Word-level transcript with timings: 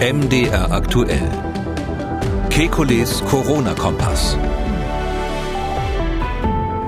MDR 0.00 0.70
aktuell. 0.70 1.28
Kekules 2.50 3.20
Corona-Kompass. 3.24 4.38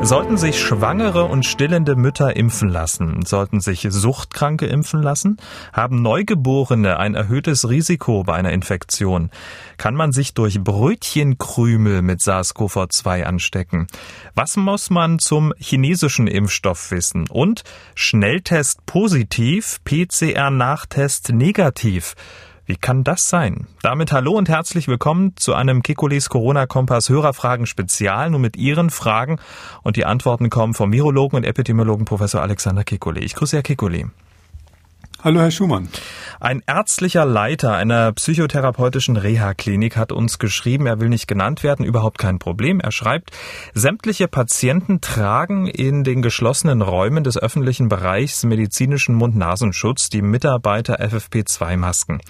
Sollten 0.03 0.39
sich 0.39 0.61
schwangere 0.61 1.25
und 1.25 1.45
stillende 1.45 1.97
Mütter 1.97 2.37
impfen 2.37 2.69
lassen? 2.69 3.27
Sollten 3.27 3.61
sich 3.61 3.85
Suchtkranke 3.91 4.67
impfen 4.67 5.03
lassen? 5.03 5.39
Haben 5.73 6.03
Neugeborene 6.03 6.99
ein 6.99 7.17
erhöhtes 7.17 7.69
Risiko 7.69 8.23
bei 8.23 8.35
einer 8.35 8.53
Infektion? 8.53 9.31
Kann 9.77 9.97
man 9.97 10.13
sich 10.13 10.33
durch 10.33 10.61
Brötchenkrümel 10.61 12.03
mit 12.03 12.21
SARS-CoV-2 12.21 13.25
anstecken? 13.25 13.89
Was 14.37 14.57
muss 14.57 14.89
man 14.89 15.19
zum 15.19 15.53
chinesischen 15.59 16.29
Impfstoff 16.29 16.93
wissen? 16.93 17.29
Und 17.29 17.65
Schnelltest 17.97 18.87
positiv, 18.87 19.81
PCR-Nachtest 19.85 21.31
negativ. 21.31 22.15
Wie 22.71 22.77
kann 22.77 23.03
das 23.03 23.29
sein? 23.29 23.67
Damit 23.83 24.13
hallo 24.13 24.39
und 24.39 24.49
herzlich 24.49 24.87
willkommen 24.87 25.33
zu 25.35 25.55
einem 25.55 25.83
Kekulis 25.83 26.29
Corona-Kompass 26.29 27.09
Hörerfragen 27.09 27.67
Spezial, 27.67 28.31
nur 28.31 28.39
mit 28.39 28.57
Ihren 28.57 28.91
Fragen. 28.91 29.41
Und 29.83 29.97
die 29.97 30.05
Antworten 30.05 30.51
kommen 30.51 30.73
vom 30.73 30.93
Virologen 30.93 31.37
und 31.37 31.43
Epidemiologen 31.43 32.05
Professor 32.05 32.43
Alexander 32.43 32.83
Kekulé. 32.83 33.23
Ich 33.23 33.35
grüße 33.35 33.57
Herr 33.57 33.65
Kekulé. 33.65 34.11
Hallo, 35.23 35.41
Herr 35.41 35.51
Schumann. 35.51 35.91
Ein 36.43 36.63
ärztlicher 36.67 37.27
Leiter 37.27 37.75
einer 37.75 38.13
psychotherapeutischen 38.13 39.19
Reha-Klinik 39.19 39.99
hat 39.99 40.11
uns 40.11 40.39
geschrieben, 40.39 40.87
er 40.87 40.99
will 40.99 41.11
nicht 41.11 41.27
genannt 41.27 41.63
werden, 41.63 41.85
überhaupt 41.85 42.17
kein 42.17 42.39
Problem. 42.39 42.81
Er 42.81 42.93
schreibt, 42.93 43.31
sämtliche 43.75 44.27
Patienten 44.27 45.03
tragen 45.03 45.67
in 45.67 46.03
den 46.03 46.23
geschlossenen 46.23 46.81
Räumen 46.81 47.25
des 47.25 47.37
öffentlichen 47.37 47.91
Bereichs 47.91 48.43
medizinischen 48.45 49.15
Mund-Nasenschutz, 49.17 50.09
die 50.09 50.23
Mitarbeiter 50.23 50.99
FFP2-Masken. 50.99 52.23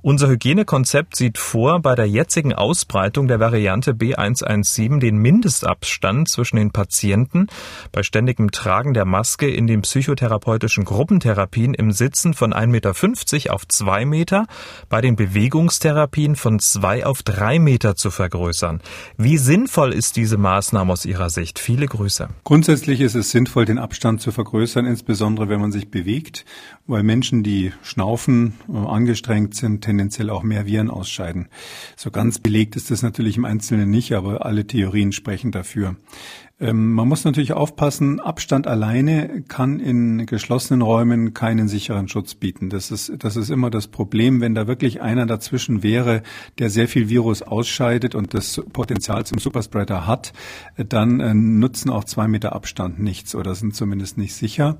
Unser 0.00 0.28
Hygienekonzept 0.28 1.16
sieht 1.16 1.36
vor, 1.36 1.80
bei 1.80 1.94
der 1.94 2.08
jetzigen 2.08 2.54
Ausbreitung 2.54 3.28
der 3.28 3.40
Variante 3.40 3.92
B117 3.92 5.00
den 5.00 5.18
Mindestabstand 5.18 6.30
zwischen 6.30 6.56
den 6.56 6.70
Patienten 6.70 7.48
bei 7.92 8.02
ständigem 8.02 8.50
Tragen 8.50 8.94
der 8.94 9.04
Maske 9.04 9.50
in 9.50 9.66
den 9.66 9.82
psychotherapeutischen 9.82 10.86
Gruppentherapien 10.86 11.74
im 11.74 11.92
Sitzen 11.92 12.29
von 12.34 12.52
1,50 12.52 12.66
Meter 12.68 13.54
auf 13.54 13.66
2 13.66 14.04
Meter, 14.04 14.46
bei 14.88 15.00
den 15.00 15.16
Bewegungstherapien 15.16 16.36
von 16.36 16.58
2 16.58 17.06
auf 17.06 17.22
3 17.22 17.58
Meter 17.58 17.96
zu 17.96 18.10
vergrößern. 18.10 18.80
Wie 19.16 19.36
sinnvoll 19.36 19.92
ist 19.92 20.16
diese 20.16 20.38
Maßnahme 20.38 20.92
aus 20.92 21.04
Ihrer 21.04 21.30
Sicht? 21.30 21.58
Viele 21.58 21.86
Grüße. 21.86 22.28
Grundsätzlich 22.44 23.00
ist 23.00 23.14
es 23.14 23.30
sinnvoll, 23.30 23.64
den 23.64 23.78
Abstand 23.78 24.20
zu 24.20 24.32
vergrößern, 24.32 24.86
insbesondere 24.86 25.48
wenn 25.48 25.60
man 25.60 25.72
sich 25.72 25.90
bewegt, 25.90 26.44
weil 26.86 27.02
Menschen, 27.02 27.42
die 27.42 27.72
schnaufen, 27.82 28.54
äh, 28.68 28.76
angestrengt 28.76 29.54
sind, 29.54 29.82
tendenziell 29.82 30.30
auch 30.30 30.42
mehr 30.42 30.66
Viren 30.66 30.90
ausscheiden. 30.90 31.48
So 31.96 32.10
ganz 32.10 32.38
belegt 32.38 32.76
ist 32.76 32.90
das 32.90 33.02
natürlich 33.02 33.36
im 33.36 33.44
Einzelnen 33.44 33.90
nicht, 33.90 34.12
aber 34.12 34.44
alle 34.44 34.66
Theorien 34.66 35.12
sprechen 35.12 35.52
dafür. 35.52 35.96
Ähm, 36.60 36.92
man 36.92 37.08
muss 37.08 37.24
natürlich 37.24 37.54
aufpassen, 37.54 38.20
Abstand 38.20 38.66
alleine 38.66 39.42
kann 39.48 39.80
in 39.80 40.26
geschlossenen 40.26 40.82
Räumen 40.82 41.32
keinen 41.32 41.68
sicheren 41.68 42.08
Schutz 42.08 42.34
bieten. 42.34 42.68
Das 42.68 42.90
ist, 42.90 43.12
das 43.18 43.36
ist 43.36 43.48
immer 43.48 43.70
das 43.70 43.88
Problem, 43.88 44.42
wenn 44.42 44.54
da 44.54 44.66
wirklich 44.66 45.00
einer 45.00 45.24
dazwischen 45.24 45.82
wäre, 45.82 46.22
der 46.58 46.68
sehr 46.68 46.86
viel 46.86 47.08
Virus 47.08 47.40
ausscheidet 47.40 48.14
und 48.14 48.34
das 48.34 48.62
Potenzial 48.72 49.24
zum 49.24 49.38
Superspreader 49.38 50.06
hat, 50.06 50.34
dann 50.76 51.20
äh, 51.20 51.32
nutzen 51.32 51.88
auch 51.88 52.04
zwei 52.04 52.28
Meter 52.28 52.54
Abstand 52.54 53.00
nichts 53.00 53.34
oder 53.34 53.54
sind 53.54 53.74
zumindest 53.74 54.18
nicht 54.18 54.34
sicher. 54.34 54.76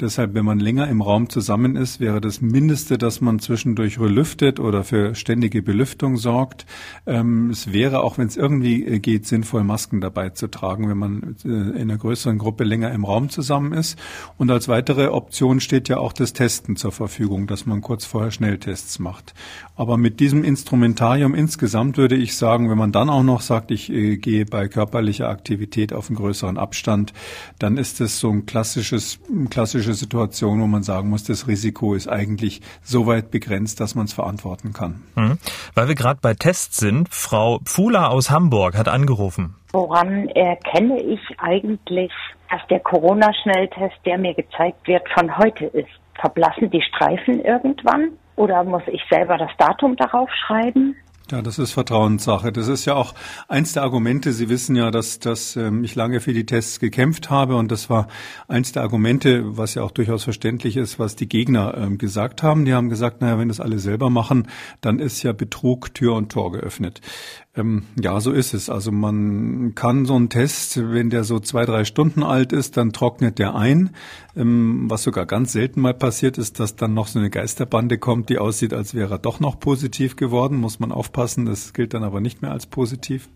Deshalb, 0.00 0.32
wenn 0.32 0.46
man 0.46 0.60
länger 0.60 0.88
im 0.88 1.02
Raum 1.02 1.28
zusammen 1.28 1.76
ist, 1.76 2.00
wäre 2.00 2.22
das 2.22 2.40
Mindeste, 2.40 2.96
dass 2.96 3.20
man 3.20 3.38
zwischendurch 3.38 4.00
relüftet 4.00 4.60
oder 4.60 4.82
für 4.82 5.14
ständige 5.14 5.60
Belüftung 5.60 6.16
sorgt. 6.16 6.64
Ähm, 7.04 7.50
es 7.50 7.70
wäre, 7.72 8.02
auch 8.02 8.16
wenn 8.16 8.28
es 8.28 8.36
irgendwie 8.38 8.86
äh, 8.86 8.98
geht, 8.98 9.26
sinnvoll, 9.26 9.62
Masken 9.64 10.00
dabei 10.00 10.30
zu 10.30 10.48
tragen, 10.48 10.88
wenn 10.88 10.96
man 10.96 11.17
äh, 11.44 11.48
in 11.48 11.74
einer 11.76 11.98
größeren 11.98 12.38
Gruppe 12.38 12.64
länger 12.64 12.90
im 12.92 13.04
Raum 13.04 13.28
zusammen 13.28 13.72
ist. 13.72 13.98
Und 14.36 14.50
als 14.50 14.68
weitere 14.68 15.08
Option 15.08 15.60
steht 15.60 15.88
ja 15.88 15.98
auch 15.98 16.12
das 16.12 16.32
Testen 16.32 16.76
zur 16.76 16.92
Verfügung, 16.92 17.46
dass 17.46 17.66
man 17.66 17.80
kurz 17.80 18.04
vorher 18.04 18.30
Schnelltests 18.30 18.98
macht. 18.98 19.34
Aber 19.76 19.96
mit 19.96 20.20
diesem 20.20 20.44
Instrumentarium 20.44 21.34
insgesamt 21.34 21.96
würde 21.96 22.16
ich 22.16 22.36
sagen, 22.36 22.70
wenn 22.70 22.78
man 22.78 22.92
dann 22.92 23.10
auch 23.10 23.22
noch 23.22 23.40
sagt, 23.40 23.70
ich 23.70 23.90
äh, 23.90 24.16
gehe 24.16 24.44
bei 24.44 24.68
körperlicher 24.68 25.28
Aktivität 25.28 25.92
auf 25.92 26.08
einen 26.08 26.16
größeren 26.16 26.58
Abstand, 26.58 27.12
dann 27.58 27.76
ist 27.76 28.00
es 28.00 28.18
so 28.18 28.30
ein 28.30 28.46
klassisches, 28.46 29.20
eine 29.30 29.48
klassische 29.48 29.94
Situation, 29.94 30.60
wo 30.60 30.66
man 30.66 30.82
sagen 30.82 31.08
muss, 31.10 31.24
das 31.24 31.46
Risiko 31.46 31.94
ist 31.94 32.08
eigentlich 32.08 32.60
so 32.82 33.06
weit 33.06 33.30
begrenzt, 33.30 33.80
dass 33.80 33.94
man 33.94 34.06
es 34.06 34.12
verantworten 34.12 34.72
kann. 34.72 35.02
Mhm. 35.14 35.38
Weil 35.74 35.88
wir 35.88 35.94
gerade 35.94 36.20
bei 36.20 36.34
Tests 36.34 36.78
sind, 36.78 37.08
Frau 37.10 37.60
Pfula 37.64 38.08
aus 38.08 38.30
Hamburg 38.30 38.76
hat 38.76 38.88
angerufen. 38.88 39.54
Woran 39.72 40.28
erkenne 40.28 41.00
ich 41.00 41.20
eigentlich, 41.38 42.12
dass 42.50 42.66
der 42.68 42.80
Corona-Schnelltest, 42.80 43.96
der 44.06 44.18
mir 44.18 44.34
gezeigt 44.34 44.86
wird, 44.86 45.06
von 45.10 45.36
heute 45.36 45.66
ist? 45.66 45.90
Verblassen 46.14 46.70
die 46.70 46.82
Streifen 46.82 47.42
irgendwann? 47.42 48.12
Oder 48.36 48.64
muss 48.64 48.82
ich 48.86 49.02
selber 49.10 49.36
das 49.36 49.50
Datum 49.58 49.96
darauf 49.96 50.30
schreiben? 50.32 50.96
Ja, 51.30 51.42
das 51.42 51.58
ist 51.58 51.72
Vertrauenssache. 51.72 52.52
Das 52.52 52.68
ist 52.68 52.86
ja 52.86 52.94
auch 52.94 53.14
eins 53.48 53.74
der 53.74 53.82
Argumente. 53.82 54.32
Sie 54.32 54.48
wissen 54.48 54.74
ja, 54.76 54.90
dass, 54.90 55.18
dass 55.18 55.56
ähm, 55.56 55.84
ich 55.84 55.94
lange 55.94 56.20
für 56.20 56.32
die 56.32 56.46
Tests 56.46 56.80
gekämpft 56.80 57.28
habe 57.28 57.56
und 57.56 57.70
das 57.70 57.90
war 57.90 58.08
eins 58.48 58.72
der 58.72 58.82
Argumente, 58.82 59.58
was 59.58 59.74
ja 59.74 59.82
auch 59.82 59.90
durchaus 59.90 60.24
verständlich 60.24 60.78
ist, 60.78 60.98
was 60.98 61.16
die 61.16 61.28
Gegner 61.28 61.76
ähm, 61.76 61.98
gesagt 61.98 62.42
haben. 62.42 62.64
Die 62.64 62.72
haben 62.72 62.88
gesagt, 62.88 63.20
naja, 63.20 63.38
wenn 63.38 63.48
das 63.48 63.60
alle 63.60 63.78
selber 63.78 64.08
machen, 64.08 64.48
dann 64.80 65.00
ist 65.00 65.22
ja 65.22 65.32
Betrug 65.32 65.92
Tür 65.92 66.14
und 66.14 66.32
Tor 66.32 66.50
geöffnet. 66.50 67.02
Ähm, 67.58 67.82
ja, 68.00 68.20
so 68.20 68.30
ist 68.32 68.54
es. 68.54 68.70
Also 68.70 68.92
man 68.92 69.74
kann 69.74 70.06
so 70.06 70.14
einen 70.14 70.30
Test, 70.30 70.80
wenn 70.92 71.10
der 71.10 71.24
so 71.24 71.40
zwei, 71.40 71.66
drei 71.66 71.84
Stunden 71.84 72.22
alt 72.22 72.52
ist, 72.52 72.76
dann 72.76 72.92
trocknet 72.92 73.38
der 73.38 73.54
ein. 73.54 73.90
Ähm, 74.36 74.84
was 74.88 75.02
sogar 75.02 75.26
ganz 75.26 75.52
selten 75.52 75.80
mal 75.80 75.94
passiert 75.94 76.38
ist, 76.38 76.60
dass 76.60 76.76
dann 76.76 76.94
noch 76.94 77.08
so 77.08 77.18
eine 77.18 77.30
Geisterbande 77.30 77.98
kommt, 77.98 78.28
die 78.30 78.38
aussieht, 78.38 78.72
als 78.72 78.94
wäre 78.94 79.14
er 79.14 79.18
doch 79.18 79.40
noch 79.40 79.58
positiv 79.58 80.16
geworden. 80.16 80.56
Muss 80.56 80.78
man 80.78 80.92
aufpassen. 80.92 81.17
Das 81.46 81.72
gilt 81.72 81.94
dann 81.94 82.04
aber 82.04 82.20
nicht 82.20 82.42
mehr 82.42 82.52
als 82.52 82.66
positiv. 82.66 83.28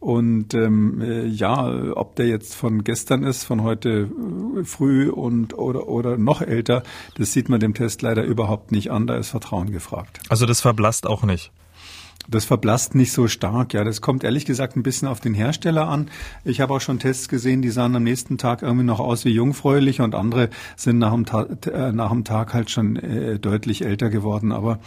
Und 0.00 0.54
ähm, 0.54 1.00
äh, 1.00 1.26
ja, 1.26 1.66
ob 1.94 2.16
der 2.16 2.26
jetzt 2.26 2.54
von 2.54 2.84
gestern 2.84 3.22
ist, 3.22 3.44
von 3.44 3.62
heute 3.62 4.08
äh, 4.58 4.64
früh 4.64 5.10
und 5.10 5.56
oder 5.58 5.88
oder 5.88 6.16
noch 6.16 6.42
älter, 6.42 6.82
das 7.16 7.32
sieht 7.32 7.48
man 7.48 7.60
dem 7.60 7.74
Test 7.74 8.02
leider 8.02 8.24
überhaupt 8.24 8.72
nicht 8.72 8.90
an. 8.90 9.06
Da 9.06 9.16
ist 9.16 9.30
Vertrauen 9.30 9.70
gefragt. 9.70 10.20
Also 10.28 10.46
das 10.46 10.60
verblasst 10.60 11.06
auch 11.06 11.22
nicht. 11.24 11.52
Das 12.30 12.44
verblasst 12.44 12.94
nicht 12.94 13.12
so 13.12 13.26
stark. 13.26 13.72
Ja, 13.72 13.84
das 13.84 14.02
kommt 14.02 14.22
ehrlich 14.22 14.44
gesagt 14.44 14.76
ein 14.76 14.82
bisschen 14.82 15.08
auf 15.08 15.18
den 15.18 15.32
Hersteller 15.32 15.88
an. 15.88 16.10
Ich 16.44 16.60
habe 16.60 16.74
auch 16.74 16.80
schon 16.82 16.98
Tests 16.98 17.28
gesehen, 17.28 17.62
die 17.62 17.70
sahen 17.70 17.96
am 17.96 18.02
nächsten 18.02 18.36
Tag 18.36 18.60
irgendwie 18.60 18.84
noch 18.84 19.00
aus 19.00 19.24
wie 19.24 19.30
jungfräulich 19.30 20.02
und 20.02 20.14
andere 20.14 20.50
sind 20.76 20.98
nach 20.98 21.14
dem, 21.14 21.24
Ta 21.24 21.44
äh, 21.72 21.90
nach 21.92 22.10
dem 22.10 22.24
Tag 22.24 22.52
halt 22.52 22.70
schon 22.70 22.96
äh, 22.96 23.38
deutlich 23.38 23.82
älter 23.82 24.10
geworden. 24.10 24.52
Aber 24.52 24.78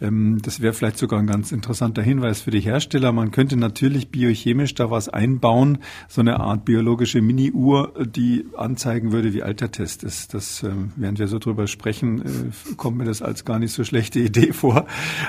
ähm, 0.00 0.38
das 0.40 0.60
wäre 0.62 0.72
vielleicht 0.72 0.96
sogar 0.96 1.18
ein 1.18 1.26
ganz 1.26 1.52
interessanter 1.52 2.00
Hinweis 2.00 2.40
für 2.40 2.50
die 2.50 2.60
Hersteller. 2.60 3.12
Man 3.12 3.32
könnte 3.32 3.58
natürlich 3.58 4.10
biochemisch 4.10 4.74
da 4.74 4.90
was 4.90 5.10
einbauen, 5.10 5.78
so 6.08 6.22
eine 6.22 6.40
Art 6.40 6.64
biologische 6.64 7.20
Mini-Uhr, 7.20 7.92
die 8.06 8.46
anzeigen 8.56 9.12
würde, 9.12 9.34
wie 9.34 9.42
alt 9.42 9.60
der 9.60 9.72
Test 9.72 10.04
ist. 10.04 10.32
Das, 10.32 10.62
äh, 10.62 10.70
während 10.96 11.18
wir 11.18 11.28
so 11.28 11.38
drüber 11.38 11.66
sprechen, 11.66 12.22
äh, 12.22 12.74
kommt 12.76 12.96
mir 12.96 13.04
das 13.04 13.20
als 13.20 13.44
gar 13.44 13.58
nicht 13.58 13.72
so 13.72 13.84
schlechte 13.84 14.20
Idee 14.20 14.52
vor. 14.54 14.86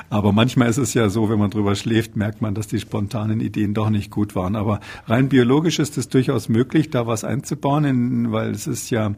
Aber 0.08 0.32
manchmal 0.32 0.70
ist 0.70 0.78
es 0.78 0.94
ja 0.94 1.10
so, 1.10 1.28
wenn 1.28 1.38
man 1.38 1.49
drüber 1.50 1.74
schläft, 1.74 2.16
merkt 2.16 2.40
man, 2.40 2.54
dass 2.54 2.68
die 2.68 2.80
spontanen 2.80 3.40
Ideen 3.40 3.74
doch 3.74 3.90
nicht 3.90 4.10
gut 4.10 4.34
waren. 4.34 4.56
Aber 4.56 4.80
rein 5.06 5.28
biologisch 5.28 5.78
ist 5.78 5.98
es 5.98 6.08
durchaus 6.08 6.48
möglich, 6.48 6.90
da 6.90 7.06
was 7.06 7.24
einzubauen, 7.24 8.32
weil 8.32 8.50
es 8.50 8.66
ist 8.66 8.90
ja 8.90 9.14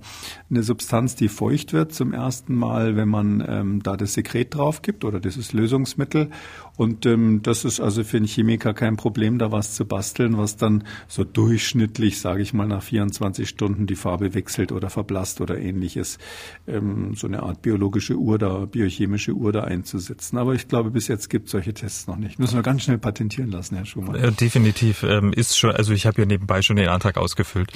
eine 0.51 0.63
Substanz, 0.63 1.15
die 1.15 1.29
feucht 1.29 1.73
wird 1.73 1.93
zum 1.93 2.13
ersten 2.13 2.55
Mal, 2.55 2.97
wenn 2.97 3.09
man 3.09 3.45
ähm, 3.47 3.83
da 3.83 3.97
das 3.97 4.15
Sekret 4.15 4.55
drauf 4.55 4.83
gibt 4.83 5.05
oder 5.05 5.21
dieses 5.21 5.53
Lösungsmittel. 5.53 6.31
Und 6.77 7.05
ähm, 7.05 7.41
das 7.43 7.65
ist 7.65 7.81
also 7.81 8.03
für 8.03 8.17
einen 8.17 8.27
Chemiker 8.27 8.73
kein 8.73 8.97
Problem, 8.97 9.39
da 9.39 9.53
was 9.53 9.75
zu 9.75 9.85
basteln, 9.85 10.39
was 10.39 10.57
dann 10.57 10.85
so 11.07 11.23
durchschnittlich, 11.23 12.21
sage 12.21 12.43
ich 12.43 12.55
mal, 12.55 12.67
nach 12.67 12.83
24 12.83 13.49
Stunden 13.49 13.87
die 13.87 13.95
Farbe 13.95 14.35
wechselt 14.35 14.73
oder 14.73 14.89
verblasst 14.89 15.41
oder 15.41 15.59
ähnliches. 15.59 16.19
Ähm, 16.67 17.15
so 17.15 17.27
eine 17.27 17.43
Art 17.43 17.61
biologische 17.61 18.17
Uhr 18.17 18.39
da, 18.39 18.65
biochemische 18.65 19.33
Uhr 19.33 19.53
da 19.53 19.65
einzusetzen. 19.65 20.39
Aber 20.39 20.55
ich 20.55 20.67
glaube, 20.67 20.91
bis 20.91 21.09
jetzt 21.09 21.29
gibt 21.29 21.47
es 21.47 21.53
solche 21.53 21.75
Tests 21.75 22.07
noch 22.07 22.17
nicht. 22.17 22.39
Müssen 22.39 22.55
wir 22.55 22.63
ganz 22.63 22.83
schnell 22.83 22.99
patentieren 22.99 23.51
lassen, 23.51 23.77
Herr 23.77 23.85
Schumann. 23.85 24.15
Äh, 24.15 24.33
definitiv 24.33 25.03
ähm, 25.03 25.33
ist 25.33 25.59
schon, 25.59 25.73
also 25.73 25.93
ich 25.93 26.07
habe 26.07 26.23
ja 26.23 26.27
nebenbei 26.27 26.63
schon 26.63 26.77
den 26.77 26.89
Antrag 26.89 27.19
ausgefüllt. 27.19 27.71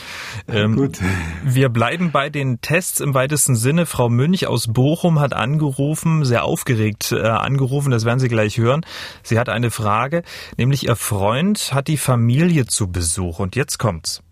Ähm, 0.48 0.76
Gut. 0.76 1.00
Wir 1.44 1.68
bleiben 1.68 2.12
bei 2.12 2.30
den 2.30 2.62
Tests 2.62 3.00
im 3.00 3.12
weitesten 3.12 3.56
Sinne. 3.56 3.84
Frau 3.84 4.08
Münch 4.08 4.46
aus 4.46 4.68
Bochum 4.72 5.20
hat 5.20 5.34
angerufen, 5.34 6.24
sehr 6.24 6.44
aufgeregt 6.44 7.12
äh, 7.12 7.20
angerufen, 7.20 7.90
das 7.90 8.06
werden 8.06 8.20
Sie 8.20 8.28
gleich 8.28 8.56
hören. 8.56 8.85
Sie 9.22 9.38
hat 9.38 9.48
eine 9.48 9.70
Frage, 9.70 10.22
nämlich 10.56 10.86
ihr 10.86 10.96
Freund 10.96 11.72
hat 11.72 11.88
die 11.88 11.96
Familie 11.96 12.66
zu 12.66 12.90
Besuch 12.90 13.38
und 13.38 13.56
jetzt 13.56 13.78
kommt's. 13.78 14.22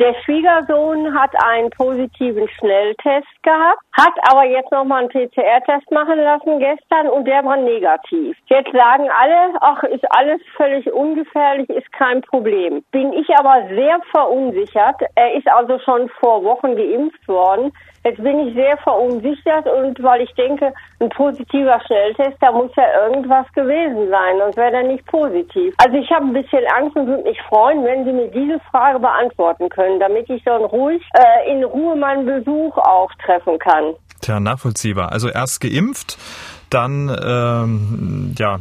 Der 0.00 0.14
Schwiegersohn 0.24 1.14
hat 1.14 1.30
einen 1.44 1.68
positiven 1.70 2.48
Schnelltest 2.58 3.28
gehabt, 3.42 3.78
hat 3.92 4.14
aber 4.30 4.44
jetzt 4.44 4.72
nochmal 4.72 5.00
einen 5.00 5.10
PCR-Test 5.10 5.90
machen 5.90 6.18
lassen 6.18 6.58
gestern 6.58 7.08
und 7.08 7.26
der 7.26 7.44
war 7.44 7.58
negativ. 7.58 8.36
Jetzt 8.46 8.72
sagen 8.72 9.08
alle, 9.10 9.54
ach, 9.60 9.82
ist 9.84 10.04
alles 10.10 10.40
völlig 10.56 10.90
ungefährlich, 10.92 11.68
ist 11.68 11.92
kein 11.92 12.22
Problem. 12.22 12.82
Bin 12.90 13.12
ich 13.12 13.28
aber 13.36 13.68
sehr 13.68 14.00
verunsichert. 14.10 15.02
Er 15.14 15.34
ist 15.34 15.48
also 15.48 15.78
schon 15.80 16.08
vor 16.20 16.42
Wochen 16.42 16.74
geimpft 16.74 17.28
worden. 17.28 17.70
Jetzt 18.04 18.20
bin 18.20 18.48
ich 18.48 18.54
sehr 18.54 18.76
verunsichert 18.78 19.66
und 19.68 20.02
weil 20.02 20.22
ich 20.22 20.34
denke, 20.34 20.72
ein 20.98 21.08
positiver 21.10 21.80
Schnelltest, 21.86 22.36
da 22.40 22.50
muss 22.50 22.74
ja 22.76 23.06
irgendwas 23.06 23.46
gewesen 23.52 24.08
sein, 24.10 24.38
sonst 24.38 24.56
wäre 24.56 24.72
der 24.72 24.82
nicht 24.82 25.06
positiv. 25.06 25.72
Also 25.78 25.96
ich 25.96 26.10
habe 26.10 26.26
ein 26.26 26.32
bisschen 26.32 26.64
Angst 26.76 26.96
und 26.96 27.06
würde 27.06 27.22
mich 27.22 27.40
freuen, 27.42 27.84
wenn 27.84 28.04
Sie 28.04 28.12
mir 28.12 28.28
diese 28.28 28.58
Frage 28.70 28.98
beantworten 28.98 29.68
können, 29.68 29.81
damit 30.00 30.28
ich 30.30 30.42
dann 30.44 30.62
ruhig 30.62 31.02
äh, 31.14 31.52
in 31.52 31.64
Ruhe 31.64 31.96
meinen 31.96 32.26
Besuch 32.26 32.76
auch 32.78 33.10
treffen 33.24 33.58
kann. 33.58 33.94
Tja, 34.20 34.40
nachvollziehbar. 34.40 35.12
Also 35.12 35.28
erst 35.28 35.60
geimpft, 35.60 36.16
dann 36.70 37.14
ähm, 37.24 38.34
ja 38.38 38.60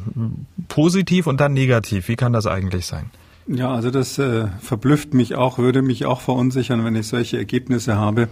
positiv 0.67 1.27
und 1.27 1.39
dann 1.39 1.53
negativ. 1.53 2.07
Wie 2.07 2.15
kann 2.15 2.33
das 2.33 2.47
eigentlich 2.47 2.85
sein? 2.85 3.11
Ja, 3.53 3.73
also 3.73 3.91
das 3.91 4.17
äh, 4.17 4.47
verblüfft 4.61 5.13
mich 5.13 5.35
auch, 5.35 5.57
würde 5.57 5.81
mich 5.81 6.05
auch 6.05 6.21
verunsichern, 6.21 6.85
wenn 6.85 6.95
ich 6.95 7.07
solche 7.07 7.37
Ergebnisse 7.37 7.97
habe. 7.97 8.29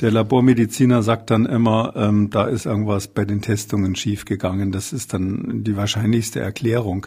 Der 0.00 0.10
Labormediziner 0.10 1.02
sagt 1.02 1.30
dann 1.30 1.44
immer, 1.44 1.92
ähm, 1.96 2.30
da 2.30 2.44
ist 2.44 2.64
irgendwas 2.64 3.08
bei 3.08 3.26
den 3.26 3.42
Testungen 3.42 3.94
schiefgegangen. 3.94 4.72
Das 4.72 4.94
ist 4.94 5.12
dann 5.12 5.64
die 5.64 5.76
wahrscheinlichste 5.76 6.40
Erklärung. 6.40 7.06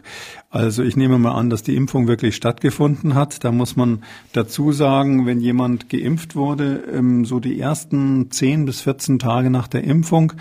Also 0.52 0.84
ich 0.84 0.96
nehme 0.96 1.18
mal 1.18 1.32
an, 1.32 1.50
dass 1.50 1.64
die 1.64 1.76
Impfung 1.76 2.08
wirklich 2.08 2.36
stattgefunden 2.36 3.16
hat. 3.16 3.44
Da 3.44 3.52
muss 3.52 3.76
man 3.76 4.04
dazu 4.34 4.72
sagen, 4.72 5.26
wenn 5.26 5.40
jemand 5.40 5.90
geimpft 5.90 6.36
wurde, 6.36 6.84
ähm, 6.94 7.26
so 7.26 7.40
die 7.40 7.60
ersten 7.60 8.30
10 8.30 8.66
bis 8.66 8.82
14 8.82 9.18
Tage 9.18 9.50
nach 9.50 9.68
der 9.68 9.84
Impfung, 9.84 10.34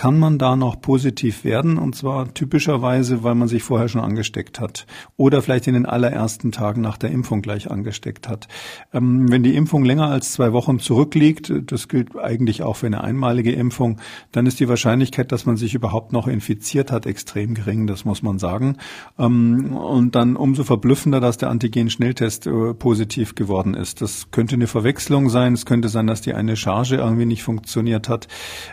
kann 0.00 0.18
man 0.18 0.38
da 0.38 0.56
noch 0.56 0.80
positiv 0.80 1.44
werden 1.44 1.76
und 1.76 1.94
zwar 1.94 2.32
typischerweise, 2.32 3.22
weil 3.22 3.34
man 3.34 3.48
sich 3.48 3.62
vorher 3.62 3.86
schon 3.86 4.00
angesteckt 4.00 4.58
hat 4.58 4.86
oder 5.18 5.42
vielleicht 5.42 5.66
in 5.66 5.74
den 5.74 5.84
allerersten 5.84 6.52
Tagen 6.52 6.80
nach 6.80 6.96
der 6.96 7.10
Impfung 7.10 7.42
gleich 7.42 7.70
angesteckt 7.70 8.26
hat. 8.26 8.48
Ähm, 8.94 9.30
wenn 9.30 9.42
die 9.42 9.54
Impfung 9.54 9.84
länger 9.84 10.06
als 10.06 10.32
zwei 10.32 10.54
Wochen 10.54 10.78
zurückliegt, 10.78 11.52
das 11.66 11.86
gilt 11.88 12.16
eigentlich 12.16 12.62
auch 12.62 12.76
für 12.76 12.86
eine 12.86 13.04
einmalige 13.04 13.52
Impfung, 13.52 14.00
dann 14.32 14.46
ist 14.46 14.58
die 14.58 14.70
Wahrscheinlichkeit, 14.70 15.32
dass 15.32 15.44
man 15.44 15.58
sich 15.58 15.74
überhaupt 15.74 16.14
noch 16.14 16.28
infiziert 16.28 16.90
hat, 16.90 17.04
extrem 17.04 17.52
gering, 17.52 17.86
das 17.86 18.06
muss 18.06 18.22
man 18.22 18.38
sagen. 18.38 18.78
Ähm, 19.18 19.76
und 19.76 20.14
dann 20.14 20.34
umso 20.34 20.64
verblüffender, 20.64 21.20
dass 21.20 21.36
der 21.36 21.50
Antigen-Schnelltest 21.50 22.46
äh, 22.46 22.72
positiv 22.72 23.34
geworden 23.34 23.74
ist. 23.74 24.00
Das 24.00 24.30
könnte 24.30 24.54
eine 24.54 24.66
Verwechslung 24.66 25.28
sein, 25.28 25.52
es 25.52 25.66
könnte 25.66 25.90
sein, 25.90 26.06
dass 26.06 26.22
die 26.22 26.32
eine 26.32 26.56
Charge 26.56 26.96
irgendwie 26.96 27.26
nicht 27.26 27.42
funktioniert 27.42 28.08
hat. 28.08 28.28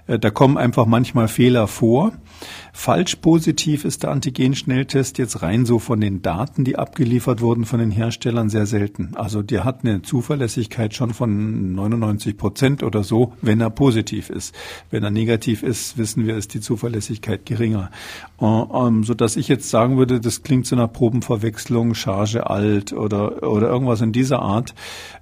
Äh, 0.06 0.20
da 0.20 0.30
kommen 0.30 0.58
einfach 0.58 0.86
manchmal 0.86 1.17
manchmal 1.18 1.28
Fehler 1.28 1.68
vor. 1.68 2.14
Falsch 2.72 3.16
positiv 3.16 3.86
ist 3.86 4.04
der 4.04 4.12
Antigen-Schnelltest 4.12 5.18
jetzt 5.18 5.42
rein 5.42 5.66
so 5.66 5.80
von 5.80 6.00
den 6.00 6.22
Daten, 6.22 6.64
die 6.64 6.76
abgeliefert 6.76 7.42
wurden 7.42 7.66
von 7.66 7.80
den 7.80 7.90
Herstellern, 7.90 8.50
sehr 8.50 8.68
selten. 8.68 9.14
Also 9.16 9.42
der 9.42 9.66
hat 9.66 9.84
eine 9.84 10.04
Zuverlässigkeit 10.04 10.94
schon 10.94 11.16
von 11.16 11.74
99 11.74 12.38
Prozent 12.38 12.84
oder 12.84 13.04
so, 13.04 13.34
wenn 13.42 13.62
er 13.62 13.72
positiv 13.72 14.30
ist. 14.30 14.54
Wenn 14.92 15.04
er 15.04 15.10
negativ 15.10 15.64
ist, 15.64 15.98
wissen 15.98 16.28
wir, 16.28 16.38
ist 16.38 16.54
die 16.54 16.62
Zuverlässigkeit 16.62 17.48
geringer. 17.48 17.90
Ähm, 18.40 19.04
so 19.04 19.16
ich 19.36 19.48
jetzt 19.48 19.72
sagen 19.72 19.98
würde, 19.98 20.20
das 20.20 20.44
klingt 20.44 20.68
zu 20.68 20.76
einer 20.76 20.88
Probenverwechslung, 20.88 21.96
Charge 21.96 22.48
alt 22.48 22.94
oder, 22.94 23.42
oder 23.42 23.70
irgendwas 23.70 24.02
in 24.02 24.12
dieser 24.12 24.44
Art. 24.44 24.76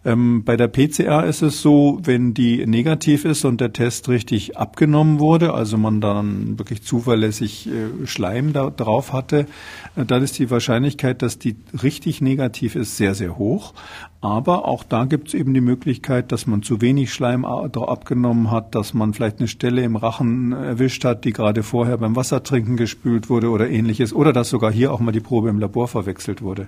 Ähm, 0.03 0.43
bei 0.43 0.57
der 0.57 0.67
PCR 0.67 1.25
ist 1.25 1.41
es 1.41 1.61
so, 1.61 1.99
wenn 2.03 2.33
die 2.33 2.65
negativ 2.67 3.23
ist 3.23 3.45
und 3.45 3.61
der 3.61 3.71
Test 3.71 4.09
richtig 4.09 4.57
abgenommen 4.57 5.19
wurde, 5.21 5.53
also 5.53 5.74
man 5.77 6.01
dann 6.01 6.57
wirklich 6.57 6.83
zuverlässig 6.83 7.67
äh, 7.67 8.07
Schleim 8.07 8.53
da 8.53 8.69
drauf 8.69 9.13
hatte, 9.13 9.47
äh, 9.95 10.05
dann 10.05 10.23
ist 10.23 10.39
die 10.39 10.49
Wahrscheinlichkeit, 10.49 11.21
dass 11.21 11.39
die 11.39 11.55
richtig 11.81 12.21
negativ 12.21 12.75
ist, 12.75 12.97
sehr, 12.97 13.15
sehr 13.15 13.37
hoch. 13.37 13.73
Aber 14.21 14.67
auch 14.67 14.83
da 14.83 15.05
gibt 15.05 15.27
es 15.27 15.33
eben 15.35 15.53
die 15.53 15.61
Möglichkeit, 15.61 16.31
dass 16.31 16.47
man 16.47 16.63
zu 16.63 16.81
wenig 16.81 17.13
Schleim 17.13 17.45
abgenommen 17.45 18.49
hat, 18.49 18.73
dass 18.73 18.95
man 18.95 19.13
vielleicht 19.13 19.37
eine 19.37 19.47
Stelle 19.47 19.83
im 19.83 19.95
Rachen 19.95 20.51
erwischt 20.51 21.05
hat, 21.05 21.25
die 21.25 21.31
gerade 21.31 21.61
vorher 21.61 21.97
beim 21.99 22.15
Wassertrinken 22.15 22.75
gespült 22.75 23.29
wurde 23.29 23.49
oder 23.49 23.69
ähnliches, 23.69 24.13
oder 24.13 24.33
dass 24.33 24.49
sogar 24.49 24.71
hier 24.71 24.91
auch 24.91 24.99
mal 24.99 25.11
die 25.11 25.19
Probe 25.19 25.49
im 25.49 25.59
Labor 25.59 25.87
verwechselt 25.87 26.41
wurde. 26.41 26.67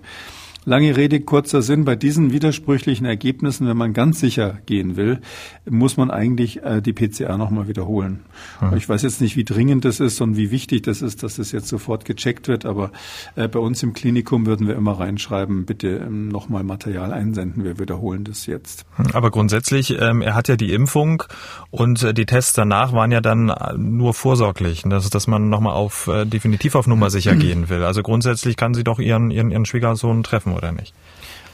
Lange 0.68 0.98
Rede, 0.98 1.22
kurzer 1.22 1.62
Sinn. 1.62 1.86
Bei 1.86 1.96
diesen 1.96 2.34
widersprüchlichen 2.34 3.06
Ergebnissen, 3.06 3.70
wenn 3.70 3.78
man 3.78 3.94
ganz 3.94 4.20
sicher 4.20 4.58
gehen 4.66 4.98
will, 4.98 5.22
muss 5.64 5.96
man 5.96 6.12
eigentlich 6.12 6.62
äh, 6.62 6.82
die 6.82 6.92
PCR 6.92 7.38
nochmal 7.38 7.70
wiederholen. 7.70 8.20
Hm. 8.60 8.76
Ich 8.76 8.90
weiß 8.90 9.02
jetzt 9.04 9.22
nicht, 9.22 9.38
wie 9.38 9.46
dringend 9.46 9.86
das 9.86 10.02
ist 10.02 10.20
und 10.20 10.36
wie 10.36 10.52
wichtig 10.52 10.84
das 10.84 11.02
ist, 11.02 11.24
dass 11.24 11.38
das 11.38 11.54
jetzt 11.54 11.70
sofort 11.70 12.04
gecheckt 12.04 12.50
wird, 12.50 12.66
aber 12.66 12.92
äh, 13.38 13.48
bei 13.48 13.60
uns 13.60 13.82
im 13.82 13.94
Klinikum 13.94 14.46
würden 14.46 14.68
wir 14.68 14.76
immer 14.76 15.00
reinschreiben, 15.00 15.66
bitte 15.66 15.88
ähm, 16.06 16.28
nochmal 16.28 16.66
Material 16.66 17.14
einsenden, 17.14 17.64
wir 17.64 17.80
wiederholen 17.80 18.26
das 18.26 18.46
jetzt. 18.46 18.86
Hm, 18.98 19.06
aber 19.14 19.32
grundsätzlich, 19.32 19.98
ähm, 20.02 20.22
er 20.22 20.36
hat 20.36 20.50
ja 20.50 20.58
die 20.58 20.74
Impfung 20.74 21.24
und 21.72 22.04
äh, 22.04 22.14
die 22.14 22.26
Tests 22.26 22.52
danach 22.52 22.92
waren 22.92 23.14
ja 23.14 23.22
dann 23.22 23.48
äh, 23.48 23.78
nur 23.78 24.14
vorsorglich, 24.14 24.84
dass, 24.86 25.10
dass 25.10 25.28
man 25.28 25.48
nochmal 25.48 25.76
auf 25.76 26.08
äh, 26.08 26.26
definitiv 26.26 26.76
auf 26.76 26.88
Nummer 26.88 27.10
sicher 27.10 27.36
gehen 27.38 27.70
will. 27.70 27.86
Also 27.86 28.04
grundsätzlich 28.04 28.58
kann 28.58 28.74
sie 28.74 28.84
doch 28.84 29.00
ihren, 29.00 29.32
ihren, 29.32 29.50
ihren 29.50 29.64
Schwiegersohn 29.64 30.24
treffen 30.24 30.57
oder 30.58 30.72
nicht? 30.72 30.94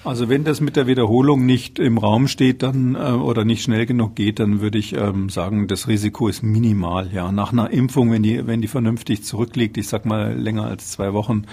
Also 0.05 0.27
wenn 0.27 0.43
das 0.43 0.59
mit 0.59 0.75
der 0.75 0.85
Wiederholung 0.85 1.45
nicht 1.45 1.79
im 1.79 1.97
Raum 1.97 2.27
steht, 2.27 2.61
dann 2.61 2.95
äh, 2.95 3.13
oder 3.13 3.45
nicht 3.45 3.63
schnell 3.63 3.85
genug 3.85 4.15
geht, 4.15 4.39
dann 4.39 4.59
würde 4.59 4.77
ich 4.77 4.93
ähm, 4.97 5.29
sagen, 5.29 5.69
das 5.69 5.87
Risiko 5.87 6.27
ist 6.27 6.43
minimal. 6.43 7.13
Ja, 7.13 7.31
nach 7.31 7.53
einer 7.53 7.71
Impfung, 7.71 8.11
wenn 8.11 8.21
die 8.21 8.45
wenn 8.45 8.61
die 8.61 8.67
vernünftig 8.67 9.23
zurückliegt, 9.23 9.77
ich 9.77 9.87
sag 9.87 10.05
mal 10.05 10.37
länger 10.37 10.65
als 10.65 10.91
zwei 10.91 11.13
Wochen 11.13 11.43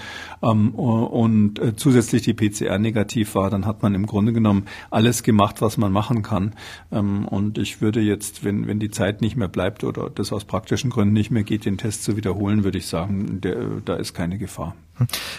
ähm, 0.43 0.71
und 0.75 1.59
äh, 1.59 1.77
zusätzlich 1.77 2.23
die 2.23 2.33
PCR 2.33 2.77
negativ 2.77 3.35
war, 3.35 3.49
dann 3.49 3.65
hat 3.65 3.83
man 3.83 3.95
im 3.95 4.05
Grunde 4.05 4.33
genommen 4.33 4.65
alles 4.89 5.23
gemacht, 5.23 5.61
was 5.61 5.77
man 5.77 5.93
machen 5.93 6.21
kann. 6.21 6.53
Ähm, 6.91 7.25
und 7.29 7.57
ich 7.57 7.79
würde 7.79 8.01
jetzt, 8.01 8.43
wenn 8.43 8.67
wenn 8.67 8.79
die 8.79 8.91
Zeit 8.91 9.21
nicht 9.21 9.37
mehr 9.37 9.47
bleibt 9.47 9.85
oder 9.85 10.09
das 10.09 10.33
aus 10.33 10.43
praktischen 10.43 10.89
Gründen 10.89 11.13
nicht 11.13 11.31
mehr 11.31 11.43
geht, 11.43 11.63
den 11.63 11.77
Test 11.77 12.03
zu 12.03 12.17
wiederholen, 12.17 12.65
würde 12.65 12.79
ich 12.79 12.87
sagen, 12.87 13.39
der, 13.39 13.55
da 13.85 13.95
ist 13.95 14.13
keine 14.13 14.37
Gefahr. 14.37 14.75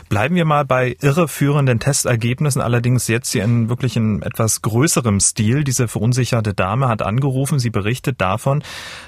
Bleiben 0.09 0.35
wir 0.35 0.45
mal 0.45 0.65
bei 0.65 0.97
irreführenden 1.01 1.79
Testergebnissen, 1.79 2.61
allerdings 2.61 3.09
jetzt 3.09 3.33
hier 3.33 3.45
in 3.45 3.69
wirklich 3.69 3.97
in 3.97 4.23
etwas 4.23 4.63
größerem 4.63 5.21
Stil. 5.21 5.65
Diese 5.65 5.89
verunsicherte 5.89 6.55
Dame 6.55 6.89
hat 6.89 7.03
angerufen, 7.03 7.59
sie 7.59 7.71
berichtet 7.71 8.21
davon, 8.21 8.63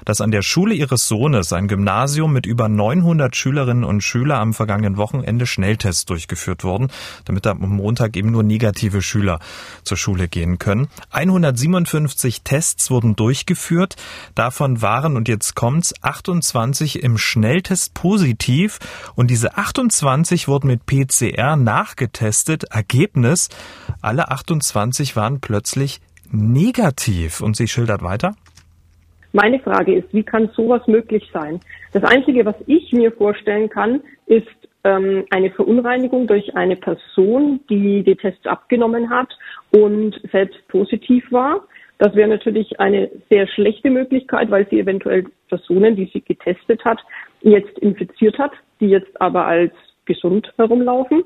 dass 0.04 0.20
an 0.20 0.30
der 0.30 0.42
Schule 0.42 0.74
ihres 0.74 1.08
Sohnes, 1.08 1.52
ein 1.52 1.68
Gymnasium 1.68 2.32
mit 2.32 2.46
über 2.46 2.68
900 2.68 3.34
Schülerinnen 3.34 3.84
und 3.84 4.02
Schülern 4.02 4.40
am 4.40 4.54
vergangenen 4.54 4.96
Wochenende 4.96 5.46
Schnelltests 5.46 6.04
durchgeführt 6.04 6.64
wurden, 6.64 6.88
damit 7.24 7.46
am 7.46 7.58
Montag 7.58 8.16
eben 8.16 8.30
nur 8.30 8.42
negative 8.42 9.02
Schüler 9.02 9.40
zur 9.82 9.96
Schule 9.96 10.28
gehen 10.28 10.58
können. 10.58 10.88
157 11.10 12.42
Tests 12.42 12.90
wurden 12.90 13.16
durchgeführt, 13.16 13.96
davon 14.34 14.82
waren, 14.82 15.16
und 15.16 15.28
jetzt 15.28 15.54
kommt's, 15.54 15.94
28 16.02 17.02
im 17.02 17.18
Schnelltest 17.18 17.94
positiv 17.94 18.78
und 19.14 19.30
diese 19.30 19.56
28 19.56 20.33
28 20.34 20.48
wurden 20.48 20.66
mit 20.66 20.86
PCR 20.86 21.56
nachgetestet. 21.56 22.64
Ergebnis, 22.72 23.48
alle 24.02 24.30
28 24.30 25.14
waren 25.14 25.40
plötzlich 25.40 26.00
negativ. 26.32 27.40
Und 27.40 27.56
sie 27.56 27.68
schildert 27.68 28.02
weiter. 28.02 28.34
Meine 29.32 29.60
Frage 29.60 29.94
ist, 29.94 30.12
wie 30.12 30.24
kann 30.24 30.50
sowas 30.56 30.82
möglich 30.88 31.28
sein? 31.32 31.60
Das 31.92 32.02
Einzige, 32.04 32.44
was 32.44 32.56
ich 32.66 32.92
mir 32.92 33.12
vorstellen 33.12 33.68
kann, 33.68 34.00
ist 34.26 34.46
ähm, 34.82 35.24
eine 35.30 35.50
Verunreinigung 35.50 36.26
durch 36.26 36.56
eine 36.56 36.76
Person, 36.76 37.60
die 37.70 38.02
die 38.02 38.16
Tests 38.16 38.46
abgenommen 38.46 39.10
hat 39.10 39.28
und 39.70 40.20
selbst 40.32 40.66
positiv 40.68 41.30
war. 41.30 41.64
Das 41.98 42.14
wäre 42.16 42.28
natürlich 42.28 42.80
eine 42.80 43.08
sehr 43.30 43.46
schlechte 43.46 43.90
Möglichkeit, 43.90 44.50
weil 44.50 44.66
sie 44.68 44.80
eventuell 44.80 45.26
Personen, 45.48 45.94
die 45.94 46.10
sie 46.12 46.22
getestet 46.22 46.84
hat, 46.84 46.98
jetzt 47.42 47.78
infiziert 47.78 48.36
hat, 48.38 48.52
die 48.80 48.88
jetzt 48.88 49.20
aber 49.20 49.46
als 49.46 49.72
gesund 50.06 50.52
herumlaufen. 50.56 51.24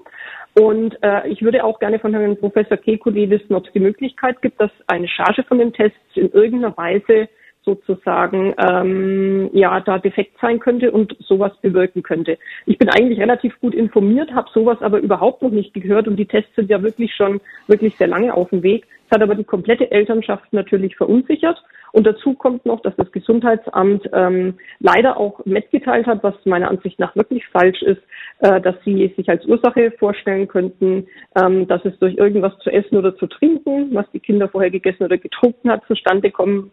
Und 0.59 0.97
äh, 1.03 1.29
ich 1.29 1.43
würde 1.43 1.65
auch 1.65 1.79
gerne 1.79 1.99
von 1.99 2.15
Herrn 2.15 2.37
Professor 2.37 2.77
Kekulé 2.77 3.31
wissen, 3.31 3.55
ob 3.55 3.67
es 3.67 3.73
die 3.73 3.81
Möglichkeit 3.81 4.43
gibt, 4.43 4.61
dass 4.61 4.71
eine 4.87 5.09
Charge 5.09 5.45
von 5.45 5.59
den 5.59 5.73
Tests 5.73 5.99
in 6.15 6.33
irgendeiner 6.33 6.77
Weise 6.77 7.29
sozusagen 7.65 8.55
ähm, 8.59 9.51
ja 9.53 9.81
da 9.81 9.99
defekt 9.99 10.37
sein 10.41 10.59
könnte 10.59 10.91
und 10.91 11.15
sowas 11.21 11.53
bewirken 11.61 12.03
könnte. 12.03 12.39
Ich 12.65 12.79
bin 12.79 12.89
eigentlich 12.89 13.21
relativ 13.21 13.61
gut 13.61 13.75
informiert, 13.75 14.33
habe 14.33 14.49
sowas 14.55 14.79
aber 14.81 14.99
überhaupt 14.99 15.43
noch 15.43 15.51
nicht 15.51 15.75
gehört 15.75 16.09
und 16.09 16.17
die 16.17 16.27
Tests 16.27 16.55
sind 16.57 16.71
ja 16.71 16.83
wirklich 16.83 17.15
schon 17.15 17.41
wirklich 17.67 17.97
sehr 17.97 18.07
lange 18.07 18.33
auf 18.33 18.49
dem 18.51 18.63
Weg. 18.63 18.87
Es 19.09 19.15
hat 19.15 19.23
aber 19.23 19.35
die 19.35 19.45
komplette 19.45 19.91
Elternschaft 19.91 20.53
natürlich 20.53 20.97
verunsichert. 20.97 21.63
Und 21.93 22.07
dazu 22.07 22.35
kommt 22.35 22.67
noch, 22.67 22.81
dass 22.81 22.95
das 22.97 23.11
Gesundheitsamt 23.11 24.09
ähm, 24.13 24.59
leider 24.81 25.17
auch 25.17 25.45
mitgeteilt 25.47 26.07
hat, 26.07 26.23
was 26.23 26.35
meiner 26.45 26.69
Ansicht 26.69 26.99
nach 26.99 27.17
wirklich 27.17 27.47
falsch 27.47 27.81
ist, 27.81 28.03
äh, 28.41 28.61
dass 28.61 28.75
sie 28.85 29.13
sich 29.17 29.31
als 29.31 29.47
Ursache 29.47 29.93
vorstellen 29.93 30.47
könnten, 30.47 31.07
ähm, 31.41 31.67
dass 31.67 31.83
es 31.87 31.99
durch 31.99 32.17
irgendwas 32.17 32.59
zu 32.59 32.71
essen 32.71 32.99
oder 32.99 33.17
zu 33.17 33.27
trinken, 33.27 33.95
was 33.95 34.05
die 34.13 34.21
Kinder 34.21 34.49
vorher 34.49 34.71
gegessen 34.71 35.05
oder 35.05 35.17
getrunken 35.17 35.71
hat, 35.71 35.87
zustande 35.87 36.31
kommen 36.31 36.71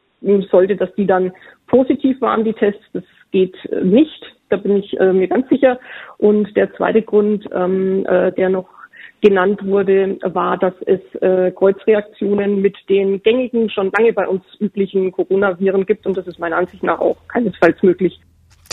sollte, 0.51 0.75
dass 0.75 0.94
die 0.96 1.06
dann 1.06 1.32
positiv 1.68 2.20
waren, 2.20 2.44
die 2.44 2.54
Tests. 2.54 2.84
Das 2.92 3.04
geht 3.32 3.56
äh, 3.72 3.82
nicht, 3.82 4.22
da 4.50 4.58
bin 4.58 4.75
ich 4.77 5.00
äh, 5.00 5.13
mir 5.13 5.30
ganz 5.30 5.48
sicher. 5.48 5.80
Und 6.18 6.56
der 6.58 6.74
zweite 6.74 7.01
Grund, 7.01 7.48
ähm, 7.54 8.06
äh, 8.08 8.34
der 8.34 8.50
noch 8.50 8.68
genannt 9.25 9.65
wurde, 9.65 10.20
war, 10.22 10.55
dass 10.55 10.75
es 10.86 11.00
äh, 11.20 11.50
Kreuzreaktionen 11.50 12.62
mit 12.62 12.77
den 12.89 13.24
gängigen, 13.24 13.72
schon 13.72 13.91
lange 13.98 14.13
bei 14.13 14.27
uns 14.27 14.44
üblichen 14.60 15.12
Coronaviren 15.12 15.88
gibt 15.88 16.05
und 16.05 16.15
das 16.15 16.27
ist 16.27 16.38
meiner 16.38 16.58
Ansicht 16.58 16.84
nach 16.84 17.00
auch 17.00 17.17
keinesfalls 17.27 17.82
möglich. 17.82 18.20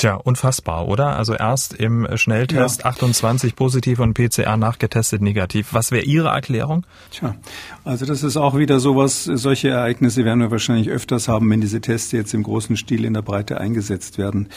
Tja, 0.03 0.17
unfassbar, 0.17 0.89
oder? 0.89 1.17
Also 1.17 1.33
erst 1.35 1.75
im 1.75 2.09
Schnelltest 2.17 2.81
ja. 2.81 2.87
28 2.87 3.55
positiv 3.55 4.01
und 4.01 4.15
PCR 4.15 4.57
nachgetestet 4.57 5.23
negativ. 5.23 5.75
Was 5.75 5.93
wäre 5.93 6.03
Ihre 6.03 6.31
Erklärung? 6.31 6.85
Tja, 7.13 7.37
also 7.85 8.05
das 8.05 8.25
ist 8.25 8.37
auch 8.37 8.59
wieder 8.59 8.81
sowas, 8.81 9.23
solche 9.23 9.69
Ereignisse 9.69 10.25
werden 10.25 10.41
wir 10.41 10.51
wahrscheinlich 10.51 10.89
öfters 10.89 11.29
haben, 11.29 11.49
wenn 11.51 11.61
diese 11.61 11.81
Tests 11.81 12.11
jetzt 12.11 12.35
im 12.35 12.43
großen 12.43 12.77
Stil 12.77 13.05
in 13.05 13.15
der 13.15 13.23
Breite 13.23 13.61
eingesetzt 13.61 14.19
werden. 14.19 14.49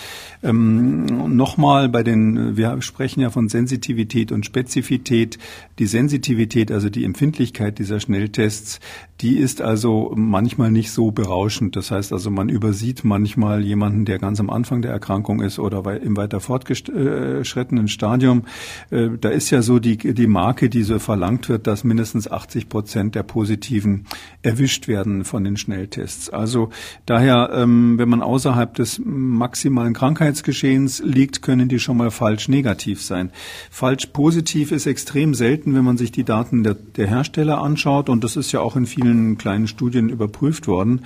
Ähm, 0.41 1.35
Nochmal 1.35 1.89
bei 1.89 2.01
den, 2.01 2.57
wir 2.57 2.81
sprechen 2.81 3.21
ja 3.21 3.29
von 3.29 3.47
Sensitivität 3.47 4.31
und 4.31 4.47
Spezifität. 4.47 5.37
Die 5.77 5.85
Sensitivität, 5.85 6.71
also 6.71 6.89
die 6.89 7.03
Empfindlichkeit 7.03 7.77
dieser 7.77 7.99
Schnelltests, 7.99 8.79
die 9.21 9.37
ist 9.37 9.61
also 9.61 10.11
manchmal 10.15 10.71
nicht 10.71 10.91
so 10.91 11.11
berauschend. 11.11 11.75
Das 11.75 11.91
heißt 11.91 12.11
also, 12.11 12.29
man 12.31 12.49
übersieht 12.49 13.03
manchmal 13.03 13.63
jemanden, 13.63 14.05
der 14.05 14.19
ganz 14.19 14.39
am 14.39 14.49
Anfang 14.49 14.81
der 14.81 14.91
Erkrankung 14.91 15.34
Erkrankung 15.35 15.41
ist 15.41 15.59
oder 15.59 16.01
im 16.01 16.17
weiter 16.17 16.39
fortgeschrittenen 16.39 17.87
Stadium. 17.87 18.43
Äh, 18.89 19.09
da 19.19 19.29
ist 19.29 19.49
ja 19.49 19.61
so 19.61 19.79
die, 19.79 19.97
die 19.97 20.27
Marke, 20.27 20.69
die 20.69 20.83
so 20.83 20.99
verlangt 20.99 21.49
wird, 21.49 21.67
dass 21.67 21.83
mindestens 21.83 22.29
80 22.29 22.69
Prozent 22.69 23.15
der 23.15 23.23
Positiven 23.23 24.05
erwischt 24.41 24.87
werden 24.87 25.25
von 25.25 25.43
den 25.43 25.57
Schnelltests. 25.57 26.29
Also 26.29 26.69
daher, 27.05 27.49
ähm, 27.53 27.97
wenn 27.97 28.09
man 28.09 28.21
außerhalb 28.21 28.73
des 28.75 29.01
maximalen 29.03 29.93
Krankheitsgeschehens 29.93 31.01
liegt, 31.03 31.41
können 31.41 31.67
die 31.69 31.79
schon 31.79 31.97
mal 31.97 32.11
falsch 32.11 32.47
negativ 32.47 33.01
sein. 33.01 33.31
Falsch 33.69 34.07
positiv 34.07 34.71
ist 34.71 34.85
extrem 34.85 35.33
selten, 35.33 35.75
wenn 35.75 35.83
man 35.83 35.97
sich 35.97 36.11
die 36.11 36.23
Daten 36.23 36.63
der, 36.63 36.75
der 36.75 37.07
Hersteller 37.07 37.61
anschaut 37.61 38.09
und 38.09 38.23
das 38.23 38.35
ist 38.35 38.51
ja 38.51 38.59
auch 38.59 38.75
in 38.75 38.85
vielen 38.85 39.37
kleinen 39.37 39.67
Studien 39.67 40.09
überprüft 40.09 40.67
worden. 40.67 41.01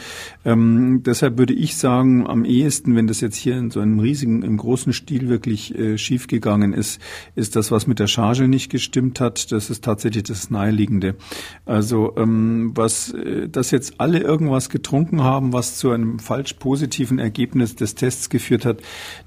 Ähm, 0.46 1.02
deshalb 1.06 1.38
würde 1.38 1.54
ich 1.54 1.78
sagen, 1.78 2.28
am 2.28 2.46
ehesten, 2.46 2.96
wenn 2.96 3.08
das 3.08 3.22
jetzt 3.22 3.38
hier 3.38 3.58
in 3.58 3.72
so 3.72 3.80
einem 3.80 4.00
riesigen, 4.20 4.44
im 4.44 4.58
großen 4.58 4.94
Stil 4.94 5.30
wirklich 5.30 5.78
äh, 5.78 5.98
schiefgegangen 5.98 6.74
ist, 6.74 7.02
ist 7.36 7.56
das, 7.56 7.72
was 7.72 7.88
mit 7.88 8.00
der 8.00 8.08
Charge 8.08 8.48
nicht 8.48 8.70
gestimmt 8.70 9.20
hat. 9.20 9.52
Das 9.52 9.70
ist 9.70 9.84
tatsächlich 9.84 10.24
das 10.24 10.50
Naheliegende. 10.50 11.16
Also 11.66 12.14
ähm, 12.18 12.72
was, 12.76 13.14
äh, 13.14 13.48
dass 13.48 13.72
jetzt 13.72 13.96
alle 14.00 14.20
irgendwas 14.20 14.70
getrunken 14.70 15.24
haben, 15.24 15.54
was 15.54 15.78
zu 15.78 15.92
einem 15.92 16.20
falsch 16.20 16.54
positiven 16.54 17.20
Ergebnis 17.20 17.76
des 17.76 17.96
Tests 17.96 18.30
geführt 18.30 18.66
hat, 18.66 18.82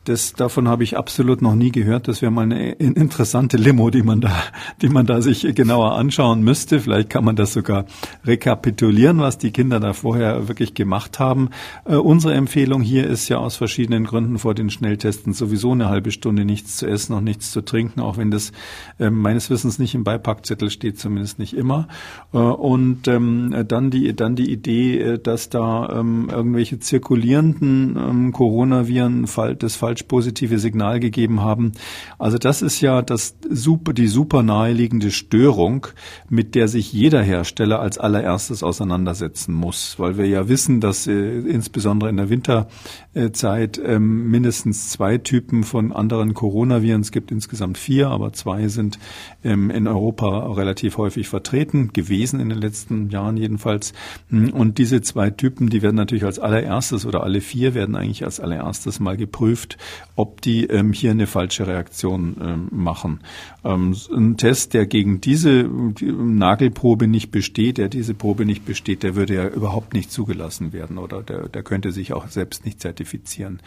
das 0.05 0.33
davon 0.35 0.69
habe 0.69 0.85
ich 0.85 0.97
absolut 0.97 1.43
noch 1.43 1.55
nie 1.55 1.73
gehört. 1.73 2.09
Das 2.09 2.23
wäre 2.23 2.33
mal 2.33 2.43
eine 2.43 2.73
interessante 2.73 3.57
Limo, 3.57 3.91
die 3.91 4.03
man 4.03 4.21
da, 4.21 4.43
die 4.83 4.89
man 4.89 5.07
da 5.07 5.23
sich 5.23 5.43
genauer 5.55 5.93
anschauen 5.93 6.43
müsste. 6.43 6.81
Vielleicht 6.81 7.11
kann 7.11 7.25
man 7.25 7.37
das 7.37 7.53
sogar 7.53 7.87
rekapitulieren, 8.25 9.21
was 9.21 9.39
die 9.39 9.53
Kinder 9.53 9.81
da 9.81 9.93
vorher 9.93 10.49
wirklich 10.49 10.75
gemacht 10.75 11.19
haben. 11.19 11.51
Äh, 11.85 11.97
unsere 11.97 12.35
Empfehlung 12.35 12.83
hier 12.83 13.07
ist 13.07 13.29
ja 13.29 13.39
aus 13.39 13.57
verschiedenen 13.57 14.05
Gründen 14.05 14.39
vor 14.39 14.55
den 14.55 14.71
Schnelltesten 14.73 15.33
sowieso 15.33 15.73
eine 15.73 15.89
halbe 15.89 16.11
Stunde 16.11 16.45
nichts 16.45 16.77
zu 16.79 16.87
essen 16.87 17.13
und 17.15 17.25
nichts 17.25 17.53
zu 17.53 17.61
trinken, 17.61 18.01
auch 18.01 18.17
wenn 18.17 18.31
das 18.31 18.53
äh, 18.99 19.11
meines 19.11 19.51
Wissens 19.51 19.79
nicht 19.79 19.95
im 19.95 20.05
Beipackzettel 20.05 20.71
steht, 20.71 20.99
zumindest 20.99 21.39
nicht 21.39 21.55
immer. 21.55 21.89
Äh, 22.33 22.39
und 22.39 23.07
ähm, 23.09 23.65
dann 23.69 23.91
die 23.91 24.15
dann 24.17 24.37
die 24.37 24.51
Idee, 24.51 24.99
äh, 24.99 25.19
dass 25.19 25.49
da 25.51 26.01
ähm, 26.01 26.29
irgendwelche 26.31 26.79
zirkulierenden 26.79 27.97
ähm, 27.97 28.33
Coronaviren 28.33 29.27
das 29.59 29.77
falsch 29.77 30.05
positive 30.05 30.59
Signal 30.59 31.01
gegeben 31.01 31.41
haben. 31.41 31.73
Also 32.19 32.39
das 32.39 32.63
ist 32.63 32.81
ja 32.81 33.03
das 33.03 33.37
super 33.49 33.93
die 33.93 34.09
super 34.09 34.43
naheliegende 34.43 35.11
Störung, 35.11 35.87
mit 36.29 36.55
der 36.55 36.69
sich 36.69 36.93
jeder 36.93 37.23
Hersteller 37.23 37.81
als 37.81 37.99
allererstes 37.99 38.63
auseinandersetzen 38.63 39.55
muss, 39.55 39.99
weil 39.99 40.17
wir 40.17 40.27
ja 40.27 40.49
wissen, 40.49 40.81
dass 40.81 41.07
äh, 41.07 41.39
insbesondere 41.41 42.11
in 42.11 42.17
der 42.17 42.31
Winterzeit 42.31 43.81
ähm, 43.85 44.31
mindestens 44.31 44.62
mindestens 44.65 44.91
zwei 44.91 45.19
Typen 45.19 45.65
von 45.65 45.93
anderen 45.93 46.35
Coronaviren. 46.35 47.01
Es 47.01 47.11
gibt 47.11 47.31
insgesamt 47.31 47.79
vier, 47.79 48.09
aber 48.09 48.33
zwei 48.33 48.69
sind 48.69 48.99
ähm, 49.45 49.71
in 49.71 49.89
Europa 49.89 50.53
relativ 50.53 50.99
häufig 50.99 51.29
vertreten, 51.29 51.93
gewesen 51.93 52.41
in 52.41 52.49
den 52.49 52.59
letzten 52.59 53.11
Jahren 53.11 53.37
jedenfalls. 53.37 53.93
Hm, 54.29 54.51
und 54.53 54.79
diese 54.79 55.01
zwei 55.01 55.31
Typen, 55.31 55.69
die 55.69 55.83
werden 55.83 55.97
natürlich 55.97 56.25
als 56.25 56.39
allererstes 56.39 57.07
oder 57.07 57.23
alle 57.23 57.41
vier 57.41 57.75
werden 57.75 57.97
eigentlich 57.97 58.25
als 58.25 58.41
allererstes 58.41 59.01
mal 59.01 59.17
geprüft, 59.17 59.79
ob 60.17 60.41
die 60.43 60.67
ähm, 60.67 60.93
hier 60.93 61.11
eine 61.11 61.27
falsche 61.27 61.67
Reaktion 61.67 62.37
ähm, 62.41 62.69
machen. 62.71 63.21
Ähm, 63.65 63.97
ein 64.15 64.37
Test, 64.37 64.75
der 64.75 64.87
gegen 64.87 65.21
diese 65.21 65.65
Nagelprobe 65.65 67.09
nicht 67.09 67.31
besteht, 67.31 67.79
der 67.79 67.89
diese 67.89 68.15
Probe 68.15 68.45
nicht 68.45 68.65
besteht, 68.65 69.03
der 69.03 69.17
würde 69.17 69.35
ja 69.35 69.49
überhaupt 69.49 69.95
nicht 69.95 70.13
zugelassen 70.13 70.73
werden 70.73 70.99
oder 70.99 71.23
der, 71.23 71.49
der 71.49 71.63
könnte 71.63 71.91
sich 71.91 72.13
auch 72.13 72.29
selbst 72.29 72.65
nicht 72.65 72.81
zertifizieren. 72.81 73.61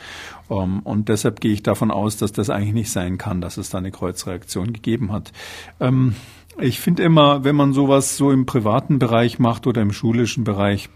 Ähm, 0.49 0.84
und 0.85 1.09
deshalb 1.09 1.41
gehe 1.41 1.51
ich 1.51 1.63
davon 1.63 1.91
aus, 1.91 2.15
dass 2.17 2.31
das 2.31 2.49
eigentlich 2.49 2.73
nicht 2.73 2.91
sein 2.91 3.17
kann, 3.17 3.41
dass 3.41 3.57
es 3.57 3.69
da 3.69 3.79
eine 3.79 3.91
Kreuzreaktion 3.91 4.71
gegeben 4.71 5.11
hat. 5.11 5.33
Ähm, 5.79 6.15
ich 6.59 6.79
finde 6.79 7.03
immer, 7.03 7.43
wenn 7.43 7.55
man 7.55 7.73
sowas 7.73 8.15
so 8.15 8.31
im 8.31 8.45
privaten 8.45 8.99
Bereich 8.99 9.39
macht 9.39 9.67
oder 9.67 9.81
im 9.81 9.91
schulischen 9.91 10.43
Bereich, 10.43 10.89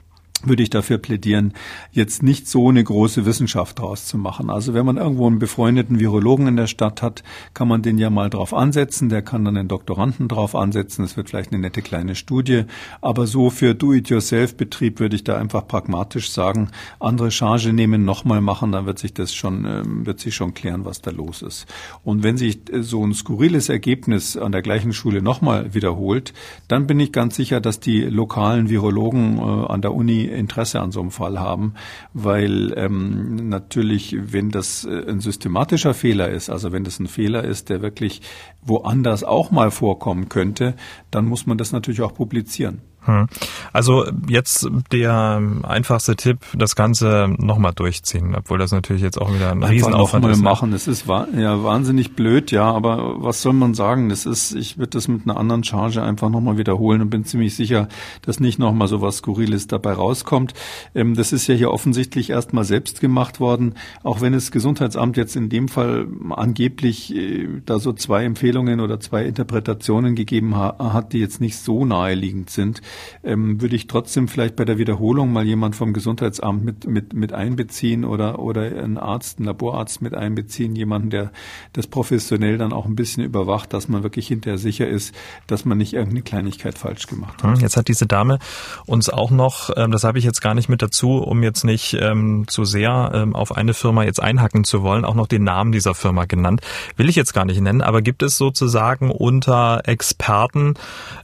würde 0.43 0.63
ich 0.63 0.69
dafür 0.69 0.97
plädieren, 0.97 1.53
jetzt 1.91 2.23
nicht 2.23 2.47
so 2.47 2.69
eine 2.69 2.83
große 2.83 3.25
Wissenschaft 3.25 3.79
draus 3.79 4.05
zu 4.05 4.17
machen. 4.17 4.49
Also 4.49 4.73
wenn 4.73 4.85
man 4.85 4.97
irgendwo 4.97 5.27
einen 5.27 5.39
befreundeten 5.39 5.99
Virologen 5.99 6.47
in 6.47 6.55
der 6.55 6.67
Stadt 6.67 7.01
hat, 7.01 7.23
kann 7.53 7.67
man 7.67 7.81
den 7.81 7.97
ja 7.97 8.09
mal 8.09 8.29
drauf 8.29 8.53
ansetzen, 8.53 9.09
der 9.09 9.21
kann 9.21 9.45
dann 9.45 9.55
den 9.55 9.67
Doktoranden 9.67 10.27
drauf 10.27 10.55
ansetzen, 10.55 11.03
es 11.03 11.17
wird 11.17 11.29
vielleicht 11.29 11.51
eine 11.51 11.61
nette 11.61 11.81
kleine 11.81 12.15
Studie, 12.15 12.63
aber 13.01 13.27
so 13.27 13.49
für 13.49 13.75
Do-it-yourself-Betrieb 13.75 14.99
würde 14.99 15.15
ich 15.15 15.23
da 15.23 15.37
einfach 15.37 15.67
pragmatisch 15.67 16.31
sagen, 16.31 16.69
andere 16.99 17.31
Charge 17.31 17.73
nehmen, 17.73 18.05
nochmal 18.05 18.41
machen, 18.41 18.71
dann 18.71 18.85
wird 18.85 18.99
sich 18.99 19.13
das 19.13 19.33
schon, 19.33 19.65
ähm, 19.65 20.05
wird 20.05 20.19
sich 20.19 20.35
schon 20.35 20.53
klären, 20.53 20.85
was 20.85 21.01
da 21.01 21.11
los 21.11 21.41
ist. 21.41 21.65
Und 22.03 22.23
wenn 22.23 22.37
sich 22.37 22.71
äh, 22.71 22.81
so 22.81 23.05
ein 23.05 23.13
skurriles 23.13 23.69
Ergebnis 23.69 24.37
an 24.37 24.51
der 24.51 24.61
gleichen 24.61 24.93
Schule 24.93 25.21
nochmal 25.21 25.73
wiederholt, 25.73 26.33
dann 26.67 26.87
bin 26.87 26.99
ich 26.99 27.11
ganz 27.11 27.35
sicher, 27.35 27.59
dass 27.61 27.79
die 27.79 28.01
lokalen 28.01 28.69
Virologen 28.69 29.37
äh, 29.37 29.41
an 29.41 29.81
der 29.81 29.93
Uni 29.93 30.28
Interesse 30.29 30.79
an 30.79 30.91
so 30.91 31.01
einem 31.01 31.11
Fall 31.11 31.39
haben, 31.39 31.73
weil 32.13 32.73
ähm, 32.77 33.49
natürlich, 33.49 34.15
wenn 34.19 34.49
das 34.49 34.85
äh, 34.85 35.09
ein 35.09 35.19
systematischer 35.19 35.93
Fehler 35.93 36.29
ist, 36.29 36.49
also 36.49 36.71
wenn 36.71 36.83
das 36.83 36.99
ein 36.99 37.07
Fehler 37.07 37.43
ist, 37.43 37.69
der 37.69 37.81
wirklich 37.81 38.21
woanders 38.61 39.23
auch 39.23 39.51
mal 39.51 39.71
vorkommen 39.71 40.29
könnte, 40.29 40.75
dann 41.11 41.25
muss 41.25 41.45
man 41.45 41.57
das 41.57 41.71
natürlich 41.71 42.01
auch 42.01 42.13
publizieren. 42.13 42.81
Hm. 43.09 43.27
Also 43.73 44.05
jetzt 44.27 44.69
der 44.91 45.41
einfachste 45.63 46.15
Tipp, 46.15 46.39
das 46.53 46.75
Ganze 46.75 47.27
nochmal 47.37 47.73
durchziehen, 47.73 48.35
obwohl 48.35 48.59
das 48.59 48.71
natürlich 48.71 49.01
jetzt 49.01 49.19
auch 49.19 49.33
wieder 49.33 49.51
ein 49.51 49.63
Einfach 49.63 49.69
Riesenaufwand 49.71 50.25
ist. 50.27 50.37
Ne? 50.37 50.43
machen, 50.43 50.71
das 50.71 50.87
ist 50.87 51.07
ja 51.07 51.63
wahnsinnig 51.63 52.15
blöd, 52.15 52.51
ja, 52.51 52.71
aber 52.71 53.15
was 53.23 53.41
soll 53.41 53.53
man 53.53 53.73
sagen? 53.73 54.09
Das 54.09 54.27
ist, 54.27 54.53
ich 54.53 54.77
würde 54.77 54.91
das 54.91 55.07
mit 55.07 55.23
einer 55.23 55.37
anderen 55.37 55.63
Charge 55.63 56.03
einfach 56.03 56.29
nochmal 56.29 56.57
wiederholen 56.57 57.01
und 57.01 57.09
bin 57.09 57.25
ziemlich 57.25 57.55
sicher, 57.55 57.87
dass 58.21 58.39
nicht 58.39 58.59
nochmal 58.59 58.87
so 58.87 59.01
was 59.01 59.17
Skurriles 59.17 59.65
dabei 59.65 59.93
rauskommt. 59.93 60.53
Ähm, 60.93 61.15
das 61.15 61.31
ist 61.31 61.47
ja 61.47 61.55
hier 61.55 61.71
offensichtlich 61.71 62.29
erstmal 62.29 62.63
selbst 62.63 63.01
gemacht 63.01 63.39
worden, 63.39 63.73
auch 64.03 64.21
wenn 64.21 64.33
das 64.33 64.51
Gesundheitsamt 64.51 65.17
jetzt 65.17 65.35
in 65.35 65.49
dem 65.49 65.67
Fall 65.67 66.07
angeblich 66.29 67.15
äh, 67.15 67.47
da 67.65 67.79
so 67.79 67.91
zwei 67.93 68.25
Empfehlungen 68.25 68.81
oder 68.81 68.99
zwei 68.99 69.25
Interpretationen 69.25 70.13
gegeben 70.13 70.55
hat, 70.55 71.13
die 71.13 71.19
jetzt 71.19 71.41
nicht 71.41 71.57
so 71.57 71.85
naheliegend 71.85 72.51
sind 72.51 72.81
ähm, 73.23 73.61
würde 73.61 73.75
ich 73.75 73.87
trotzdem 73.87 74.27
vielleicht 74.27 74.55
bei 74.55 74.65
der 74.65 74.77
Wiederholung 74.77 75.31
mal 75.31 75.45
jemand 75.45 75.75
vom 75.75 75.93
Gesundheitsamt 75.93 76.63
mit, 76.63 76.87
mit, 76.87 77.13
mit 77.13 77.33
einbeziehen 77.33 78.05
oder, 78.05 78.39
oder 78.39 78.61
einen 78.61 78.97
Arzt, 78.97 79.39
einen 79.39 79.47
Laborarzt 79.47 80.01
mit 80.01 80.13
einbeziehen, 80.13 80.75
jemanden, 80.75 81.09
der 81.09 81.31
das 81.73 81.87
professionell 81.87 82.57
dann 82.57 82.73
auch 82.73 82.85
ein 82.85 82.95
bisschen 82.95 83.23
überwacht, 83.23 83.73
dass 83.73 83.87
man 83.87 84.03
wirklich 84.03 84.27
hinterher 84.27 84.57
sicher 84.57 84.87
ist, 84.87 85.13
dass 85.47 85.65
man 85.65 85.77
nicht 85.77 85.93
irgendeine 85.93 86.21
Kleinigkeit 86.21 86.77
falsch 86.77 87.07
gemacht 87.07 87.43
hat. 87.43 87.55
Hm, 87.55 87.61
jetzt 87.61 87.77
hat 87.77 87.87
diese 87.87 88.05
Dame 88.05 88.39
uns 88.85 89.09
auch 89.09 89.31
noch, 89.31 89.69
ähm, 89.75 89.91
das 89.91 90.03
habe 90.03 90.19
ich 90.19 90.25
jetzt 90.25 90.41
gar 90.41 90.53
nicht 90.53 90.69
mit 90.69 90.81
dazu, 90.81 91.17
um 91.17 91.43
jetzt 91.43 91.63
nicht 91.63 91.97
ähm, 91.99 92.45
zu 92.47 92.65
sehr 92.65 93.11
ähm, 93.13 93.35
auf 93.35 93.55
eine 93.55 93.73
Firma 93.73 94.03
jetzt 94.03 94.21
einhacken 94.21 94.63
zu 94.63 94.83
wollen, 94.83 95.05
auch 95.05 95.15
noch 95.15 95.27
den 95.27 95.43
Namen 95.43 95.71
dieser 95.71 95.95
Firma 95.95 96.25
genannt. 96.25 96.61
Will 96.95 97.09
ich 97.09 97.15
jetzt 97.15 97.33
gar 97.33 97.45
nicht 97.45 97.61
nennen, 97.61 97.81
aber 97.81 98.01
gibt 98.01 98.23
es 98.23 98.37
sozusagen 98.37 99.11
unter 99.11 99.81
Experten 99.85 100.75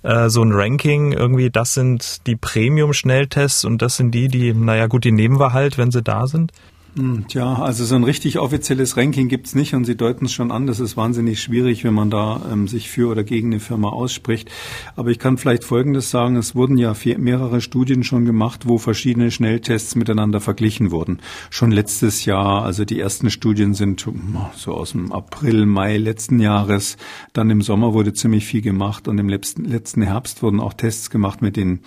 äh, 0.03 0.29
so 0.29 0.41
ein 0.41 0.51
Ranking 0.51 1.12
irgendwie 1.12 1.50
das 1.56 1.74
sind 1.74 2.26
die 2.28 2.36
Premium-Schnelltests 2.36 3.66
und 3.66 3.82
das 3.82 3.98
sind 3.98 4.12
die, 4.12 4.28
die, 4.28 4.54
naja 4.54 4.88
gut, 4.88 5.06
die 5.06 5.12
nehmen 5.12 5.40
wir 5.40 5.54
halt, 5.54 5.78
wenn 5.78 5.92
sie 5.92 6.04
da 6.04 6.28
sind? 6.28 6.52
Hm, 6.98 7.28
tja, 7.28 7.56
also 7.56 7.84
so 7.84 7.96
ein 7.96 8.06
richtig 8.06 8.40
offizielles 8.40 8.96
Ranking 8.96 9.28
gibt's 9.28 9.54
nicht 9.54 9.74
und 9.74 9.84
Sie 9.84 9.98
deuten 9.98 10.25
es 10.25 10.32
schon 10.32 10.50
an, 10.50 10.66
das 10.66 10.80
ist 10.80 10.96
wahnsinnig 10.96 11.42
schwierig, 11.42 11.84
wenn 11.84 11.94
man 11.94 12.10
da 12.10 12.42
ähm, 12.50 12.70
sich 12.70 12.90
für 12.90 13.10
oder 13.10 13.25
gegen 13.25 13.52
eine 13.52 13.60
Firma 13.60 13.90
ausspricht. 13.90 14.50
Aber 14.96 15.10
ich 15.10 15.20
kann 15.20 15.38
vielleicht 15.38 15.66
Folgendes 15.66 16.10
sagen, 16.10 16.38
es 16.38 16.56
wurden 16.56 16.78
ja 16.78 16.96
mehrere 17.18 17.60
Studien 17.60 18.06
schon 18.06 18.24
gemacht, 18.24 18.62
wo 18.66 18.78
verschiedene 18.78 19.30
Schnelltests 19.30 19.96
miteinander 19.96 20.40
verglichen 20.40 20.92
wurden. 20.92 21.20
Schon 21.50 21.72
letztes 21.72 22.24
Jahr, 22.24 22.64
also 22.64 22.86
die 22.86 22.98
ersten 22.98 23.30
Studien 23.30 23.74
sind 23.74 24.06
hm, 24.06 24.38
so 24.56 24.74
aus 24.74 24.94
dem 24.94 25.12
April, 25.12 25.66
Mai 25.66 25.98
letzten 25.98 26.40
Jahres. 26.40 26.96
Dann 27.34 27.50
im 27.50 27.62
Sommer 27.62 27.94
wurde 27.94 28.14
ziemlich 28.14 28.46
viel 28.46 28.62
gemacht 28.62 29.10
und 29.10 29.18
im 29.18 29.28
letzten, 29.28 29.66
letzten 29.66 30.02
Herbst 30.02 30.42
wurden 30.44 30.62
auch 30.62 30.74
Tests 30.74 31.10
gemacht 31.10 31.42
mit 31.42 31.58
den, 31.58 31.82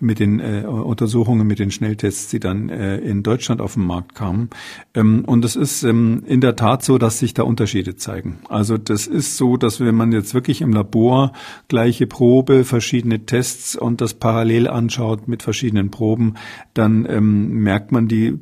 mit 0.00 0.20
den 0.20 0.40
äh, 0.40 0.64
Untersuchungen, 0.64 1.46
mit 1.46 1.58
den 1.58 1.70
Schnelltests, 1.70 2.28
die 2.28 2.40
dann 2.40 2.70
äh, 2.70 2.96
in 2.96 3.22
Deutschland 3.22 3.60
auf 3.60 3.74
den 3.74 3.84
Markt 3.84 4.14
kamen. 4.14 4.48
Ähm, 4.94 5.24
und 5.24 5.44
es 5.44 5.56
ist 5.56 5.82
ähm, 5.82 6.22
in 6.26 6.40
der 6.40 6.56
Tat 6.56 6.82
so, 6.84 6.98
dass 6.98 7.18
sich 7.18 7.34
da 7.34 7.42
Unterschiede 7.42 7.96
zeigen. 7.96 8.38
Also 8.48 8.78
das 8.78 9.06
ist 9.06 9.36
so, 9.36 9.56
dass 9.56 9.80
wenn 9.80 9.94
man 9.94 10.12
jetzt 10.12 10.34
wirklich 10.34 10.60
im 10.60 10.72
Labor 10.72 11.32
gleiche 11.68 12.06
Probe, 12.06 12.64
verschiedene 12.64 13.26
Tests 13.26 13.76
und 13.76 14.00
das 14.00 14.14
parallel 14.14 14.68
anschaut 14.68 15.28
mit 15.28 15.42
verschiedenen 15.42 15.90
Proben, 15.90 16.34
dann 16.74 17.06
ähm, 17.08 17.48
merkt 17.54 17.92
man, 17.92 18.08
die, 18.08 18.38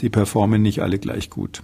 die 0.00 0.08
performen 0.08 0.62
nicht 0.62 0.80
alle 0.80 0.98
gleich 0.98 1.30
gut. 1.30 1.62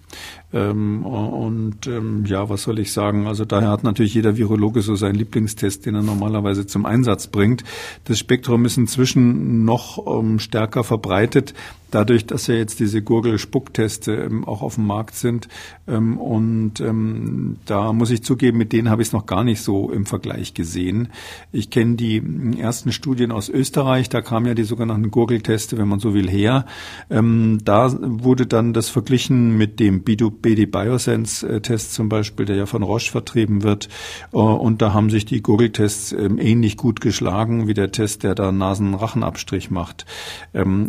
Und 0.50 1.78
ja, 2.24 2.48
was 2.48 2.62
soll 2.62 2.78
ich 2.78 2.92
sagen? 2.92 3.26
Also 3.26 3.44
daher 3.44 3.68
hat 3.68 3.84
natürlich 3.84 4.14
jeder 4.14 4.38
Virologe 4.38 4.80
so 4.80 4.96
seinen 4.96 5.16
Lieblingstest, 5.16 5.84
den 5.84 5.94
er 5.94 6.02
normalerweise 6.02 6.66
zum 6.66 6.86
Einsatz 6.86 7.26
bringt. 7.26 7.64
Das 8.04 8.18
Spektrum 8.18 8.64
ist 8.64 8.78
inzwischen 8.78 9.66
noch 9.66 10.02
stärker 10.38 10.84
verbreitet, 10.84 11.52
dadurch, 11.90 12.26
dass 12.26 12.46
ja 12.46 12.54
jetzt 12.54 12.80
diese 12.80 13.02
Gurgel-Spuckteste 13.02 14.14
ähm, 14.14 14.44
auch 14.44 14.62
auf 14.62 14.74
dem 14.76 14.86
Markt 14.86 15.14
sind. 15.14 15.48
Ähm, 15.86 16.18
und 16.18 16.80
ähm, 16.80 17.56
da 17.64 17.92
muss 17.92 18.10
ich 18.10 18.22
zugeben, 18.22 18.58
mit 18.58 18.72
denen 18.72 18.90
habe 18.90 19.02
ich 19.02 19.08
es 19.08 19.12
noch 19.12 19.26
gar 19.26 19.44
nicht 19.44 19.62
so 19.62 19.90
im 19.90 20.06
Vergleich 20.06 20.54
gesehen. 20.54 21.08
Ich 21.52 21.70
kenne 21.70 21.96
die 21.96 22.22
ersten 22.58 22.92
Studien 22.92 23.32
aus 23.32 23.48
Österreich, 23.48 24.08
da 24.08 24.20
kamen 24.20 24.46
ja 24.46 24.54
die 24.54 24.64
sogenannten 24.64 25.10
Gurgelteste, 25.10 25.78
wenn 25.78 25.88
man 25.88 26.00
so 26.00 26.14
will, 26.14 26.28
her. 26.28 26.66
Da 27.08 27.96
wurde 28.00 28.46
dann 28.46 28.72
das 28.72 28.88
verglichen 28.88 29.56
mit 29.56 29.80
dem 29.80 30.02
BD 30.02 30.66
Biosense-Test 30.66 31.94
zum 31.94 32.08
Beispiel, 32.08 32.46
der 32.46 32.56
ja 32.56 32.66
von 32.66 32.82
Roche 32.82 33.10
vertrieben 33.10 33.62
wird. 33.62 33.88
Äh, 34.32 34.36
und 34.36 34.82
da 34.82 34.92
haben 34.92 35.10
sich 35.10 35.24
die 35.24 35.42
Google-Tests 35.42 36.12
ähm, 36.12 36.38
ähnlich 36.38 36.76
gut 36.76 37.00
geschlagen 37.00 37.66
wie 37.66 37.74
der 37.74 37.92
Test, 37.92 38.22
der 38.22 38.34
da 38.34 38.52
Nasen-Rachenabstrich 38.52 39.70
macht. 39.70 40.06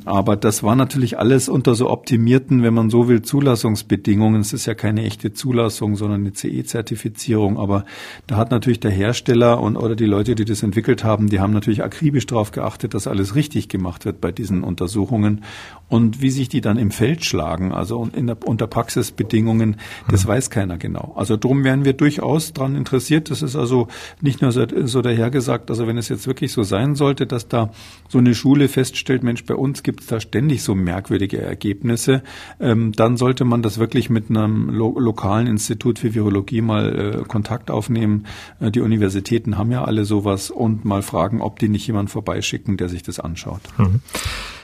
Aber 0.06 0.36
das 0.36 0.64
war 0.64 0.76
natürlich 0.76 0.89
alles 1.18 1.50
unter 1.50 1.76
so 1.76 1.90
optimierten, 1.90 2.64
wenn 2.64 2.74
man 2.74 2.90
so 2.90 3.08
will, 3.08 3.22
Zulassungsbedingungen. 3.22 4.42
Es 4.42 4.54
ist 4.54 4.66
ja 4.66 4.74
keine 4.74 5.04
echte 5.04 5.34
Zulassung, 5.34 5.96
sondern 5.96 6.22
eine 6.22 6.34
CE-Zertifizierung. 6.34 7.58
Aber 7.58 7.86
da 8.28 8.38
hat 8.38 8.52
natürlich 8.52 8.80
der 8.80 8.92
Hersteller 8.92 9.62
und 9.62 9.78
oder 9.78 9.96
die 9.96 10.06
Leute, 10.06 10.36
die 10.36 10.46
das 10.46 10.64
entwickelt 10.64 11.04
haben, 11.04 11.30
die 11.30 11.40
haben 11.40 11.54
natürlich 11.54 11.84
akribisch 11.84 12.26
darauf 12.26 12.52
geachtet, 12.52 12.94
dass 12.94 13.08
alles 13.08 13.36
richtig 13.36 13.70
gemacht 13.70 14.06
wird 14.06 14.22
bei 14.22 14.32
diesen 14.32 14.64
Untersuchungen. 14.64 15.44
Und 15.90 16.22
wie 16.22 16.30
sich 16.30 16.50
die 16.50 16.62
dann 16.62 16.78
im 16.78 16.92
Feld 16.92 17.26
schlagen, 17.26 17.74
also 17.74 18.08
in 18.14 18.28
der, 18.28 18.38
unter 18.46 18.68
Praxisbedingungen, 18.68 19.78
das 20.10 20.24
mhm. 20.24 20.30
weiß 20.30 20.50
keiner 20.52 20.78
genau. 20.78 21.14
Also 21.16 21.36
drum 21.36 21.64
wären 21.64 21.84
wir 21.84 21.94
durchaus 21.94 22.54
daran 22.54 22.76
interessiert. 22.76 23.32
Das 23.32 23.42
ist 23.42 23.56
also 23.56 23.88
nicht 24.22 24.42
nur 24.42 24.52
so, 24.52 24.66
so 24.86 25.02
dahergesagt, 25.02 25.70
also 25.70 25.88
wenn 25.88 25.98
es 25.98 26.08
jetzt 26.10 26.28
wirklich 26.28 26.52
so 26.54 26.64
sein 26.64 26.96
sollte, 26.96 27.26
dass 27.26 27.48
da 27.48 27.72
so 28.08 28.20
eine 28.20 28.36
Schule 28.36 28.68
feststellt, 28.68 29.24
Mensch, 29.24 29.46
bei 29.46 29.56
uns 29.56 29.84
gibt 29.84 30.02
es 30.02 30.08
da 30.08 30.20
ständig 30.20 30.62
so 30.62 30.76
merkwürdige 30.76 31.42
Ergebnisse, 31.42 32.22
ähm, 32.60 32.92
dann 32.92 33.18
sollte 33.18 33.44
man 33.44 33.62
das 33.62 33.80
wirklich 33.80 34.10
mit 34.10 34.30
einem 34.30 34.70
lo 34.70 35.00
lokalen 35.00 35.48
Institut 35.48 36.00
für 36.00 36.14
Virologie 36.14 36.62
mal 36.62 37.22
äh, 37.22 37.24
Kontakt 37.28 37.72
aufnehmen. 37.72 38.26
Äh, 38.60 38.72
die 38.72 38.82
Universitäten 38.82 39.58
haben 39.58 39.72
ja 39.72 39.84
alle 39.84 40.06
sowas 40.06 40.52
und 40.52 40.86
mal 40.86 41.02
fragen, 41.02 41.42
ob 41.42 41.60
die 41.60 41.70
nicht 41.70 41.88
jemand 41.88 42.10
vorbeischicken, 42.10 42.78
der 42.78 42.90
sich 42.90 43.02
das 43.04 43.20
anschaut. 43.20 43.62
Mhm. 43.78 44.02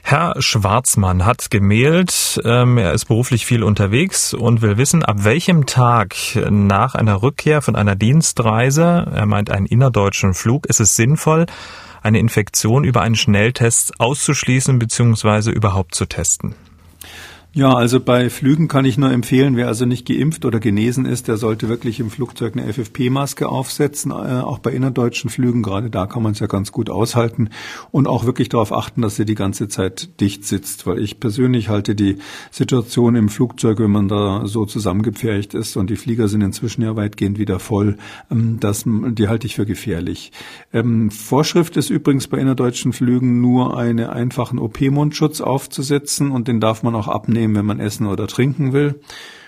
Herr 0.07 0.35
Schwarzmann 0.37 1.25
hat 1.25 1.49
gemailt, 1.49 2.39
ähm, 2.45 2.77
er 2.77 2.93
ist 2.93 3.05
beruflich 3.05 3.47
viel 3.47 3.63
unterwegs 3.63 4.35
und 4.35 4.61
will 4.61 4.77
wissen, 4.77 5.03
ab 5.03 5.23
welchem 5.23 5.65
Tag 5.65 6.15
nach 6.51 6.93
einer 6.93 7.23
Rückkehr 7.23 7.63
von 7.63 7.75
einer 7.75 7.95
Dienstreise, 7.95 9.11
er 9.11 9.25
meint 9.25 9.49
einen 9.49 9.65
innerdeutschen 9.65 10.35
Flug, 10.35 10.67
ist 10.67 10.79
es 10.79 10.95
sinnvoll, 10.95 11.47
eine 12.03 12.19
Infektion 12.19 12.83
über 12.83 13.01
einen 13.01 13.15
Schnelltest 13.15 13.99
auszuschließen 13.99 14.77
bzw. 14.77 15.49
überhaupt 15.49 15.95
zu 15.95 16.05
testen. 16.05 16.53
Ja, 17.57 17.73
also 17.73 18.01
bei 18.01 18.29
Flügen 18.29 18.67
kann 18.67 18.83
ich 18.83 18.97
nur 18.97 19.09
empfehlen, 19.13 19.55
wer 19.55 19.67
also 19.69 19.85
nicht 19.85 20.05
geimpft 20.05 20.43
oder 20.43 20.59
genesen 20.59 21.05
ist, 21.05 21.29
der 21.29 21.37
sollte 21.37 21.69
wirklich 21.69 22.01
im 22.01 22.09
Flugzeug 22.09 22.57
eine 22.57 22.67
FFP-Maske 22.67 23.47
aufsetzen, 23.47 24.11
äh, 24.11 24.41
auch 24.41 24.59
bei 24.59 24.71
innerdeutschen 24.71 25.29
Flügen, 25.29 25.63
gerade 25.63 25.89
da 25.89 26.05
kann 26.05 26.21
man 26.21 26.33
es 26.33 26.39
ja 26.39 26.47
ganz 26.47 26.73
gut 26.73 26.89
aushalten 26.89 27.51
und 27.91 28.09
auch 28.09 28.25
wirklich 28.25 28.49
darauf 28.49 28.73
achten, 28.73 29.01
dass 29.01 29.15
sie 29.15 29.23
die 29.23 29.35
ganze 29.35 29.69
Zeit 29.69 30.19
dicht 30.19 30.43
sitzt, 30.43 30.85
weil 30.85 30.99
ich 30.99 31.21
persönlich 31.21 31.69
halte 31.69 31.95
die 31.95 32.17
Situation 32.51 33.15
im 33.15 33.29
Flugzeug, 33.29 33.79
wenn 33.79 33.91
man 33.91 34.09
da 34.09 34.45
so 34.47 34.65
zusammengepfercht 34.65 35.53
ist 35.53 35.77
und 35.77 35.89
die 35.89 35.95
Flieger 35.95 36.27
sind 36.27 36.41
inzwischen 36.41 36.81
ja 36.81 36.97
weitgehend 36.97 37.39
wieder 37.39 37.59
voll, 37.59 37.95
ähm, 38.29 38.57
das, 38.59 38.83
die 38.85 39.29
halte 39.29 39.47
ich 39.47 39.55
für 39.55 39.65
gefährlich. 39.65 40.33
Ähm, 40.73 41.09
Vorschrift 41.09 41.77
ist 41.77 41.89
übrigens 41.89 42.27
bei 42.27 42.37
innerdeutschen 42.37 42.91
Flügen 42.91 43.39
nur 43.39 43.77
einen 43.77 44.07
einfachen 44.07 44.59
OP-Mundschutz 44.59 45.39
aufzusetzen 45.39 46.31
und 46.31 46.49
den 46.49 46.59
darf 46.59 46.83
man 46.83 46.95
auch 46.95 47.07
abnehmen 47.07 47.44
nehmen, 47.45 47.55
wenn 47.55 47.65
man 47.65 47.79
essen 47.79 48.07
oder 48.07 48.27
trinken 48.27 48.73
will. 48.73 48.99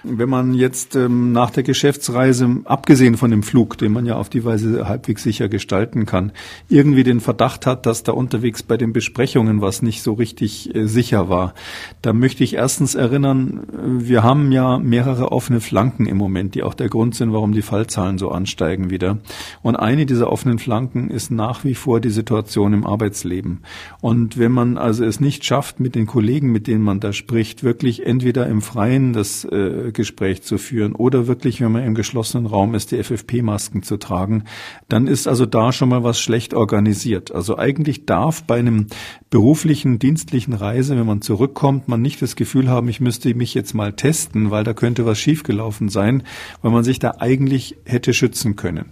Wenn 0.04 0.30
man 0.30 0.54
jetzt 0.54 0.96
ähm, 0.96 1.32
nach 1.32 1.50
der 1.50 1.64
Geschäftsreise, 1.64 2.62
abgesehen 2.66 3.18
von 3.18 3.32
dem 3.32 3.44
Flug, 3.44 3.78
den 3.78 3.92
man 3.92 4.06
ja 4.06 4.16
auf 4.16 4.30
die 4.30 4.46
Weise 4.46 4.88
halbwegs 4.88 5.24
sicher 5.24 5.50
gestalten 5.50 6.06
kann, 6.06 6.32
irgendwie 6.70 7.04
den 7.04 7.20
Verdacht 7.20 7.66
hat, 7.66 7.86
dass 7.86 8.04
da 8.04 8.12
unterwegs 8.12 8.64
bei 8.64 8.78
den 8.78 8.94
Besprechungen 8.94 9.62
was 9.62 9.82
nicht 9.82 10.02
so 10.02 10.14
richtig 10.14 10.74
äh, 10.76 10.88
sicher 10.88 11.30
war, 11.30 11.54
da 12.02 12.14
möchte 12.14 12.44
ich 12.44 12.56
erstens 12.56 12.96
erinnern, 12.96 13.68
äh, 13.74 14.08
wir 14.08 14.24
haben 14.24 14.52
ja 14.52 14.80
mehrere 14.80 15.32
offene 15.32 15.62
Flanken 15.62 16.06
im 16.06 16.18
Moment, 16.18 16.56
die 16.56 16.64
auch 16.64 16.74
der 16.74 16.90
Grund 16.90 17.16
sind, 17.16 17.34
warum 17.34 17.54
die 17.54 17.62
Fallzahlen 17.62 18.18
so 18.18 18.30
ansteigen 18.30 18.90
wieder. 18.90 19.18
Und 19.62 19.76
eine 19.76 20.06
dieser 20.06 20.32
offenen 20.32 20.60
Flanken 20.60 21.10
ist 21.10 21.32
nach 21.32 21.64
wie 21.64 21.76
vor 21.76 22.00
die 22.00 22.10
Situation 22.10 22.74
im 22.74 22.86
Arbeitsleben. 22.86 23.64
Und 24.02 24.38
wenn 24.38 24.52
man 24.52 24.78
also 24.78 25.04
es 25.04 25.20
nicht 25.20 25.46
schafft, 25.46 25.80
mit 25.80 25.96
den 25.96 26.06
Kollegen, 26.06 26.52
mit 26.52 26.68
denen 26.68 26.84
man 26.84 27.00
da 27.00 27.14
spricht, 27.14 27.64
wirklich 27.64 28.06
entweder 28.06 28.48
im 28.48 28.62
Freien 28.62 29.14
das 29.14 29.46
äh, 29.46 29.87
Gespräch 29.92 30.44
zu 30.44 30.58
führen 30.58 30.94
oder 30.94 31.28
wirklich, 31.28 31.62
wenn 31.62 31.72
man 31.72 31.84
im 31.84 31.96
geschlossenen 31.96 32.46
Raum 32.46 32.76
ist, 32.76 32.92
die 32.92 33.04
FFP-Masken 33.04 33.84
zu 33.84 33.98
tragen, 33.98 34.44
dann 34.90 35.08
ist 35.08 35.28
also 35.28 35.46
da 35.46 35.72
schon 35.72 35.90
mal 35.90 36.04
was 36.04 36.20
schlecht 36.20 36.54
organisiert. 36.54 37.32
Also 37.32 37.58
eigentlich 37.58 38.06
darf 38.06 38.44
bei 38.44 38.60
einem 38.60 38.88
beruflichen, 39.30 40.00
dienstlichen 40.00 40.54
Reise, 40.54 40.98
wenn 40.98 41.06
man 41.06 41.22
zurückkommt, 41.22 41.88
man 41.88 42.02
nicht 42.02 42.22
das 42.22 42.36
Gefühl 42.36 42.70
haben, 42.70 42.88
ich 42.90 43.00
müsste 43.00 43.34
mich 43.34 43.54
jetzt 43.54 43.74
mal 43.74 43.94
testen, 43.94 44.52
weil 44.52 44.64
da 44.64 44.74
könnte 44.74 45.06
was 45.06 45.20
schiefgelaufen 45.20 45.90
sein, 45.90 46.24
weil 46.62 46.72
man 46.72 46.84
sich 46.84 47.00
da 47.00 47.16
eigentlich 47.20 47.78
hätte 47.86 48.14
schützen 48.14 48.56
können. 48.56 48.86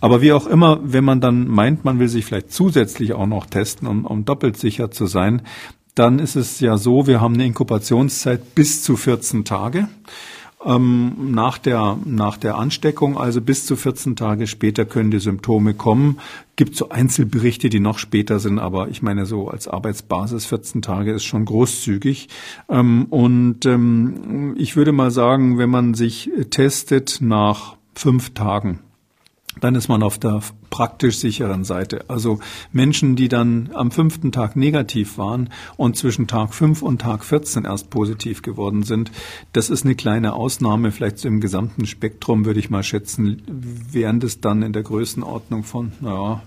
Aber 0.00 0.22
wie 0.22 0.32
auch 0.32 0.46
immer, 0.46 0.80
wenn 0.82 1.04
man 1.04 1.20
dann 1.20 1.48
meint, 1.48 1.84
man 1.84 1.98
will 1.98 2.08
sich 2.08 2.24
vielleicht 2.24 2.52
zusätzlich 2.52 3.12
auch 3.12 3.26
noch 3.26 3.46
testen, 3.46 3.86
um, 3.86 4.06
um 4.06 4.24
doppelt 4.24 4.56
sicher 4.56 4.90
zu 4.90 5.06
sein, 5.06 5.42
dann 5.94 6.18
ist 6.18 6.36
es 6.36 6.60
ja 6.60 6.78
so, 6.78 7.06
wir 7.06 7.20
haben 7.20 7.34
eine 7.34 7.44
Inkubationszeit 7.44 8.54
bis 8.54 8.82
zu 8.82 8.96
14 8.96 9.44
Tage 9.44 9.88
ähm, 10.64 11.32
nach, 11.32 11.58
der, 11.58 11.98
nach 12.04 12.36
der 12.36 12.56
Ansteckung, 12.56 13.16
also 13.16 13.40
bis 13.40 13.66
zu 13.66 13.76
14 13.76 14.16
Tage 14.16 14.46
später 14.46 14.84
können 14.84 15.10
die 15.10 15.18
Symptome 15.18 15.74
kommen. 15.74 16.18
Gibt 16.56 16.76
so 16.76 16.90
Einzelberichte, 16.90 17.68
die 17.68 17.80
noch 17.80 17.98
später 17.98 18.38
sind, 18.38 18.58
aber 18.58 18.88
ich 18.88 19.02
meine 19.02 19.26
so 19.26 19.48
als 19.48 19.68
Arbeitsbasis 19.68 20.46
14 20.46 20.82
Tage 20.82 21.12
ist 21.12 21.24
schon 21.24 21.44
großzügig. 21.44 22.28
Ähm, 22.68 23.06
und 23.10 23.66
ähm, 23.66 24.54
ich 24.56 24.76
würde 24.76 24.92
mal 24.92 25.10
sagen, 25.10 25.58
wenn 25.58 25.70
man 25.70 25.94
sich 25.94 26.30
testet 26.50 27.18
nach 27.20 27.76
fünf 27.94 28.34
Tagen, 28.34 28.80
dann 29.60 29.74
ist 29.74 29.88
man 29.88 30.02
auf 30.02 30.18
der 30.18 30.40
praktisch 30.70 31.18
sicheren 31.18 31.64
Seite. 31.64 32.06
Also 32.08 32.38
Menschen, 32.72 33.16
die 33.16 33.28
dann 33.28 33.70
am 33.74 33.90
fünften 33.90 34.32
Tag 34.32 34.56
negativ 34.56 35.18
waren 35.18 35.50
und 35.76 35.96
zwischen 35.96 36.26
Tag 36.26 36.54
fünf 36.54 36.82
und 36.82 37.02
Tag 37.02 37.24
14 37.24 37.64
erst 37.64 37.90
positiv 37.90 38.42
geworden 38.42 38.82
sind, 38.82 39.10
das 39.52 39.70
ist 39.70 39.84
eine 39.84 39.94
kleine 39.94 40.32
Ausnahme. 40.32 40.90
Vielleicht 40.92 41.18
so 41.18 41.28
im 41.28 41.40
gesamten 41.40 41.86
Spektrum 41.86 42.44
würde 42.44 42.60
ich 42.60 42.70
mal 42.70 42.82
schätzen, 42.82 43.42
wären 43.46 44.20
das 44.20 44.40
dann 44.40 44.62
in 44.62 44.72
der 44.72 44.82
Größenordnung 44.82 45.64
von, 45.64 45.92
naja, 46.00 46.42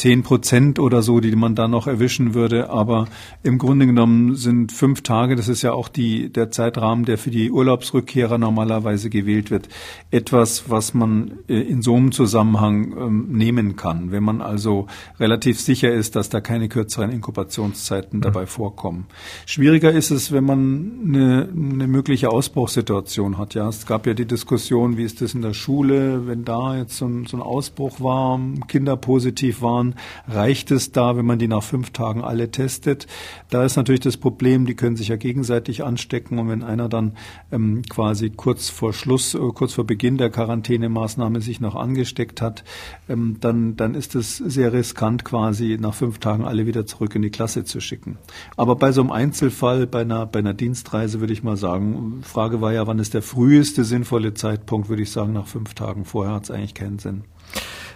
zehn 0.00 0.22
Prozent 0.22 0.78
oder 0.78 1.02
so, 1.02 1.20
die 1.20 1.36
man 1.36 1.54
da 1.54 1.68
noch 1.68 1.86
erwischen 1.86 2.32
würde. 2.32 2.70
Aber 2.70 3.06
im 3.42 3.58
Grunde 3.58 3.84
genommen 3.84 4.34
sind 4.34 4.72
fünf 4.72 5.02
Tage, 5.02 5.36
das 5.36 5.48
ist 5.48 5.60
ja 5.60 5.72
auch 5.74 5.88
die, 5.88 6.32
der 6.32 6.50
Zeitrahmen, 6.50 7.04
der 7.04 7.18
für 7.18 7.30
die 7.30 7.50
Urlaubsrückkehrer 7.50 8.38
normalerweise 8.38 9.10
gewählt 9.10 9.50
wird, 9.50 9.68
etwas, 10.10 10.70
was 10.70 10.94
man 10.94 11.32
äh, 11.48 11.60
in 11.60 11.82
so 11.82 11.96
einem 11.96 12.12
Zusammenhang 12.12 12.94
ähm, 12.98 13.26
nehmen 13.30 13.76
kann. 13.76 14.10
Wenn 14.10 14.24
man 14.24 14.40
also 14.40 14.86
relativ 15.18 15.60
sicher 15.60 15.92
ist, 15.92 16.16
dass 16.16 16.30
da 16.30 16.40
keine 16.40 16.70
kürzeren 16.70 17.10
Inkubationszeiten 17.10 18.20
mhm. 18.20 18.22
dabei 18.22 18.46
vorkommen. 18.46 19.04
Schwieriger 19.44 19.92
ist 19.92 20.10
es, 20.10 20.32
wenn 20.32 20.44
man 20.44 20.92
eine, 21.04 21.48
eine 21.54 21.86
mögliche 21.86 22.30
Ausbruchssituation 22.30 23.36
hat. 23.36 23.52
Ja, 23.52 23.68
es 23.68 23.84
gab 23.84 24.06
ja 24.06 24.14
die 24.14 24.26
Diskussion, 24.26 24.96
wie 24.96 25.04
ist 25.04 25.20
das 25.20 25.34
in 25.34 25.42
der 25.42 25.52
Schule, 25.52 26.26
wenn 26.26 26.46
da 26.46 26.78
jetzt 26.78 26.96
so 26.96 27.04
ein, 27.04 27.26
so 27.26 27.36
ein 27.36 27.42
Ausbruch 27.42 28.00
war, 28.00 28.40
Kinder 28.66 28.96
positiv 28.96 29.60
waren, 29.60 29.89
reicht 30.28 30.70
es 30.70 30.92
da, 30.92 31.16
wenn 31.16 31.26
man 31.26 31.38
die 31.38 31.48
nach 31.48 31.62
fünf 31.62 31.90
Tagen 31.90 32.22
alle 32.22 32.50
testet? 32.50 33.06
Da 33.50 33.64
ist 33.64 33.76
natürlich 33.76 34.00
das 34.00 34.16
Problem, 34.16 34.66
die 34.66 34.74
können 34.74 34.96
sich 34.96 35.08
ja 35.08 35.16
gegenseitig 35.16 35.84
anstecken 35.84 36.38
und 36.38 36.48
wenn 36.48 36.62
einer 36.62 36.88
dann 36.88 37.12
ähm, 37.52 37.82
quasi 37.88 38.30
kurz 38.30 38.68
vor 38.68 38.92
Schluss, 38.92 39.34
äh, 39.34 39.38
kurz 39.54 39.74
vor 39.74 39.84
Beginn 39.84 40.18
der 40.18 40.30
Quarantänemaßnahme 40.30 41.40
sich 41.40 41.60
noch 41.60 41.76
angesteckt 41.76 42.40
hat, 42.42 42.64
ähm, 43.08 43.36
dann, 43.40 43.76
dann 43.76 43.94
ist 43.94 44.14
es 44.14 44.36
sehr 44.36 44.72
riskant, 44.72 45.24
quasi 45.24 45.78
nach 45.80 45.94
fünf 45.94 46.18
Tagen 46.18 46.44
alle 46.44 46.66
wieder 46.66 46.86
zurück 46.86 47.14
in 47.14 47.22
die 47.22 47.30
Klasse 47.30 47.64
zu 47.64 47.80
schicken. 47.80 48.18
Aber 48.56 48.76
bei 48.76 48.92
so 48.92 49.00
einem 49.00 49.10
Einzelfall, 49.10 49.86
bei 49.86 50.02
einer, 50.02 50.26
bei 50.26 50.40
einer 50.40 50.54
Dienstreise 50.54 51.20
würde 51.20 51.32
ich 51.32 51.42
mal 51.42 51.56
sagen, 51.56 52.22
Frage 52.22 52.60
war 52.60 52.72
ja, 52.72 52.86
wann 52.86 52.98
ist 52.98 53.14
der 53.14 53.22
früheste 53.22 53.84
sinnvolle 53.84 54.34
Zeitpunkt, 54.34 54.88
würde 54.88 55.02
ich 55.02 55.10
sagen, 55.10 55.32
nach 55.32 55.46
fünf 55.46 55.74
Tagen. 55.74 56.04
Vorher 56.04 56.34
hat 56.34 56.44
es 56.44 56.50
eigentlich 56.50 56.74
keinen 56.74 56.98
Sinn. 56.98 57.24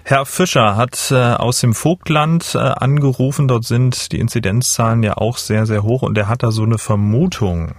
Herr 0.07 0.27
Fischer 0.27 0.77
hat 0.77 1.11
äh, 1.13 1.15
aus 1.15 1.63
dem 1.63 1.73
Vogtland 1.73 2.55
äh, 2.55 2.59
angerufen. 2.59 3.49
Dort 3.49 3.65
sind 3.65 4.13
die 4.13 4.21
Inzidenzzahlen 4.21 5.03
ja 5.03 5.17
auch 5.17 5.39
sehr, 5.39 5.65
sehr 5.65 5.83
hoch 5.83 6.03
und 6.03 6.19
er 6.19 6.29
hat 6.29 6.43
da 6.43 6.51
so 6.51 6.63
eine 6.63 6.77
Vermutung. 6.77 7.73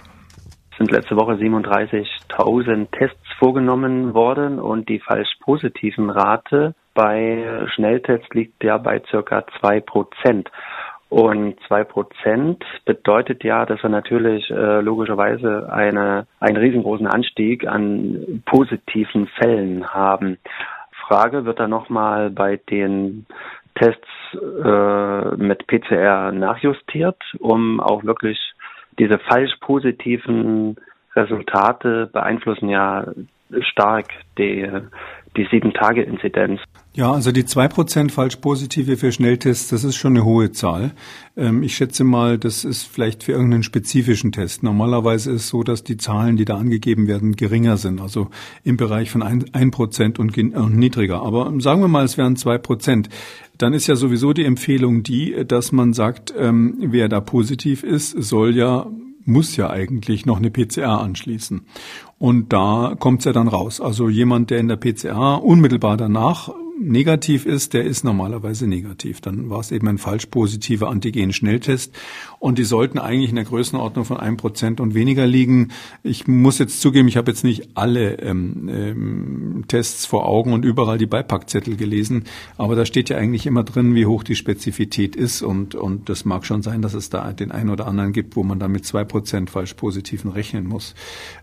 Es 0.71 0.77
sind 0.79 0.91
letzte 0.91 1.15
Woche 1.17 1.33
37.000 1.33 2.88
Tests 2.97 3.27
vorgenommen 3.38 4.15
worden 4.15 4.59
und 4.59 4.89
die 4.89 4.99
falsch 4.99 5.29
positiven 5.41 6.09
Rate 6.09 6.73
bei 6.95 7.67
Schnelltests 7.75 8.33
liegt 8.33 8.63
ja 8.63 8.79
bei 8.79 9.03
circa 9.07 9.45
zwei 9.59 9.79
Prozent. 9.79 10.49
Und 11.09 11.55
zwei 11.67 11.83
Prozent 11.83 12.65
bedeutet 12.85 13.43
ja, 13.43 13.65
dass 13.65 13.83
wir 13.83 13.89
natürlich 13.89 14.49
äh, 14.49 14.81
logischerweise 14.81 15.71
eine, 15.71 16.25
einen 16.39 16.57
riesengroßen 16.57 17.05
Anstieg 17.05 17.67
an 17.67 18.41
positiven 18.45 19.27
Fällen 19.27 19.88
haben. 19.93 20.39
Frage 21.08 21.46
wird 21.46 21.60
dann 21.60 21.70
nochmal 21.70 22.30
bei 22.30 22.58
den 22.70 23.26
Tests 23.76 24.08
äh, 24.34 25.36
mit 25.36 25.68
PCR 25.68 26.32
nachjustiert, 26.32 27.22
um 27.39 27.80
auch 27.80 28.04
wirklich 28.04 28.39
diese 28.98 29.20
falsch 29.20 29.56
positiven 29.60 30.78
Resultate 31.15 32.08
beeinflussen 32.12 32.70
ja 32.70 33.06
stark 33.62 34.08
die, 34.38 34.70
die 35.36 35.48
Sieben-Tage-Inzidenz. 35.52 36.62
Ja, 36.95 37.12
also 37.12 37.34
die 37.34 37.43
zwei 37.43 37.67
Prozent 37.67 38.13
falsch 38.13 38.38
positive 38.38 38.95
für 38.95 39.12
Schnelltests, 39.12 39.67
das 39.67 39.84
ist 39.84 39.97
schon 39.97 40.13
eine 40.13 40.23
hohe 40.23 40.53
Zahl. 40.53 40.93
Ähm, 41.36 41.62
ich 41.62 41.75
schätze 41.75 42.05
mal, 42.05 42.38
das 42.38 42.63
ist 42.63 42.84
vielleicht 42.84 43.23
für 43.23 43.34
irgendeinen 43.34 43.63
spezifischen 43.63 44.31
Test. 44.31 44.63
Normalerweise 44.63 45.31
ist 45.31 45.41
es 45.41 45.49
so, 45.49 45.63
dass 45.63 45.84
die 45.84 45.97
Zahlen, 45.97 46.38
die 46.38 46.45
da 46.45 46.55
angegeben 46.55 47.08
werden, 47.08 47.36
geringer 47.36 47.75
sind, 47.75 47.99
also 47.99 48.29
im 48.63 48.77
Bereich 48.77 49.12
von 49.12 49.23
ein 49.23 49.71
Prozent 49.71 50.19
und, 50.19 50.38
und 50.38 50.77
niedriger. 50.77 51.21
Aber 51.21 51.51
sagen 51.60 51.81
wir 51.81 51.89
mal, 51.89 52.05
es 52.05 52.17
wären 52.17 52.38
zwei 52.38 52.58
Prozent. 52.58 53.10
Dann 53.58 53.73
ist 53.73 53.88
ja 53.88 53.97
sowieso 53.97 54.31
die 54.31 54.45
Empfehlung 54.45 55.03
die, 55.03 55.43
dass 55.45 55.73
man 55.73 55.91
sagt, 55.91 56.34
ähm, 56.38 56.77
wer 56.79 57.10
da 57.10 57.19
positiv 57.19 57.84
ist, 57.84 58.12
soll 58.12 58.55
ja 58.55 58.88
muss 59.27 59.55
ja 59.58 59.71
eigentlich 59.71 60.27
noch 60.27 60.38
eine 60.38 60.51
PCR 60.51 61.01
anschließen. 61.01 61.62
Und 62.19 62.53
da 62.53 62.95
kommt's 62.97 63.25
ja 63.25 63.34
dann 63.34 63.47
raus. 63.47 63.81
Also 63.81 64.08
jemand, 64.08 64.51
der 64.51 64.60
in 64.60 64.67
der 64.67 64.75
PCR 64.75 65.43
unmittelbar 65.43 65.97
danach 65.97 66.51
negativ 66.79 67.45
ist, 67.45 67.73
der 67.73 67.83
ist 67.83 68.03
normalerweise 68.03 68.67
negativ. 68.67 69.21
Dann 69.21 69.49
war 69.49 69.59
es 69.59 69.71
eben 69.71 69.88
ein 69.88 69.97
falsch 69.97 70.27
positiver 70.27 70.89
Antigen-Schnelltest. 70.89 71.93
Und 72.45 72.60
die 72.60 72.63
sollten 72.63 72.99
eigentlich 72.99 73.31
in 73.31 73.38
der 73.38 73.45
Größenordnung 73.45 74.05
von 74.05 74.17
einem 74.17 74.38
Prozent 74.38 74.79
und 74.79 74.93
weniger 74.93 75.25
liegen. 75.25 75.69
Ich 76.03 76.27
muss 76.27 76.60
jetzt 76.60 76.79
zugeben, 76.79 77.08
ich 77.08 77.17
habe 77.17 77.31
jetzt 77.31 77.43
nicht 77.43 77.69
alle 77.73 78.19
ähm, 78.19 78.69
ähm, 78.71 79.63
Tests 79.67 80.05
vor 80.05 80.27
Augen 80.27 80.53
und 80.53 80.63
überall 80.63 80.99
die 80.99 81.08
Beipackzettel 81.08 81.75
gelesen. 81.75 82.25
Aber 82.55 82.75
da 82.75 82.86
steht 82.86 83.10
ja 83.10 83.17
eigentlich 83.17 83.47
immer 83.47 83.63
drin, 83.63 83.95
wie 83.95 84.05
hoch 84.05 84.21
die 84.21 84.36
Spezifität 84.36 85.15
ist. 85.15 85.41
Und, 85.41 85.73
und 85.73 86.08
das 86.08 86.23
mag 86.23 86.45
schon 86.45 86.62
sein, 86.62 86.84
dass 86.84 86.93
es 86.93 87.10
da 87.10 87.34
den 87.34 87.51
einen 87.51 87.71
oder 87.71 87.88
anderen 87.88 88.13
gibt, 88.13 88.36
wo 88.36 88.43
man 88.43 88.60
dann 88.60 88.71
mit 88.71 88.86
zwei 88.86 89.05
Prozent 89.05 89.49
falsch 89.49 89.73
positiven 89.73 90.29
rechnen 90.29 90.67
muss. 90.67 90.93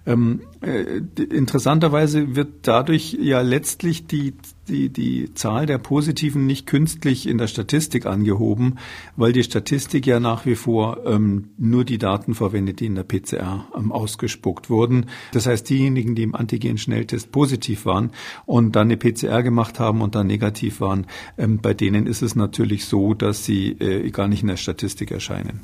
Ähm, 0.07 0.43
äh, 0.61 1.01
interessanterweise 1.21 2.37
wird 2.37 2.49
dadurch 2.63 3.19
ja 3.21 3.41
letztlich 3.41 4.07
die 4.07 4.35
die, 4.69 4.91
die 4.91 5.35
Zahl 5.35 5.67
der 5.67 5.79
Positiven 5.79 6.47
nicht 6.47 6.67
künstlich 6.67 7.27
in 7.27 7.39
der 7.39 7.49
Statistik 7.49 8.07
angehoben, 8.07 8.79
weil 9.17 9.33
die 9.33 9.43
Statistik 9.43 10.07
ja 10.07 10.21
nach 10.21 10.47
wie 10.47 10.55
vor 10.55 10.92
ähm, 11.05 11.51
nur 11.59 11.85
die 11.85 11.99
Daten 11.99 12.35
verwendet, 12.35 12.81
die 12.81 12.87
in 12.87 12.95
der 12.95 13.05
PCR 13.05 13.67
ähm, 13.77 13.93
ausgespuckt 13.93 14.71
wurden. 14.71 15.07
Das 15.33 15.47
heißt, 15.47 15.69
diejenigen, 15.69 16.15
die 16.15 16.23
im 16.23 16.35
Antigen-Schnelltest 16.35 17.33
positiv 17.33 17.87
waren 17.87 18.11
und 18.47 18.77
dann 18.77 18.89
eine 18.89 18.97
PCR 18.97 19.43
gemacht 19.43 19.79
haben 19.79 20.01
und 20.03 20.15
dann 20.15 20.27
negativ 20.27 20.81
waren, 20.81 21.07
ähm, 21.39 21.59
bei 21.59 21.75
denen 21.75 22.07
ist 22.07 22.23
es 22.23 22.35
natürlich 22.37 22.87
so, 22.87 23.15
dass 23.15 23.45
sie 23.45 23.73
äh, 23.73 24.11
gar 24.11 24.29
nicht 24.29 24.43
in 24.43 24.49
der 24.49 24.57
Statistik 24.57 25.11
erscheinen. 25.11 25.61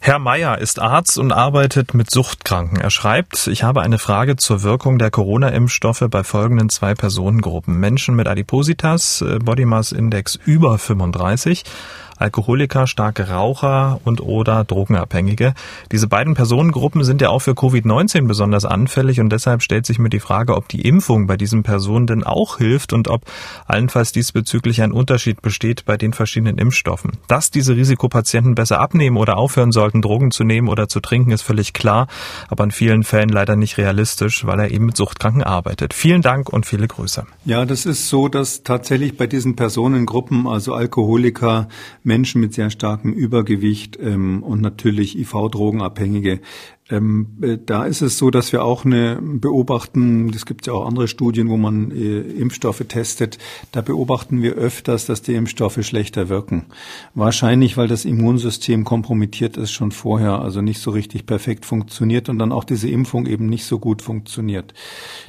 Herr 0.00 0.20
Meyer 0.20 0.58
ist 0.58 0.80
Arzt 0.80 1.18
und 1.18 1.32
arbeitet 1.32 1.92
mit 1.92 2.10
Suchtkranken. 2.10 2.80
Er 2.80 2.90
schreibt, 2.90 3.48
ich 3.48 3.64
habe 3.64 3.82
eine 3.82 3.98
Frage 3.98 4.36
zur 4.36 4.62
Wirkung 4.62 4.98
der 4.98 5.10
Corona-Impfstoffe 5.10 6.04
bei 6.08 6.22
folgenden 6.22 6.68
zwei 6.68 6.94
Personengruppen. 6.94 7.78
Menschen 7.78 8.14
mit 8.14 8.28
Adipositas, 8.28 9.22
äh, 9.22 9.38
Body 9.38 9.64
Mass 9.64 9.92
Index 9.92 10.36
über 10.36 10.78
35 10.78 11.64
Alkoholiker, 12.18 12.86
starke 12.86 13.30
Raucher 13.30 14.00
und 14.04 14.20
oder 14.20 14.64
Drogenabhängige. 14.64 15.54
Diese 15.92 16.08
beiden 16.08 16.34
Personengruppen 16.34 17.04
sind 17.04 17.20
ja 17.20 17.30
auch 17.30 17.40
für 17.40 17.52
Covid-19 17.52 18.26
besonders 18.26 18.64
anfällig 18.64 19.20
und 19.20 19.30
deshalb 19.30 19.62
stellt 19.62 19.86
sich 19.86 19.98
mir 19.98 20.10
die 20.10 20.20
Frage, 20.20 20.56
ob 20.56 20.68
die 20.68 20.82
Impfung 20.82 21.26
bei 21.26 21.36
diesen 21.36 21.62
Personen 21.62 22.06
denn 22.06 22.24
auch 22.24 22.58
hilft 22.58 22.92
und 22.92 23.08
ob 23.08 23.22
allenfalls 23.66 24.12
diesbezüglich 24.12 24.82
ein 24.82 24.92
Unterschied 24.92 25.42
besteht 25.42 25.84
bei 25.84 25.96
den 25.96 26.12
verschiedenen 26.12 26.58
Impfstoffen. 26.58 27.12
Dass 27.28 27.50
diese 27.50 27.76
Risikopatienten 27.76 28.54
besser 28.54 28.80
abnehmen 28.80 29.16
oder 29.16 29.36
aufhören 29.36 29.72
sollten, 29.72 30.02
Drogen 30.02 30.30
zu 30.30 30.44
nehmen 30.44 30.68
oder 30.68 30.88
zu 30.88 31.00
trinken, 31.00 31.30
ist 31.30 31.42
völlig 31.42 31.72
klar, 31.72 32.08
aber 32.48 32.64
in 32.64 32.70
vielen 32.70 33.04
Fällen 33.04 33.28
leider 33.28 33.56
nicht 33.56 33.78
realistisch, 33.78 34.44
weil 34.44 34.60
er 34.60 34.70
eben 34.70 34.86
mit 34.86 34.96
Suchtkranken 34.96 35.42
arbeitet. 35.42 35.94
Vielen 35.94 36.22
Dank 36.22 36.52
und 36.52 36.66
viele 36.66 36.88
Grüße. 36.88 37.26
Ja, 37.44 37.64
das 37.64 37.86
ist 37.86 38.08
so, 38.08 38.28
dass 38.28 38.62
tatsächlich 38.62 39.16
bei 39.16 39.26
diesen 39.26 39.56
Personengruppen, 39.56 40.46
also 40.46 40.74
Alkoholiker, 40.74 41.68
Menschen 42.08 42.40
mit 42.40 42.52
sehr 42.54 42.70
starkem 42.70 43.12
Übergewicht 43.12 43.96
ähm, 44.00 44.42
und 44.42 44.60
natürlich 44.60 45.16
IV-Drogenabhängige 45.16 46.40
ähm, 46.90 47.36
äh, 47.42 47.58
da 47.64 47.84
ist 47.84 48.00
es 48.00 48.16
so, 48.16 48.30
dass 48.30 48.52
wir 48.52 48.64
auch 48.64 48.84
eine 48.84 49.18
beobachten, 49.20 50.30
es 50.30 50.46
gibt 50.46 50.66
ja 50.66 50.72
auch 50.72 50.86
andere 50.86 51.06
Studien, 51.06 51.48
wo 51.50 51.56
man 51.58 51.90
äh, 51.90 52.20
Impfstoffe 52.20 52.82
testet, 52.88 53.38
da 53.72 53.82
beobachten 53.82 54.42
wir 54.42 54.54
öfters, 54.54 55.04
dass 55.04 55.20
die 55.20 55.34
Impfstoffe 55.34 55.84
schlechter 55.84 56.28
wirken. 56.28 56.66
Wahrscheinlich, 57.14 57.76
weil 57.76 57.88
das 57.88 58.06
Immunsystem 58.06 58.84
kompromittiert 58.84 59.58
ist 59.58 59.70
schon 59.70 59.92
vorher, 59.92 60.40
also 60.40 60.62
nicht 60.62 60.80
so 60.80 60.90
richtig 60.90 61.26
perfekt 61.26 61.66
funktioniert 61.66 62.30
und 62.30 62.38
dann 62.38 62.52
auch 62.52 62.64
diese 62.64 62.88
Impfung 62.88 63.26
eben 63.26 63.48
nicht 63.48 63.66
so 63.66 63.78
gut 63.78 64.00
funktioniert. 64.00 64.72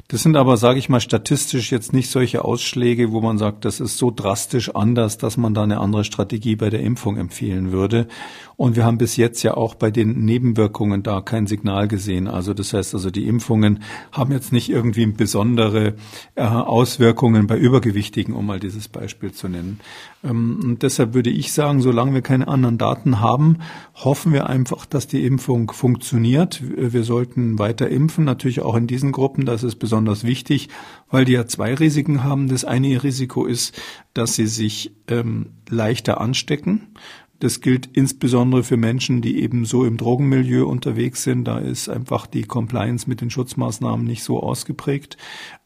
Das 0.08 0.22
sind 0.22 0.36
aber, 0.36 0.56
sage 0.56 0.78
ich 0.78 0.88
mal, 0.88 1.00
statistisch 1.00 1.70
jetzt 1.72 1.92
nicht 1.92 2.10
solche 2.10 2.44
Ausschläge, 2.44 3.12
wo 3.12 3.20
man 3.20 3.36
sagt, 3.36 3.66
das 3.66 3.80
ist 3.80 3.98
so 3.98 4.10
drastisch 4.10 4.74
anders, 4.74 5.18
dass 5.18 5.36
man 5.36 5.52
da 5.52 5.62
eine 5.64 5.78
andere 5.78 6.04
Strategie 6.04 6.56
bei 6.56 6.70
der 6.70 6.80
Impfung 6.80 7.18
empfehlen 7.18 7.70
würde. 7.70 8.08
Und 8.56 8.76
wir 8.76 8.84
haben 8.84 8.98
bis 8.98 9.16
jetzt 9.16 9.42
ja 9.42 9.56
auch 9.56 9.74
bei 9.74 9.90
den 9.90 10.24
Nebenwirkungen 10.24 11.02
da 11.02 11.22
kein 11.22 11.46
Signal 11.50 11.88
gesehen. 11.88 12.28
Also 12.28 12.54
das 12.54 12.72
heißt 12.72 12.94
also, 12.94 13.10
die 13.10 13.26
Impfungen 13.26 13.82
haben 14.12 14.32
jetzt 14.32 14.52
nicht 14.52 14.70
irgendwie 14.70 15.04
besondere 15.06 15.96
äh, 16.36 16.42
Auswirkungen 16.42 17.46
bei 17.46 17.58
Übergewichtigen, 17.58 18.34
um 18.34 18.46
mal 18.46 18.60
dieses 18.60 18.88
Beispiel 18.88 19.32
zu 19.32 19.48
nennen. 19.48 19.80
Ähm, 20.24 20.60
und 20.62 20.82
deshalb 20.82 21.12
würde 21.12 21.30
ich 21.30 21.52
sagen, 21.52 21.82
solange 21.82 22.14
wir 22.14 22.22
keine 22.22 22.48
anderen 22.48 22.78
Daten 22.78 23.20
haben, 23.20 23.58
hoffen 23.94 24.32
wir 24.32 24.48
einfach, 24.48 24.86
dass 24.86 25.06
die 25.06 25.26
Impfung 25.26 25.70
funktioniert. 25.72 26.62
Wir 26.64 27.04
sollten 27.04 27.58
weiter 27.58 27.88
impfen, 27.88 28.24
natürlich 28.24 28.62
auch 28.62 28.76
in 28.76 28.86
diesen 28.86 29.12
Gruppen. 29.12 29.44
Das 29.44 29.62
ist 29.62 29.76
besonders 29.76 30.24
wichtig, 30.24 30.68
weil 31.10 31.24
die 31.24 31.32
ja 31.32 31.46
zwei 31.46 31.74
Risiken 31.74 32.24
haben. 32.24 32.48
Das 32.48 32.64
eine 32.64 33.02
Risiko 33.02 33.44
ist, 33.44 33.78
dass 34.14 34.34
sie 34.36 34.46
sich 34.46 34.92
ähm, 35.08 35.50
leichter 35.68 36.20
anstecken. 36.20 36.94
Das 37.40 37.62
gilt 37.62 37.88
insbesondere 37.94 38.62
für 38.62 38.76
Menschen, 38.76 39.22
die 39.22 39.42
eben 39.42 39.64
so 39.64 39.84
im 39.84 39.96
Drogenmilieu 39.96 40.66
unterwegs 40.66 41.24
sind. 41.24 41.44
Da 41.44 41.58
ist 41.58 41.88
einfach 41.88 42.26
die 42.26 42.42
Compliance 42.42 43.08
mit 43.08 43.22
den 43.22 43.30
Schutzmaßnahmen 43.30 44.06
nicht 44.06 44.22
so 44.22 44.42
ausgeprägt. 44.42 45.16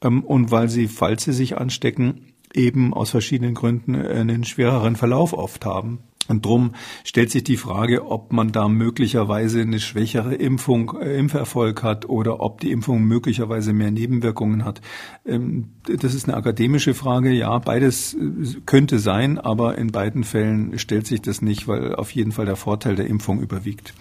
Ähm, 0.01 0.23
und 0.25 0.51
weil 0.51 0.69
sie, 0.69 0.89
falls 0.89 1.25
sie 1.25 1.33
sich 1.33 1.59
anstecken, 1.59 2.33
eben 2.55 2.95
aus 2.95 3.11
verschiedenen 3.11 3.55
Gründen 3.55 3.97
einen 3.97 4.45
schwereren 4.45 4.95
Verlauf 4.95 5.33
oft 5.33 5.65
haben. 5.65 5.99
Und 6.29 6.47
drum 6.47 6.73
stellt 7.05 7.31
sich 7.31 7.45
die 7.45 7.57
Frage, 7.57 8.07
ob 8.07 8.33
man 8.33 8.51
da 8.51 8.69
möglicherweise 8.69 9.61
eine 9.61 9.79
schwächere 9.79 10.35
Impfung, 10.35 10.97
äh, 11.01 11.19
Impferfolg 11.19 11.83
hat 11.83 12.09
oder 12.09 12.41
ob 12.41 12.61
die 12.61 12.71
Impfung 12.71 13.05
möglicherweise 13.05 13.73
mehr 13.73 13.91
Nebenwirkungen 13.91 14.65
hat. 14.65 14.81
Ähm, 15.27 15.69
das 15.87 16.15
ist 16.15 16.27
eine 16.27 16.37
akademische 16.37 16.95
Frage. 16.95 17.31
Ja, 17.31 17.59
beides 17.59 18.15
äh, 18.15 18.61
könnte 18.65 18.99
sein, 18.99 19.39
aber 19.39 19.77
in 19.77 19.93
beiden 19.93 20.25
Fällen 20.25 20.79
stellt 20.79 21.07
sich 21.07 21.21
das 21.21 21.43
nicht, 21.43 21.69
weil 21.69 21.95
auf 21.95 22.11
jeden 22.13 22.33
Fall 22.33 22.47
der 22.47 22.57
Vorteil 22.57 22.95
der 22.95 23.07
Impfung 23.07 23.41
überwiegt. 23.41 23.93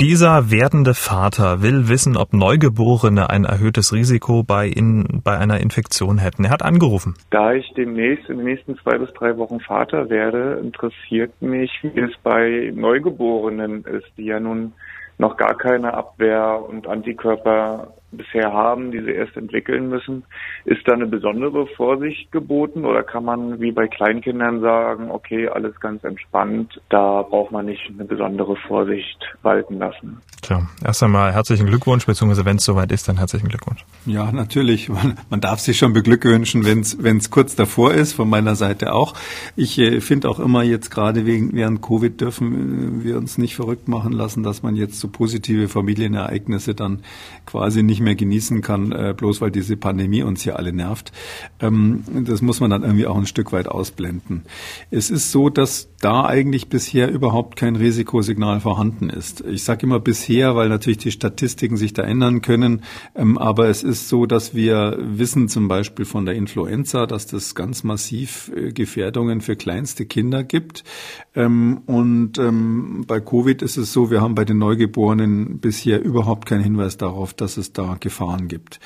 Dieser 0.00 0.52
werdende 0.52 0.94
Vater 0.94 1.60
will 1.60 1.88
wissen, 1.88 2.16
ob 2.16 2.32
Neugeborene 2.32 3.30
ein 3.30 3.44
erhöhtes 3.44 3.92
Risiko 3.92 4.44
bei, 4.44 4.68
in, 4.68 5.22
bei 5.24 5.36
einer 5.36 5.58
Infektion 5.58 6.18
hätten. 6.18 6.44
Er 6.44 6.50
hat 6.50 6.62
angerufen. 6.62 7.16
Da 7.30 7.52
ich 7.52 7.72
demnächst 7.76 8.28
in 8.28 8.36
den 8.36 8.46
nächsten 8.46 8.78
zwei 8.78 8.96
bis 8.98 9.12
drei 9.14 9.36
Wochen 9.38 9.58
Vater 9.58 10.08
werde, 10.08 10.60
interessiert 10.62 11.32
mich, 11.40 11.47
wie 11.52 12.00
es 12.00 12.16
bei 12.22 12.72
Neugeborenen 12.74 13.84
ist, 13.84 14.10
die 14.16 14.26
ja 14.26 14.40
nun 14.40 14.72
noch 15.18 15.36
gar 15.36 15.56
keine 15.56 15.94
Abwehr 15.94 16.64
und 16.68 16.86
Antikörper 16.86 17.94
bisher 18.10 18.52
haben, 18.52 18.90
die 18.90 19.00
sie 19.00 19.10
erst 19.10 19.36
entwickeln 19.36 19.88
müssen. 19.88 20.24
Ist 20.64 20.86
da 20.86 20.94
eine 20.94 21.06
besondere 21.06 21.66
Vorsicht 21.66 22.32
geboten 22.32 22.84
oder 22.84 23.02
kann 23.02 23.24
man 23.24 23.60
wie 23.60 23.72
bei 23.72 23.86
Kleinkindern 23.86 24.60
sagen, 24.60 25.10
okay, 25.10 25.48
alles 25.48 25.78
ganz 25.80 26.04
entspannt, 26.04 26.80
da 26.88 27.22
braucht 27.22 27.52
man 27.52 27.66
nicht 27.66 27.82
eine 27.88 28.04
besondere 28.04 28.56
Vorsicht 28.56 29.18
walten 29.42 29.78
lassen? 29.78 30.20
Tja, 30.42 30.62
erst 30.84 31.02
einmal 31.02 31.32
herzlichen 31.32 31.66
Glückwunsch, 31.66 32.06
beziehungsweise 32.06 32.44
wenn 32.44 32.56
es 32.56 32.64
soweit 32.64 32.92
ist, 32.92 33.08
dann 33.08 33.18
herzlichen 33.18 33.48
Glückwunsch. 33.48 33.84
Ja, 34.06 34.30
natürlich. 34.32 34.88
Man, 34.98 35.18
man 35.30 35.40
darf 35.40 35.60
sich 35.60 35.78
schon 35.78 35.92
beglückwünschen, 35.92 36.64
wenn 36.64 36.80
es 37.18 37.30
kurz 37.30 37.54
davor 37.54 37.94
ist, 37.94 38.14
von 38.14 38.28
meiner 38.28 38.56
Seite 38.56 38.92
auch. 38.92 39.14
Ich 39.54 39.78
äh, 39.78 40.00
finde 40.00 40.28
auch 40.28 40.40
immer 40.40 40.62
jetzt 40.62 40.90
gerade 40.90 41.26
wegen, 41.26 41.52
während 41.52 41.82
Covid 41.82 42.20
dürfen 42.20 43.00
äh, 43.00 43.04
wir 43.04 43.16
uns 43.16 43.38
nicht 43.38 43.54
verrückt 43.54 43.86
machen 43.86 44.12
lassen, 44.12 44.42
dass 44.42 44.62
man 44.62 44.74
jetzt 44.74 44.98
so 44.98 45.08
positive 45.08 45.68
Familienereignisse 45.68 46.74
dann 46.74 47.02
quasi 47.46 47.82
nicht 47.82 47.97
nicht 47.98 48.04
mehr 48.04 48.14
genießen 48.14 48.60
kann, 48.60 48.92
äh, 48.92 49.14
bloß 49.16 49.40
weil 49.40 49.50
diese 49.50 49.76
Pandemie 49.76 50.22
uns 50.22 50.42
hier 50.42 50.56
alle 50.56 50.72
nervt. 50.72 51.12
Ähm, 51.60 52.04
das 52.24 52.42
muss 52.42 52.60
man 52.60 52.70
dann 52.70 52.82
irgendwie 52.82 53.06
auch 53.06 53.16
ein 53.16 53.26
Stück 53.26 53.52
weit 53.52 53.66
ausblenden. 53.68 54.44
Es 54.90 55.10
ist 55.10 55.32
so, 55.32 55.48
dass 55.48 55.88
da 56.00 56.24
eigentlich 56.24 56.68
bisher 56.68 57.10
überhaupt 57.10 57.56
kein 57.56 57.74
Risikosignal 57.74 58.60
vorhanden 58.60 59.10
ist. 59.10 59.40
Ich 59.40 59.64
sage 59.64 59.84
immer 59.84 59.98
bisher, 59.98 60.54
weil 60.54 60.68
natürlich 60.68 60.98
die 60.98 61.10
Statistiken 61.10 61.76
sich 61.76 61.92
da 61.92 62.02
ändern 62.02 62.40
können. 62.40 62.82
Ähm, 63.16 63.36
aber 63.36 63.68
es 63.68 63.82
ist 63.82 64.08
so, 64.08 64.26
dass 64.26 64.54
wir 64.54 64.96
wissen 65.00 65.48
zum 65.48 65.66
Beispiel 65.66 66.04
von 66.04 66.24
der 66.24 66.36
Influenza, 66.36 67.06
dass 67.06 67.26
das 67.26 67.56
ganz 67.56 67.82
massiv 67.82 68.52
äh, 68.54 68.72
Gefährdungen 68.72 69.40
für 69.40 69.56
kleinste 69.56 70.06
Kinder 70.06 70.44
gibt. 70.44 70.84
Ähm, 71.34 71.82
und 71.86 72.38
ähm, 72.38 73.04
bei 73.08 73.18
Covid 73.20 73.62
ist 73.62 73.76
es 73.76 73.92
so, 73.92 74.10
wir 74.10 74.20
haben 74.20 74.36
bei 74.36 74.44
den 74.44 74.58
Neugeborenen 74.58 75.58
bisher 75.58 76.02
überhaupt 76.02 76.46
keinen 76.46 76.62
Hinweis 76.62 76.96
darauf, 76.96 77.34
dass 77.34 77.56
es 77.56 77.72
da 77.72 77.87
Gefahren 77.96 78.48
gibt. 78.48 78.80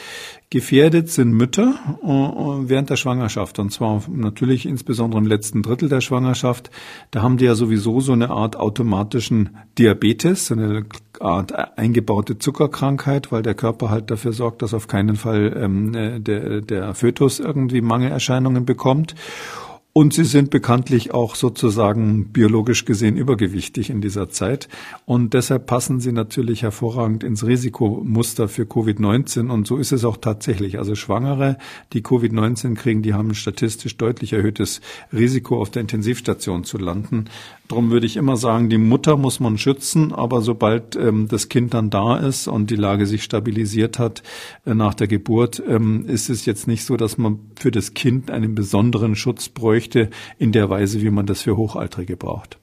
Gefährdet 0.51 1.11
sind 1.11 1.33
Mütter 1.33 1.75
äh, 2.03 2.69
während 2.69 2.91
der 2.91 2.97
Schwangerschaft 2.97 3.59
und 3.59 3.71
zwar 3.71 4.03
natürlich 4.09 4.67
insbesondere 4.67 5.21
im 5.21 5.27
letzten 5.27 5.63
Drittel 5.63 5.89
der 5.89 6.01
Schwangerschaft. 6.01 6.71
Da 7.11 7.23
haben 7.23 7.39
die 7.39 7.47
ja 7.47 7.55
sowieso 7.55 8.01
so 8.01 8.13
eine 8.13 8.31
Art 8.31 8.57
automatischen 8.57 9.57
Diabetes, 9.79 10.53
eine 10.53 10.85
Art 11.21 11.79
eingebaute 11.79 12.39
Zuckerkrankheit, 12.39 13.33
weil 13.33 13.43
der 13.43 13.55
Körper 13.55 13.91
halt 13.91 14.11
dafür 14.11 14.33
sorgt, 14.33 14.63
dass 14.63 14.75
auf 14.75 14.89
keinen 14.89 15.17
Fall 15.17 15.57
ähm, 15.57 15.95
äh, 15.95 16.21
der, 16.21 16.61
der 16.61 16.95
Fötus 16.95 17.41
irgendwie 17.41 17.81
Mangelerscheinungen 17.81 18.65
bekommt. 18.65 19.15
Und 19.95 20.15
sie 20.15 20.25
sind 20.25 20.49
bekanntlich 20.49 21.13
auch 21.13 21.35
sozusagen 21.35 22.33
biologisch 22.33 22.87
gesehen 22.87 23.19
übergewichtig 23.19 23.91
in 23.91 24.01
dieser 24.01 24.31
Zeit. 24.31 24.71
Und 25.05 25.35
deshalb 25.35 25.67
passen 25.67 26.01
sie 26.01 26.13
natürlich 26.13 26.63
hervorragend 26.63 27.23
ins 27.23 27.45
Risikomuster 27.45 28.49
für 28.49 28.63
Covid-19. 28.63 29.51
Und 29.51 29.67
so 29.67 29.77
ist 29.77 29.93
es 29.93 30.07
auch 30.07 30.17
tatsächlich. 30.17 30.79
Also 30.79 30.95
Schwangere, 30.95 31.59
die 31.93 32.01
Covid-19 32.01 32.75
kriegen, 32.75 33.03
die 33.03 33.13
haben 33.13 33.33
ein 33.33 33.35
statistisch 33.35 33.99
deutlich 33.99 34.33
erhöhtes 34.33 34.81
Risiko, 35.13 35.61
auf 35.61 35.69
der 35.69 35.83
Intensivstation 35.83 36.65
zu 36.65 36.79
landen. 36.79 37.27
Darum 37.73 37.91
würde 37.91 38.05
ich 38.05 38.19
immer 38.19 38.37
sagen, 38.37 38.69
die 38.69 38.77
Mutter 38.77 39.17
muss 39.17 39.41
man 39.41 39.57
schützen, 39.57 40.13
aber 40.13 40.43
sobald 40.43 40.95
ähm, 40.95 41.27
das 41.29 41.49
Kind 41.49 41.73
dann 41.73 41.89
da 41.89 42.19
ist 42.19 42.47
und 42.47 42.69
die 42.69 42.77
Lage 42.77 43.07
sich 43.07 43.23
stabilisiert 43.23 43.99
hat 43.99 44.23
äh, 44.67 44.75
nach 44.75 44.93
der 44.93 45.07
Geburt, 45.07 45.63
ähm, 45.67 46.05
ist 46.07 46.29
es 46.29 46.45
jetzt 46.45 46.69
nicht 46.69 46.85
so, 46.85 46.99
dass 46.99 47.17
man 47.17 47.39
für 47.59 47.71
das 47.71 47.95
Kind 47.95 48.31
einen 48.31 48.55
besonderen 48.55 49.17
Schutz 49.17 49.49
bräuchte 49.49 50.11
in 50.39 50.53
der 50.53 50.69
Weise, 50.69 51.01
wie 51.01 51.09
man 51.09 51.25
das 51.25 51.41
für 51.41 51.57
Hochaltrige 51.57 52.19
braucht. 52.19 52.59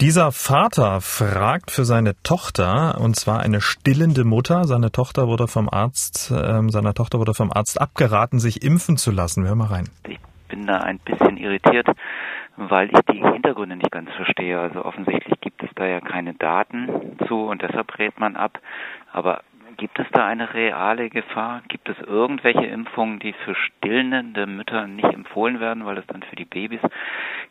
Dieser 0.00 0.32
Vater 0.32 1.00
fragt 1.00 1.70
für 1.70 1.84
seine 1.84 2.20
Tochter, 2.24 3.00
und 3.00 3.14
zwar 3.14 3.38
eine 3.38 3.60
stillende 3.60 4.24
Mutter. 4.24 4.64
Seine 4.64 4.90
Tochter 4.90 5.28
wurde 5.28 5.46
vom 5.46 5.68
Arzt, 5.68 6.32
äh, 6.32 6.68
seiner 6.68 6.94
Tochter 6.94 7.20
wurde 7.20 7.34
vom 7.34 7.52
Arzt 7.52 7.80
abgeraten, 7.80 8.40
sich 8.40 8.64
impfen 8.64 8.96
zu 8.96 9.12
lassen. 9.12 9.46
Hör 9.46 9.54
mal 9.54 9.68
rein. 9.68 9.88
Ich 10.08 10.18
bin 10.48 10.66
da 10.66 10.78
ein 10.78 10.98
bisschen 10.98 11.36
irritiert, 11.36 11.86
weil 12.68 12.90
ich 12.92 13.00
die 13.10 13.24
Hintergründe 13.24 13.76
nicht 13.76 13.90
ganz 13.90 14.10
verstehe. 14.12 14.60
Also 14.60 14.84
offensichtlich 14.84 15.40
gibt 15.40 15.62
es 15.62 15.70
da 15.74 15.86
ja 15.86 16.00
keine 16.00 16.34
Daten 16.34 17.16
zu 17.26 17.46
und 17.46 17.62
deshalb 17.62 17.98
rät 17.98 18.20
man 18.20 18.36
ab. 18.36 18.58
Aber 19.12 19.42
gibt 19.78 19.98
es 19.98 20.06
da 20.12 20.26
eine 20.26 20.52
reale 20.52 21.08
Gefahr? 21.08 21.62
Gibt 21.68 21.88
es 21.88 21.98
irgendwelche 22.06 22.66
Impfungen, 22.66 23.18
die 23.18 23.32
für 23.32 23.54
stillende 23.54 24.46
Mütter 24.46 24.86
nicht 24.86 25.12
empfohlen 25.12 25.58
werden, 25.58 25.86
weil 25.86 25.96
es 25.96 26.06
dann 26.06 26.22
für 26.22 26.36
die 26.36 26.44
Babys 26.44 26.82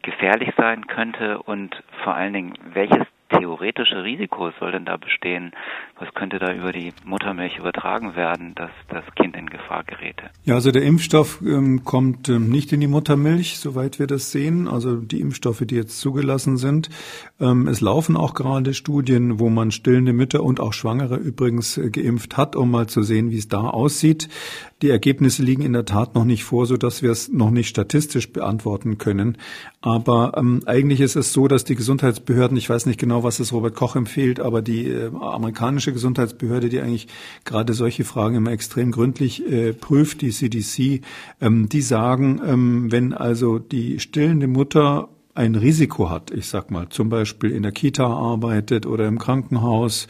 gefährlich 0.03 0.53
sein 0.55 0.85
könnte? 0.85 1.41
Und 1.41 1.81
vor 2.03 2.13
allen 2.13 2.33
Dingen, 2.33 2.53
welches 2.73 3.07
theoretische 3.29 4.03
Risiko 4.03 4.51
soll 4.59 4.71
denn 4.71 4.85
da 4.85 4.97
bestehen? 4.97 5.51
Was 5.99 6.13
könnte 6.13 6.39
da 6.39 6.53
über 6.53 6.71
die 6.71 6.93
Muttermilch 7.05 7.57
übertragen 7.57 8.15
werden, 8.15 8.55
dass 8.55 8.71
das 8.89 9.03
Kind 9.15 9.35
in 9.35 9.49
Gefahr 9.49 9.83
geräte? 9.83 10.29
Ja, 10.43 10.55
also 10.55 10.71
der 10.71 10.83
Impfstoff 10.83 11.41
ähm, 11.41 11.83
kommt 11.83 12.29
ähm, 12.29 12.49
nicht 12.49 12.71
in 12.73 12.79
die 12.79 12.87
Muttermilch, 12.87 13.59
soweit 13.59 13.99
wir 13.99 14.07
das 14.07 14.31
sehen. 14.31 14.67
Also 14.67 14.95
die 14.97 15.21
Impfstoffe, 15.21 15.63
die 15.65 15.75
jetzt 15.75 15.99
zugelassen 15.99 16.57
sind. 16.57 16.89
Ähm, 17.39 17.67
es 17.67 17.81
laufen 17.81 18.17
auch 18.17 18.33
gerade 18.33 18.73
Studien, 18.73 19.39
wo 19.39 19.49
man 19.49 19.71
stillende 19.71 20.13
Mütter 20.13 20.43
und 20.43 20.59
auch 20.59 20.73
Schwangere 20.73 21.15
übrigens 21.17 21.77
äh, 21.77 21.89
geimpft 21.89 22.37
hat, 22.37 22.55
um 22.55 22.71
mal 22.71 22.87
zu 22.87 23.03
sehen, 23.03 23.31
wie 23.31 23.37
es 23.37 23.47
da 23.47 23.61
aussieht. 23.61 24.29
Die 24.81 24.89
Ergebnisse 24.89 25.43
liegen 25.43 25.63
in 25.63 25.73
der 25.73 25.83
Tat 25.83 26.15
noch 26.15 26.23
nicht 26.23 26.45
vor, 26.45 26.65
so 26.65 26.77
dass 26.77 27.01
wir 27.01 27.11
es 27.11 27.29
noch 27.29 27.51
nicht 27.51 27.67
statistisch 27.67 28.31
beantworten 28.31 28.97
können. 28.97 29.37
Aber 29.81 30.33
ähm, 30.37 30.61
eigentlich 30.65 31.01
ist 31.01 31.17
es 31.17 31.33
so, 31.33 31.49
dass 31.49 31.65
die 31.65 31.75
Gesundheitsbehörden, 31.75 32.55
ich 32.55 32.69
weiß 32.69 32.85
nicht 32.85 32.99
genau, 32.99 33.23
was 33.23 33.41
es 33.41 33.51
Robert 33.51 33.75
Koch 33.75 33.97
empfiehlt, 33.97 34.39
aber 34.39 34.61
die 34.61 34.87
äh, 34.87 35.11
amerikanische 35.19 35.91
Gesundheitsbehörde, 35.91 36.69
die 36.69 36.79
eigentlich 36.79 37.07
gerade 37.43 37.73
solche 37.73 38.05
Fragen 38.05 38.35
immer 38.35 38.51
extrem 38.51 38.91
gründlich 38.91 39.45
äh, 39.51 39.73
prüft, 39.73 40.21
die 40.21 40.31
CDC, 40.31 41.01
ähm, 41.41 41.67
die 41.67 41.81
sagen, 41.81 42.41
ähm, 42.45 42.91
wenn 42.91 43.13
also 43.13 43.59
die 43.59 43.99
stillende 43.99 44.47
Mutter 44.47 45.09
ein 45.35 45.55
Risiko 45.55 46.09
hat, 46.09 46.31
ich 46.31 46.47
sag 46.47 46.69
mal, 46.69 46.89
zum 46.89 47.07
Beispiel 47.07 47.51
in 47.51 47.63
der 47.63 47.71
Kita 47.71 48.05
arbeitet 48.05 48.85
oder 48.85 49.07
im 49.07 49.19
Krankenhaus 49.19 50.07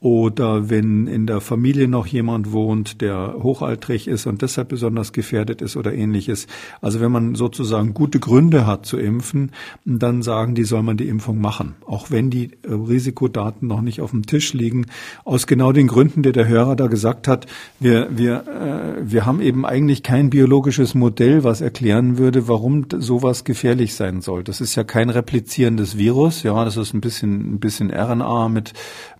oder 0.00 0.70
wenn 0.70 1.06
in 1.06 1.26
der 1.26 1.42
Familie 1.42 1.86
noch 1.86 2.06
jemand 2.06 2.52
wohnt, 2.52 3.02
der 3.02 3.34
hochaltrig 3.42 4.08
ist 4.08 4.26
und 4.26 4.40
deshalb 4.40 4.70
besonders 4.70 5.12
gefährdet 5.12 5.60
ist 5.60 5.76
oder 5.76 5.92
ähnliches. 5.92 6.46
Also 6.80 7.00
wenn 7.00 7.12
man 7.12 7.34
sozusagen 7.34 7.92
gute 7.92 8.18
Gründe 8.18 8.66
hat 8.66 8.86
zu 8.86 8.96
impfen, 8.96 9.52
dann 9.84 10.22
sagen 10.22 10.54
die, 10.54 10.64
soll 10.64 10.82
man 10.82 10.96
die 10.96 11.08
Impfung 11.08 11.38
machen. 11.38 11.74
Auch 11.84 12.10
wenn 12.10 12.30
die 12.30 12.52
äh, 12.62 12.72
Risikodaten 12.72 13.68
noch 13.68 13.82
nicht 13.82 14.00
auf 14.00 14.12
dem 14.12 14.24
Tisch 14.24 14.54
liegen. 14.54 14.86
Aus 15.26 15.46
genau 15.46 15.70
den 15.70 15.86
Gründen, 15.86 16.22
die 16.22 16.32
der 16.32 16.48
Hörer 16.48 16.76
da 16.76 16.86
gesagt 16.86 17.28
hat, 17.28 17.46
wir, 17.78 18.08
wir, 18.10 18.44
äh, 18.48 19.02
wir 19.02 19.26
haben 19.26 19.42
eben 19.42 19.66
eigentlich 19.66 20.02
kein 20.02 20.30
biologisches 20.30 20.94
Modell, 20.94 21.44
was 21.44 21.60
erklären 21.60 22.16
würde, 22.16 22.48
warum 22.48 22.86
sowas 22.98 23.44
gefährlich 23.44 23.94
sein 23.94 24.22
soll. 24.22 24.44
Das 24.44 24.62
ist 24.62 24.76
ja 24.76 24.84
kein 24.84 25.10
replizierendes 25.10 25.98
Virus. 25.98 26.42
Ja, 26.42 26.64
das 26.64 26.78
ist 26.78 26.94
ein 26.94 27.02
bisschen, 27.02 27.54
ein 27.54 27.60
bisschen 27.60 27.90
RNA 27.90 28.48
mit, 28.48 28.72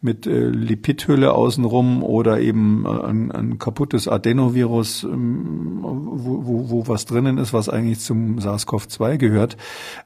mit 0.03 0.27
äh, 0.27 0.49
Lipidhülle 0.49 1.33
außenrum 1.33 2.03
oder 2.03 2.41
eben 2.41 2.85
äh, 2.87 2.89
ein, 2.89 3.31
ein 3.31 3.59
kaputtes 3.59 4.09
Adenovirus, 4.09 5.05
ähm, 5.05 5.81
wo, 5.83 6.47
wo, 6.47 6.71
wo 6.71 6.89
was 6.89 7.05
drinnen 7.05 7.37
ist, 7.39 7.53
was 7.53 7.69
eigentlich 7.69 8.01
zum 8.01 8.39
SARS-CoV-2 8.39 9.19
gehört. 9.19 9.57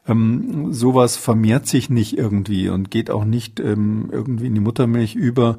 Ähm, 0.08 0.72
sowas 0.72 1.16
vermehrt 1.16 1.66
sich 1.66 1.90
nicht 1.90 2.18
irgendwie 2.18 2.68
und 2.68 2.90
geht 2.90 3.10
auch 3.10 3.24
nicht 3.24 3.60
ähm, 3.60 4.08
irgendwie 4.10 4.46
in 4.46 4.54
die 4.54 4.60
Muttermilch 4.60 5.14
über. 5.14 5.58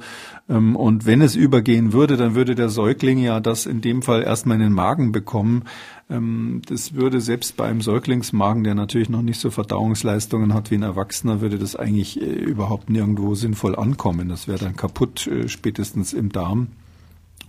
Ähm, 0.49 0.75
und 0.75 1.05
wenn 1.05 1.21
es 1.21 1.35
übergehen 1.35 1.93
würde, 1.93 2.17
dann 2.17 2.35
würde 2.35 2.55
der 2.55 2.69
Säugling 2.69 3.19
ja 3.19 3.39
das 3.39 3.65
in 3.65 3.79
dem 3.81 4.01
Fall 4.01 4.23
erstmal 4.23 4.57
in 4.57 4.63
den 4.63 4.73
Magen 4.73 5.11
bekommen. 5.13 5.63
Ähm, 6.09 6.61
das 6.67 6.93
würde 6.93 7.19
selbst 7.21 7.57
bei 7.57 7.65
einem 7.65 7.81
Säuglingsmagen, 7.81 8.63
der 8.63 8.75
natürlich 8.75 9.09
noch 9.09 9.21
nicht 9.21 9.39
so 9.39 9.49
Verdauungsleistungen 9.49 10.53
hat 10.53 10.71
wie 10.71 10.75
ein 10.75 10.83
Erwachsener, 10.83 11.41
würde 11.41 11.57
das 11.57 11.75
eigentlich 11.75 12.21
äh, 12.21 12.25
überhaupt 12.25 12.89
nirgendwo 12.89 13.35
sinnvoll 13.35 13.75
ankommen. 13.75 14.29
Das 14.29 14.47
wäre 14.47 14.59
dann 14.59 14.75
kaputt, 14.75 15.27
äh, 15.27 15.47
spätestens 15.47 16.13
im 16.13 16.31
Darm. 16.31 16.67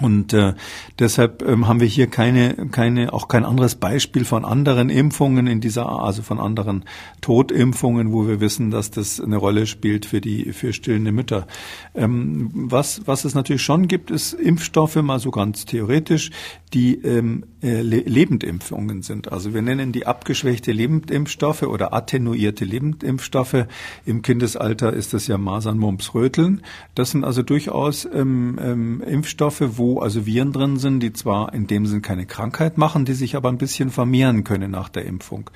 Und 0.01 0.35
äh, 0.35 0.53
deshalb 0.99 1.43
ähm, 1.43 1.67
haben 1.69 1.81
wir 1.81 1.87
hier 1.87 2.07
keine, 2.07 2.69
keine, 2.71 3.15
auch 3.15 3.29
kein 3.29 3.45
anderes 3.45 3.77
Beispiel 3.77 4.27
von 4.27 4.45
anderen 4.45 4.91
Impfungen 4.91 5.47
in 5.47 5.61
dieser, 5.61 5.89
also 6.03 6.23
von 6.23 6.39
anderen 6.39 6.85
Totimpfungen, 7.23 8.13
wo 8.13 8.29
wir 8.29 8.41
wissen, 8.41 8.71
dass 8.71 8.91
das 8.91 9.21
eine 9.21 9.39
Rolle 9.39 9.67
spielt 9.67 10.05
für 10.05 10.21
die, 10.21 10.53
für 10.53 10.75
stillende 10.75 11.13
Mütter. 11.13 11.47
Ähm, 11.95 12.51
was, 12.53 13.07
was 13.07 13.25
es 13.25 13.35
natürlich 13.35 13.63
schon 13.63 13.89
gibt, 13.89 14.11
ist 14.11 14.35
Impfstoffe, 14.35 14.97
mal 14.97 15.19
so 15.19 15.31
ganz 15.31 15.65
theoretisch, 15.65 16.31
die 16.75 16.97
ähm, 16.97 17.45
äh, 17.63 17.81
Lebendimpfungen 17.81 19.03
sind. 19.03 19.33
Also 19.33 19.55
wir 19.55 19.63
nennen 19.63 19.93
die 19.93 20.07
abgeschwächte 20.07 20.73
Lebendimpfstoffe 20.73 21.63
oder 21.63 21.95
attenuierte 21.95 22.67
Lebendimpfstoffe. 22.67 23.67
Im 24.05 24.21
Kindesalter 24.21 24.93
ist 24.93 25.15
das 25.15 25.27
ja 25.27 25.39
Masern, 25.39 25.79
Mumps, 25.79 26.15
Röteln. 26.15 26.61
Das 26.95 27.13
sind 27.13 27.25
also 27.25 27.43
durchaus 27.43 28.07
ähm, 28.13 28.59
ähm, 28.61 29.01
Impfstoffe, 29.01 29.63
wo 29.79 29.86
also 29.94 30.27
Viren 30.27 30.53
drin 30.53 30.77
sind, 30.77 31.01
die 31.01 31.12
zwar 31.12 31.53
in 31.55 31.66
dem 31.66 31.87
Sinn 31.87 32.03
keine 32.03 32.27
Krankheit 32.27 32.79
machen, 32.79 33.05
die 33.05 33.14
sich 33.14 33.37
aber 33.37 33.49
ein 33.49 33.59
bisschen 33.59 33.90
vermehren 33.90 34.44
können 34.44 34.70
nach 34.70 34.88
der 34.88 35.07
Impfung. 35.07 35.51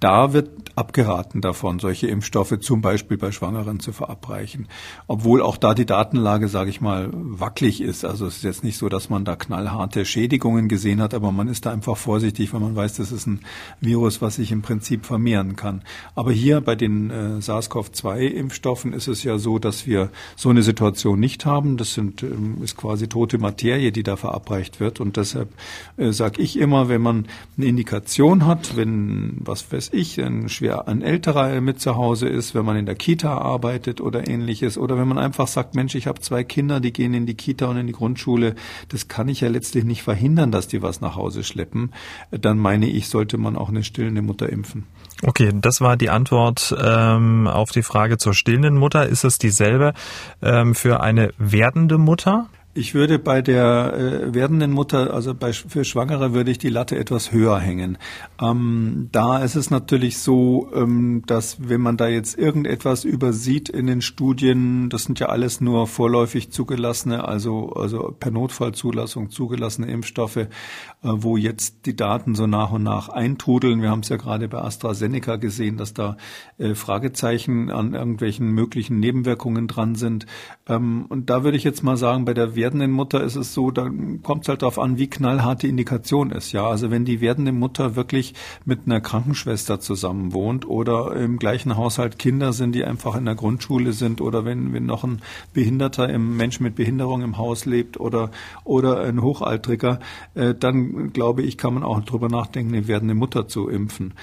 Da 0.00 0.32
wird 0.32 0.50
abgeraten 0.76 1.40
davon, 1.40 1.78
solche 1.78 2.06
Impfstoffe 2.08 2.58
zum 2.60 2.80
Beispiel 2.80 3.16
bei 3.16 3.32
Schwangeren 3.32 3.80
zu 3.80 3.92
verabreichen. 3.92 4.68
Obwohl 5.06 5.40
auch 5.42 5.56
da 5.56 5.74
die 5.74 5.86
Datenlage, 5.86 6.48
sage 6.48 6.70
ich 6.70 6.80
mal, 6.80 7.10
wackelig 7.12 7.80
ist. 7.80 8.04
Also 8.04 8.26
es 8.26 8.38
ist 8.38 8.44
jetzt 8.44 8.64
nicht 8.64 8.76
so, 8.76 8.88
dass 8.88 9.08
man 9.08 9.24
da 9.24 9.36
knallharte 9.36 10.04
Schädigungen 10.04 10.68
gesehen 10.68 11.00
hat, 11.00 11.14
aber 11.14 11.32
man 11.32 11.48
ist 11.48 11.66
da 11.66 11.72
einfach 11.72 11.96
vorsichtig, 11.96 12.52
weil 12.52 12.60
man 12.60 12.76
weiß, 12.76 12.94
das 12.94 13.12
ist 13.12 13.26
ein 13.26 13.40
Virus, 13.80 14.20
was 14.20 14.36
sich 14.36 14.52
im 14.52 14.62
Prinzip 14.62 15.06
vermehren 15.06 15.56
kann. 15.56 15.82
Aber 16.14 16.32
hier 16.32 16.60
bei 16.60 16.74
den 16.74 17.10
äh, 17.10 17.40
SARS-CoV-2-Impfstoffen 17.40 18.92
ist 18.92 19.08
es 19.08 19.22
ja 19.22 19.38
so, 19.38 19.58
dass 19.58 19.86
wir 19.86 20.10
so 20.36 20.50
eine 20.50 20.62
Situation 20.62 21.18
nicht 21.20 21.46
haben. 21.46 21.76
Das 21.76 21.94
sind, 21.94 22.22
ähm, 22.22 22.62
ist 22.62 22.76
quasi 22.76 23.08
tote 23.08 23.38
Materie, 23.38 23.75
die 23.78 24.02
da 24.02 24.16
verabreicht 24.16 24.80
wird. 24.80 25.00
Und 25.00 25.16
deshalb 25.16 25.48
äh, 25.96 26.12
sage 26.12 26.42
ich 26.42 26.58
immer, 26.58 26.88
wenn 26.88 27.00
man 27.00 27.26
eine 27.56 27.66
Indikation 27.66 28.46
hat, 28.46 28.76
wenn, 28.76 29.38
was 29.40 29.70
weiß 29.72 29.90
ich, 29.92 30.20
ein 30.20 30.48
schwer 30.48 30.88
ein 30.88 31.02
älterer 31.02 31.60
mit 31.60 31.80
zu 31.80 31.96
Hause 31.96 32.28
ist, 32.28 32.54
wenn 32.54 32.64
man 32.64 32.76
in 32.76 32.86
der 32.86 32.94
Kita 32.94 33.38
arbeitet 33.38 34.00
oder 34.00 34.28
ähnliches, 34.28 34.78
oder 34.78 34.98
wenn 34.98 35.08
man 35.08 35.18
einfach 35.18 35.46
sagt, 35.46 35.74
Mensch, 35.74 35.94
ich 35.94 36.06
habe 36.06 36.20
zwei 36.20 36.44
Kinder, 36.44 36.80
die 36.80 36.92
gehen 36.92 37.14
in 37.14 37.26
die 37.26 37.34
Kita 37.34 37.66
und 37.66 37.76
in 37.76 37.86
die 37.86 37.92
Grundschule, 37.92 38.54
das 38.88 39.08
kann 39.08 39.28
ich 39.28 39.40
ja 39.40 39.48
letztlich 39.48 39.84
nicht 39.84 40.02
verhindern, 40.02 40.50
dass 40.52 40.68
die 40.68 40.82
was 40.82 41.00
nach 41.00 41.16
Hause 41.16 41.44
schleppen, 41.44 41.92
dann 42.30 42.58
meine 42.58 42.88
ich, 42.88 43.08
sollte 43.08 43.38
man 43.38 43.56
auch 43.56 43.68
eine 43.68 43.84
stillende 43.84 44.22
Mutter 44.22 44.48
impfen. 44.48 44.84
Okay, 45.22 45.50
das 45.54 45.80
war 45.80 45.96
die 45.96 46.10
Antwort 46.10 46.76
ähm, 46.78 47.46
auf 47.46 47.70
die 47.70 47.82
Frage 47.82 48.18
zur 48.18 48.34
stillenden 48.34 48.76
Mutter. 48.76 49.08
Ist 49.08 49.24
es 49.24 49.38
dieselbe 49.38 49.94
ähm, 50.42 50.74
für 50.74 51.00
eine 51.00 51.32
werdende 51.38 51.96
Mutter? 51.96 52.48
Ich 52.76 52.94
würde 52.94 53.18
bei 53.18 53.40
der 53.40 53.94
äh, 53.94 54.34
werdenden 54.34 54.70
Mutter, 54.70 55.14
also 55.14 55.34
bei, 55.34 55.54
für 55.54 55.82
Schwangere, 55.82 56.34
würde 56.34 56.50
ich 56.50 56.58
die 56.58 56.68
Latte 56.68 56.98
etwas 56.98 57.32
höher 57.32 57.58
hängen. 57.58 57.96
Ähm, 58.38 59.08
da 59.12 59.38
ist 59.38 59.54
es 59.54 59.70
natürlich 59.70 60.18
so, 60.18 60.68
ähm, 60.74 61.22
dass 61.26 61.70
wenn 61.70 61.80
man 61.80 61.96
da 61.96 62.06
jetzt 62.06 62.38
irgendetwas 62.38 63.04
übersieht 63.04 63.70
in 63.70 63.86
den 63.86 64.02
Studien, 64.02 64.90
das 64.90 65.04
sind 65.04 65.20
ja 65.20 65.30
alles 65.30 65.62
nur 65.62 65.86
vorläufig 65.86 66.50
zugelassene, 66.52 67.26
also, 67.26 67.70
also 67.72 68.14
per 68.20 68.30
Notfallzulassung 68.30 69.30
zugelassene 69.30 69.90
Impfstoffe, 69.90 70.36
äh, 70.36 70.46
wo 71.02 71.38
jetzt 71.38 71.86
die 71.86 71.96
Daten 71.96 72.34
so 72.34 72.46
nach 72.46 72.72
und 72.72 72.82
nach 72.82 73.08
eintrudeln. 73.08 73.80
Wir 73.80 73.88
haben 73.88 74.00
es 74.00 74.10
ja 74.10 74.18
gerade 74.18 74.48
bei 74.48 74.58
AstraZeneca 74.58 75.36
gesehen, 75.36 75.78
dass 75.78 75.94
da 75.94 76.18
äh, 76.58 76.74
Fragezeichen 76.74 77.70
an 77.70 77.94
irgendwelchen 77.94 78.50
möglichen 78.50 79.00
Nebenwirkungen 79.00 79.66
dran 79.66 79.94
sind. 79.94 80.26
Ähm, 80.68 81.06
und 81.08 81.30
da 81.30 81.42
würde 81.42 81.56
ich 81.56 81.64
jetzt 81.64 81.82
mal 81.82 81.96
sagen, 81.96 82.26
bei 82.26 82.34
der 82.34 82.54
werdenden 82.54 82.65
Mutter 82.74 83.22
ist 83.22 83.36
es 83.36 83.54
so, 83.54 83.70
da 83.70 83.90
kommt 84.22 84.42
es 84.42 84.48
halt 84.48 84.62
darauf 84.62 84.78
an, 84.78 84.98
wie 84.98 85.08
knallhart 85.08 85.62
die 85.62 85.68
Indikation 85.68 86.30
ist. 86.30 86.52
Ja, 86.52 86.68
also 86.68 86.90
wenn 86.90 87.04
die 87.04 87.20
werdende 87.20 87.52
Mutter 87.52 87.96
wirklich 87.96 88.34
mit 88.64 88.80
einer 88.86 89.00
Krankenschwester 89.00 89.80
zusammen 89.80 90.32
wohnt 90.32 90.66
oder 90.66 91.14
im 91.16 91.38
gleichen 91.38 91.76
Haushalt 91.76 92.18
Kinder 92.18 92.52
sind, 92.52 92.74
die 92.74 92.84
einfach 92.84 93.16
in 93.16 93.24
der 93.24 93.34
Grundschule 93.34 93.92
sind 93.92 94.20
oder 94.20 94.44
wenn, 94.44 94.72
wenn 94.72 94.86
noch 94.86 95.04
ein 95.04 95.22
Behinderter, 95.52 96.08
im 96.08 96.36
Mensch 96.36 96.60
mit 96.60 96.74
Behinderung 96.76 97.22
im 97.22 97.38
Haus 97.38 97.64
lebt 97.66 97.98
oder, 98.00 98.30
oder 98.64 99.00
ein 99.00 99.22
Hochaltriger, 99.22 100.00
äh, 100.34 100.54
dann 100.54 101.12
glaube 101.12 101.42
ich, 101.42 101.58
kann 101.58 101.74
man 101.74 101.82
auch 101.82 102.00
drüber 102.00 102.28
nachdenken, 102.28 102.74
eine 102.74 102.88
werdende 102.88 103.14
Mutter 103.14 103.48
zu 103.48 103.68
impfen. 103.68 104.14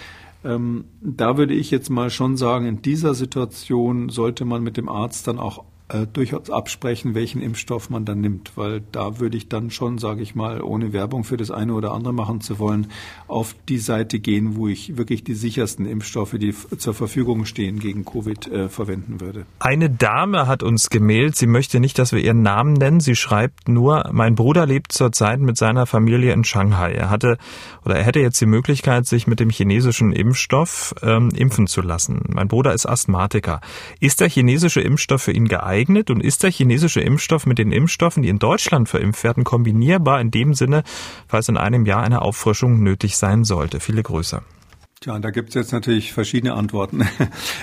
Ähm, 0.45 0.85
da 1.01 1.37
würde 1.37 1.53
ich 1.53 1.71
jetzt 1.71 1.89
mal 1.89 2.09
schon 2.09 2.37
sagen, 2.37 2.65
in 2.65 2.81
dieser 2.81 3.13
Situation 3.13 4.09
sollte 4.09 4.45
man 4.45 4.61
mit 4.61 4.77
dem 4.77 4.89
Arzt 4.89 5.27
dann 5.27 5.39
auch 5.39 5.63
äh, 5.93 6.07
durchaus 6.11 6.49
absprechen, 6.49 7.13
welchen 7.13 7.41
Impfstoff 7.41 7.89
man 7.89 8.03
dann 8.03 8.19
nimmt, 8.19 8.53
weil 8.55 8.81
da 8.91 9.19
würde 9.19 9.37
ich 9.37 9.47
dann 9.47 9.69
schon, 9.69 9.99
sage 9.99 10.23
ich 10.23 10.33
mal, 10.33 10.61
ohne 10.61 10.91
Werbung 10.91 11.23
für 11.23 11.37
das 11.37 11.51
eine 11.51 11.73
oder 11.73 11.91
andere 11.91 12.13
machen 12.13 12.41
zu 12.41 12.57
wollen, 12.57 12.87
auf 13.27 13.55
die 13.69 13.77
Seite 13.77 14.19
gehen, 14.19 14.55
wo 14.55 14.67
ich 14.67 14.97
wirklich 14.97 15.23
die 15.23 15.35
sichersten 15.35 15.85
Impfstoffe, 15.85 16.31
die 16.31 16.53
zur 16.77 16.95
Verfügung 16.95 17.45
stehen, 17.45 17.79
gegen 17.79 18.05
Covid 18.05 18.47
äh, 18.47 18.69
verwenden 18.69 19.21
würde. 19.21 19.45
Eine 19.59 19.89
Dame 19.89 20.47
hat 20.47 20.63
uns 20.63 20.89
gemailt, 20.89 21.35
sie 21.35 21.47
möchte 21.47 21.79
nicht, 21.79 21.99
dass 21.99 22.11
wir 22.11 22.19
ihren 22.19 22.41
Namen 22.41 22.73
nennen. 22.73 22.99
Sie 22.99 23.15
schreibt 23.15 23.67
nur, 23.67 24.09
mein 24.11 24.33
Bruder 24.33 24.65
lebt 24.65 24.93
zurzeit 24.93 25.39
mit 25.41 25.57
seiner 25.57 25.85
Familie 25.85 26.33
in 26.33 26.43
Shanghai. 26.43 26.93
Er 26.93 27.11
hatte 27.11 27.37
oder 27.85 27.97
er 27.97 28.03
hätte 28.03 28.19
jetzt 28.19 28.41
die 28.41 28.47
Möglichkeit, 28.47 29.05
sich 29.05 29.27
mit 29.27 29.39
dem 29.39 29.51
chinesischen 29.51 30.11
Impfstoff 30.11 30.95
ähm, 31.03 31.29
impfen 31.35 31.67
zu 31.67 31.81
lassen. 31.81 32.21
Mein 32.33 32.47
Bruder 32.47 32.73
ist 32.73 32.87
Asthmatiker. 32.87 33.61
Ist 33.99 34.21
der 34.21 34.29
chinesische 34.29 34.81
Impfstoff 34.81 35.21
für 35.21 35.31
ihn 35.31 35.47
geeignet? 35.47 35.82
Geeignet 35.83 36.09
und 36.09 36.23
ist 36.23 36.43
der 36.43 36.51
chinesische 36.51 37.01
Impfstoff 37.01 37.45
mit 37.45 37.57
den 37.57 37.71
Impfstoffen, 37.71 38.23
die 38.23 38.29
in 38.29 38.39
Deutschland 38.39 38.89
verimpft 38.89 39.23
werden, 39.23 39.43
kombinierbar 39.43 40.21
in 40.21 40.31
dem 40.31 40.53
Sinne, 40.53 40.83
falls 41.27 41.49
in 41.49 41.57
einem 41.57 41.85
Jahr 41.85 42.03
eine 42.03 42.21
Auffrischung 42.21 42.81
nötig 42.83 43.17
sein 43.17 43.43
sollte? 43.43 43.79
Viele 43.79 44.03
Grüße. 44.03 44.41
Tja, 45.03 45.19
da 45.19 45.31
gibt 45.31 45.49
es 45.49 45.55
jetzt 45.55 45.73
natürlich 45.73 46.13
verschiedene 46.13 46.53
Antworten. 46.53 47.01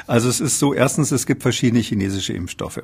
Also 0.06 0.28
es 0.28 0.40
ist 0.40 0.58
so, 0.58 0.74
erstens, 0.74 1.12
es 1.12 1.24
gibt 1.24 1.42
verschiedene 1.42 1.80
chinesische 1.80 2.32
Impfstoffe. 2.32 2.82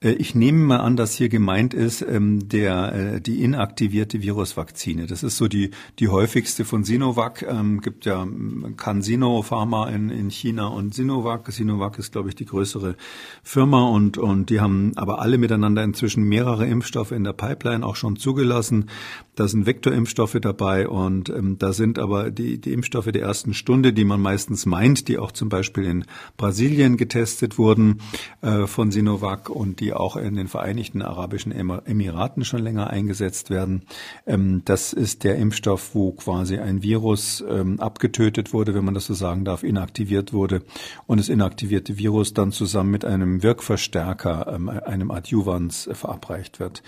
Äh, 0.00 0.12
ich 0.12 0.34
nehme 0.34 0.58
mal 0.58 0.78
an, 0.78 0.96
dass 0.96 1.14
hier 1.14 1.28
gemeint 1.28 1.74
ist 1.74 2.00
ähm, 2.02 2.48
der, 2.48 2.94
äh, 2.94 3.20
die 3.20 3.42
inaktivierte 3.42 4.22
Virusvakzine. 4.22 5.06
Das 5.06 5.24
ist 5.24 5.36
so 5.36 5.48
die, 5.48 5.72
die 5.98 6.08
häufigste 6.08 6.64
von 6.64 6.84
Sinovac. 6.84 7.42
Ähm, 7.42 7.80
gibt 7.80 8.04
ja 8.04 8.26
CanSino 8.76 9.42
Pharma 9.42 9.88
in, 9.88 10.10
in 10.10 10.30
China 10.30 10.68
und 10.68 10.94
Sinovac. 10.94 11.50
Sinovac 11.50 11.98
ist, 11.98 12.12
glaube 12.12 12.28
ich, 12.28 12.36
die 12.36 12.46
größere 12.46 12.94
Firma 13.42 13.88
und, 13.88 14.16
und 14.16 14.48
die 14.50 14.60
haben 14.60 14.92
aber 14.96 15.20
alle 15.20 15.38
miteinander 15.38 15.82
inzwischen 15.82 16.22
mehrere 16.22 16.66
Impfstoffe 16.66 17.10
in 17.10 17.24
der 17.24 17.32
Pipeline 17.32 17.84
auch 17.84 17.96
schon 17.96 18.16
zugelassen. 18.16 18.88
Da 19.34 19.48
sind 19.48 19.66
Vektorimpfstoffe 19.66 20.38
dabei 20.40 20.86
und 20.86 21.30
ähm, 21.30 21.58
da 21.58 21.72
sind 21.72 21.98
aber 21.98 22.30
die, 22.30 22.60
die 22.60 22.72
Impfstoffe 22.72 23.10
der 23.10 23.22
ersten 23.22 23.54
Stunde, 23.54 23.89
die 23.92 24.04
man 24.04 24.20
meistens 24.20 24.66
meint, 24.66 25.08
die 25.08 25.18
auch 25.18 25.32
zum 25.32 25.48
Beispiel 25.48 25.84
in 25.84 26.04
Brasilien 26.36 26.96
getestet 26.96 27.58
wurden 27.58 28.00
äh, 28.42 28.66
von 28.66 28.90
Sinovac 28.90 29.50
und 29.50 29.80
die 29.80 29.92
auch 29.92 30.16
in 30.16 30.34
den 30.34 30.48
Vereinigten 30.48 31.02
Arabischen 31.02 31.52
Emiraten 31.52 32.44
schon 32.44 32.62
länger 32.62 32.90
eingesetzt 32.90 33.50
werden. 33.50 33.82
Ähm, 34.26 34.62
das 34.64 34.92
ist 34.92 35.24
der 35.24 35.36
Impfstoff, 35.36 35.94
wo 35.94 36.12
quasi 36.12 36.58
ein 36.58 36.82
Virus 36.82 37.44
ähm, 37.48 37.80
abgetötet 37.80 38.52
wurde, 38.52 38.74
wenn 38.74 38.84
man 38.84 38.94
das 38.94 39.06
so 39.06 39.14
sagen 39.14 39.44
darf, 39.44 39.62
inaktiviert 39.62 40.32
wurde 40.32 40.62
und 41.06 41.18
das 41.18 41.28
inaktivierte 41.28 41.98
Virus 41.98 42.34
dann 42.34 42.52
zusammen 42.52 42.90
mit 42.90 43.04
einem 43.04 43.42
Wirkverstärker, 43.42 44.52
ähm, 44.54 44.68
einem 44.68 45.10
Adjuvans 45.10 45.86
äh, 45.86 45.94
verabreicht 45.94 46.60
wird. 46.60 46.82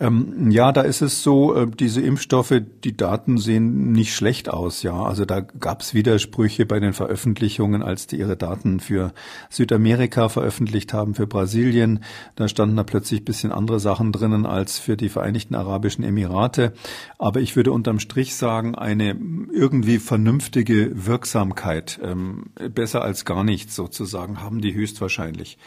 Ähm, 0.00 0.50
ja, 0.50 0.72
da 0.72 0.82
ist 0.82 1.02
es 1.02 1.22
so, 1.22 1.54
äh, 1.54 1.66
diese 1.66 2.00
Impfstoffe, 2.00 2.60
die 2.84 2.96
Daten 2.96 3.38
sehen 3.38 3.92
nicht 3.92 4.14
schlecht 4.14 4.48
aus, 4.48 4.82
ja. 4.82 5.02
Also 5.02 5.24
da 5.24 5.40
gab 5.40 5.82
es 5.82 5.94
Widersprüche 5.94 6.33
bei 6.66 6.80
den 6.80 6.92
Veröffentlichungen, 6.92 7.82
als 7.82 8.06
die 8.06 8.18
ihre 8.18 8.36
Daten 8.36 8.80
für 8.80 9.12
Südamerika 9.50 10.28
veröffentlicht 10.28 10.92
haben, 10.92 11.14
für 11.14 11.26
Brasilien. 11.26 12.04
Da 12.36 12.48
standen 12.48 12.76
da 12.76 12.82
plötzlich 12.82 13.24
bisschen 13.24 13.52
andere 13.52 13.80
Sachen 13.80 14.12
drinnen 14.12 14.46
als 14.46 14.78
für 14.78 14.96
die 14.96 15.08
Vereinigten 15.08 15.54
Arabischen 15.54 16.04
Emirate. 16.04 16.72
Aber 17.18 17.40
ich 17.40 17.56
würde 17.56 17.72
unterm 17.72 18.00
Strich 18.00 18.34
sagen, 18.34 18.74
eine 18.74 19.16
irgendwie 19.52 19.98
vernünftige 19.98 21.06
Wirksamkeit, 21.06 22.00
ähm, 22.02 22.46
besser 22.74 23.02
als 23.02 23.24
gar 23.24 23.44
nichts 23.44 23.74
sozusagen, 23.74 24.42
haben 24.42 24.60
die 24.60 24.74
höchstwahrscheinlich. 24.74 25.58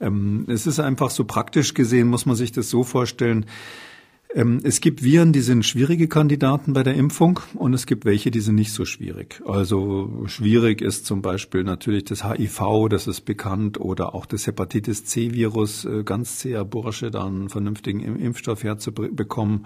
Ähm, 0.00 0.46
es 0.48 0.66
ist 0.66 0.80
einfach 0.80 1.10
so 1.10 1.24
praktisch 1.24 1.74
gesehen, 1.74 2.08
muss 2.08 2.26
man 2.26 2.36
sich 2.36 2.52
das 2.52 2.68
so 2.68 2.82
vorstellen, 2.84 3.46
es 4.64 4.82
gibt 4.82 5.02
Viren, 5.02 5.32
die 5.32 5.40
sind 5.40 5.64
schwierige 5.64 6.08
Kandidaten 6.08 6.74
bei 6.74 6.82
der 6.82 6.92
Impfung 6.92 7.40
und 7.54 7.72
es 7.72 7.86
gibt 7.86 8.04
welche, 8.04 8.30
die 8.30 8.40
sind 8.40 8.56
nicht 8.56 8.70
so 8.70 8.84
schwierig. 8.84 9.40
Also 9.46 10.24
schwierig 10.26 10.82
ist 10.82 11.06
zum 11.06 11.22
Beispiel 11.22 11.64
natürlich 11.64 12.04
das 12.04 12.22
HIV, 12.22 12.90
das 12.90 13.06
ist 13.06 13.22
bekannt, 13.22 13.80
oder 13.80 14.14
auch 14.14 14.26
das 14.26 14.46
Hepatitis 14.46 15.06
C-Virus, 15.06 15.86
äh, 15.86 16.02
ganz 16.04 16.40
zäher 16.40 16.66
Bursche, 16.66 17.10
da 17.10 17.24
einen 17.24 17.48
vernünftigen 17.48 18.00
Impfstoff 18.00 18.62
herzubekommen. 18.62 19.64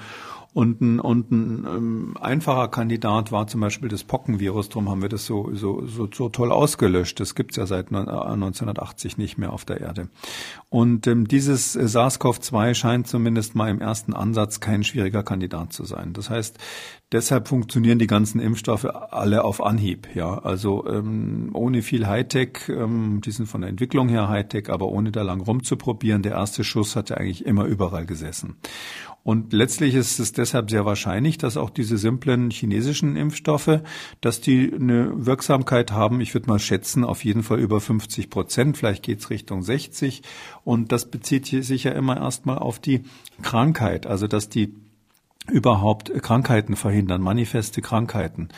Und 0.53 0.81
ein, 0.81 0.99
und 0.99 1.31
ein 1.31 1.65
ähm, 1.65 2.17
einfacher 2.21 2.67
Kandidat 2.69 3.31
war 3.31 3.47
zum 3.47 3.61
Beispiel 3.61 3.89
das 3.89 4.03
Pockenvirus. 4.03 4.69
Darum 4.69 4.91
haben 4.91 5.01
wir 5.01 5.09
das 5.09 5.25
so, 5.25 5.51
so, 5.55 5.87
so, 5.87 6.09
so 6.13 6.29
toll 6.29 6.51
ausgelöscht. 6.51 7.21
Das 7.21 7.37
gibt's 7.37 7.57
ja 7.57 7.67
seit 7.67 7.93
1980 7.93 9.17
nicht 9.17 9.39
mehr 9.39 9.53
auf 9.53 9.65
der 9.65 9.81
Erde. 9.81 10.09
Und 10.69 11.07
ähm, 11.07 11.29
dieses 11.29 11.77
SARS-CoV-2 11.77 12.75
scheint 12.75 13.07
zumindest 13.07 13.55
mal 13.55 13.71
im 13.71 13.81
ersten 13.81 14.13
Ansatz 14.13 14.59
kein 14.59 14.83
schwieriger 14.83 15.23
Kandidat 15.23 15.73
zu 15.73 15.85
sein. 15.85 16.15
Das 16.15 16.31
heißt, 16.31 16.59
deshalb 17.13 17.47
funktionieren 17.47 18.01
die 18.01 18.09
ganzen 18.09 18.41
Impfstoffe 18.41 18.87
alle 18.87 19.45
auf 19.45 19.63
Anhieb. 19.63 20.09
Ja, 20.15 20.39
also 20.39 20.85
ähm, 20.89 21.51
ohne 21.53 21.83
viel 21.83 22.09
Hightech. 22.09 22.69
Ähm, 22.69 23.21
die 23.25 23.31
sind 23.31 23.47
von 23.47 23.61
der 23.61 23.71
Entwicklung 23.71 24.09
her 24.09 24.29
Hightech, 24.29 24.69
aber 24.69 24.87
ohne 24.87 25.13
da 25.13 25.23
lang 25.23 25.41
rumzuprobieren. 25.41 26.23
Der 26.23 26.33
erste 26.33 26.65
Schuss 26.65 26.97
hat 26.97 27.11
ja 27.11 27.19
eigentlich 27.19 27.47
immer 27.47 27.67
überall 27.67 28.05
gesessen. 28.05 28.57
Und 29.23 29.53
letztlich 29.53 29.95
ist 29.95 30.19
es 30.19 30.33
deshalb 30.33 30.71
sehr 30.71 30.85
wahrscheinlich, 30.87 31.37
dass 31.39 31.57
auch 31.57 31.71
diese 31.71 31.99
simplen 31.99 32.51
chinesischen 32.51 33.17
Impfstoffe, 33.17 33.81
dass 34.21 34.41
die 34.41 34.73
eine 34.73 35.27
Wirksamkeit 35.27 35.93
haben. 35.93 36.21
Ich 36.21 36.35
würde 36.35 36.49
mal 36.49 36.59
schätzen, 36.59 37.05
auf 37.05 37.25
jeden 37.25 37.43
Fall 37.43 37.61
über 37.61 37.81
50 37.81 38.31
Prozent. 38.31 38.79
Vielleicht 38.79 39.03
geht's 39.03 39.31
Richtung 39.31 39.63
60. 39.63 40.23
Und 40.65 40.93
das 40.93 41.11
bezieht 41.11 41.47
sich 41.47 41.85
ja 41.85 41.93
immer 41.93 42.17
erstmal 42.17 42.59
auf 42.59 42.79
die 42.79 43.03
Krankheit, 43.43 44.07
also 44.07 44.27
dass 44.27 44.49
die 44.49 44.75
überhaupt 45.51 46.13
Krankheiten 46.23 46.77
verhindern, 46.77 47.21
manifeste 47.21 47.83
Krankheiten. 47.83 48.49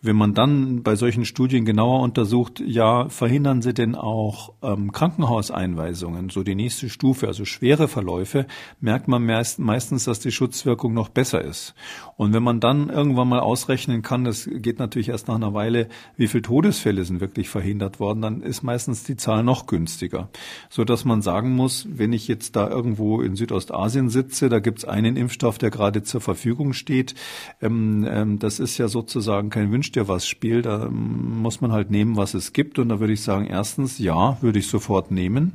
Wenn 0.00 0.16
man 0.16 0.32
dann 0.32 0.82
bei 0.82 0.94
solchen 0.94 1.24
Studien 1.24 1.64
genauer 1.64 2.00
untersucht, 2.00 2.62
ja, 2.64 3.08
verhindern 3.08 3.62
sie 3.62 3.74
denn 3.74 3.94
auch 3.96 4.52
ähm, 4.62 4.92
Krankenhauseinweisungen, 4.92 6.30
so 6.30 6.42
die 6.44 6.54
nächste 6.54 6.88
Stufe, 6.88 7.26
also 7.26 7.44
schwere 7.44 7.88
Verläufe, 7.88 8.46
merkt 8.80 9.08
man 9.08 9.26
meist, 9.26 9.58
meistens, 9.58 10.04
dass 10.04 10.20
die 10.20 10.30
Schutzwirkung 10.30 10.94
noch 10.94 11.08
besser 11.08 11.42
ist. 11.42 11.74
Und 12.16 12.32
wenn 12.32 12.44
man 12.44 12.60
dann 12.60 12.90
irgendwann 12.90 13.28
mal 13.28 13.40
ausrechnen 13.40 14.02
kann, 14.02 14.24
das 14.24 14.48
geht 14.50 14.78
natürlich 14.78 15.08
erst 15.08 15.28
nach 15.28 15.34
einer 15.34 15.52
Weile, 15.52 15.88
wie 16.16 16.28
viele 16.28 16.42
Todesfälle 16.42 17.04
sind 17.04 17.20
wirklich 17.20 17.48
verhindert 17.48 17.98
worden, 18.00 18.22
dann 18.22 18.42
ist 18.42 18.62
meistens 18.62 19.04
die 19.04 19.16
Zahl 19.16 19.42
noch 19.42 19.66
günstiger. 19.66 20.28
So 20.70 20.84
dass 20.84 21.04
man 21.04 21.22
sagen 21.22 21.54
muss, 21.54 21.88
wenn 21.90 22.12
ich 22.12 22.28
jetzt 22.28 22.56
da 22.56 22.68
irgendwo 22.68 23.20
in 23.20 23.36
Südostasien 23.36 24.08
sitze, 24.08 24.48
da 24.48 24.60
gibt 24.60 24.78
es 24.78 24.84
einen 24.84 25.16
Impfstoff, 25.16 25.58
der 25.58 25.70
gerade 25.70 26.02
zur 26.04 26.20
Verfügung 26.20 26.37
steht. 26.72 27.14
Ähm, 27.60 28.06
ähm, 28.08 28.38
das 28.38 28.60
ist 28.60 28.78
ja 28.78 28.88
sozusagen 28.88 29.50
kein 29.50 29.72
Wünsch 29.72 29.92
dir 29.92 30.08
was 30.08 30.26
Spiel, 30.26 30.62
da 30.62 30.88
muss 30.88 31.60
man 31.60 31.72
halt 31.72 31.90
nehmen, 31.90 32.16
was 32.16 32.34
es 32.34 32.52
gibt. 32.52 32.78
Und 32.78 32.88
da 32.88 33.00
würde 33.00 33.12
ich 33.12 33.22
sagen, 33.22 33.46
erstens, 33.46 33.98
ja, 33.98 34.38
würde 34.40 34.58
ich 34.58 34.68
sofort 34.68 35.10
nehmen. 35.10 35.52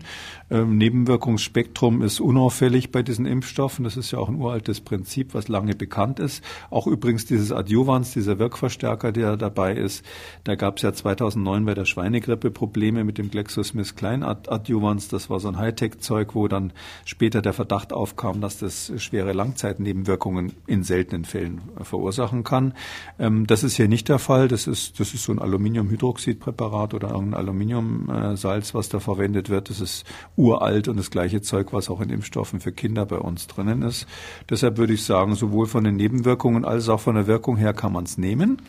Ähm, 0.49 0.77
Nebenwirkungsspektrum 0.77 2.01
ist 2.01 2.19
unauffällig 2.19 2.91
bei 2.91 3.01
diesen 3.01 3.25
Impfstoffen. 3.25 3.83
Das 3.83 3.97
ist 3.97 4.11
ja 4.11 4.19
auch 4.19 4.29
ein 4.29 4.35
uraltes 4.35 4.81
Prinzip, 4.81 5.33
was 5.33 5.47
lange 5.47 5.75
bekannt 5.75 6.19
ist. 6.19 6.43
Auch 6.69 6.85
übrigens 6.87 7.25
dieses 7.25 7.51
Adjuvans, 7.51 8.13
dieser 8.13 8.39
Wirkverstärker, 8.39 9.11
der 9.11 9.37
dabei 9.37 9.73
ist. 9.73 10.05
Da 10.43 10.55
gab 10.55 10.77
es 10.77 10.83
ja 10.83 10.93
2009 10.93 11.65
bei 11.65 11.73
der 11.73 11.85
Schweinegrippe 11.85 12.51
Probleme 12.51 13.03
mit 13.03 13.17
dem 13.17 13.31
GlaxoSmithKline-Adjuvans. 13.31 15.07
Das 15.07 15.29
war 15.29 15.39
so 15.39 15.47
ein 15.47 15.57
Hightech-Zeug, 15.57 16.35
wo 16.35 16.47
dann 16.47 16.71
später 17.05 17.41
der 17.41 17.53
Verdacht 17.53 17.91
aufkam, 17.93 18.41
dass 18.41 18.59
das 18.59 18.91
schwere 18.97 19.33
Langzeitnebenwirkungen 19.33 20.53
in 20.73 20.83
seltenen 20.83 21.25
Fällen 21.25 21.61
verursachen 21.81 22.43
kann. 22.43 22.73
Ähm, 23.19 23.47
das 23.47 23.63
ist 23.63 23.75
hier 23.75 23.87
nicht 23.87 24.09
der 24.09 24.19
Fall. 24.19 24.47
Das 24.47 24.67
ist, 24.67 24.99
das 24.99 25.13
ist 25.13 25.23
so 25.23 25.31
ein 25.31 25.39
Aluminiumhydroxidpräparat 25.39 26.93
oder 26.93 27.15
ein 27.15 27.33
Aluminiumsalz, 27.33 28.73
was 28.73 28.89
da 28.89 28.99
verwendet 28.99 29.49
wird. 29.49 29.69
Das 29.69 29.79
ist 29.79 30.05
uralt 30.35 30.87
und 30.87 30.97
das 30.97 31.11
gleiche 31.11 31.41
Zeug, 31.41 31.71
was 31.71 31.89
auch 31.89 32.01
in 32.01 32.09
Impfstoffen 32.09 32.59
für 32.59 32.71
Kinder 32.71 33.05
bei 33.05 33.17
uns 33.17 33.47
drinnen 33.47 33.81
ist. 33.83 34.07
Deshalb 34.49 34.77
würde 34.77 34.93
ich 34.93 35.03
sagen, 35.03 35.35
sowohl 35.35 35.67
von 35.67 35.83
den 35.83 35.95
Nebenwirkungen 35.95 36.65
als 36.65 36.89
auch 36.89 36.99
von 36.99 37.15
der 37.15 37.27
Wirkung 37.27 37.57
her 37.57 37.73
kann 37.73 37.93
man 37.93 38.03
es 38.03 38.17
nehmen. 38.17 38.61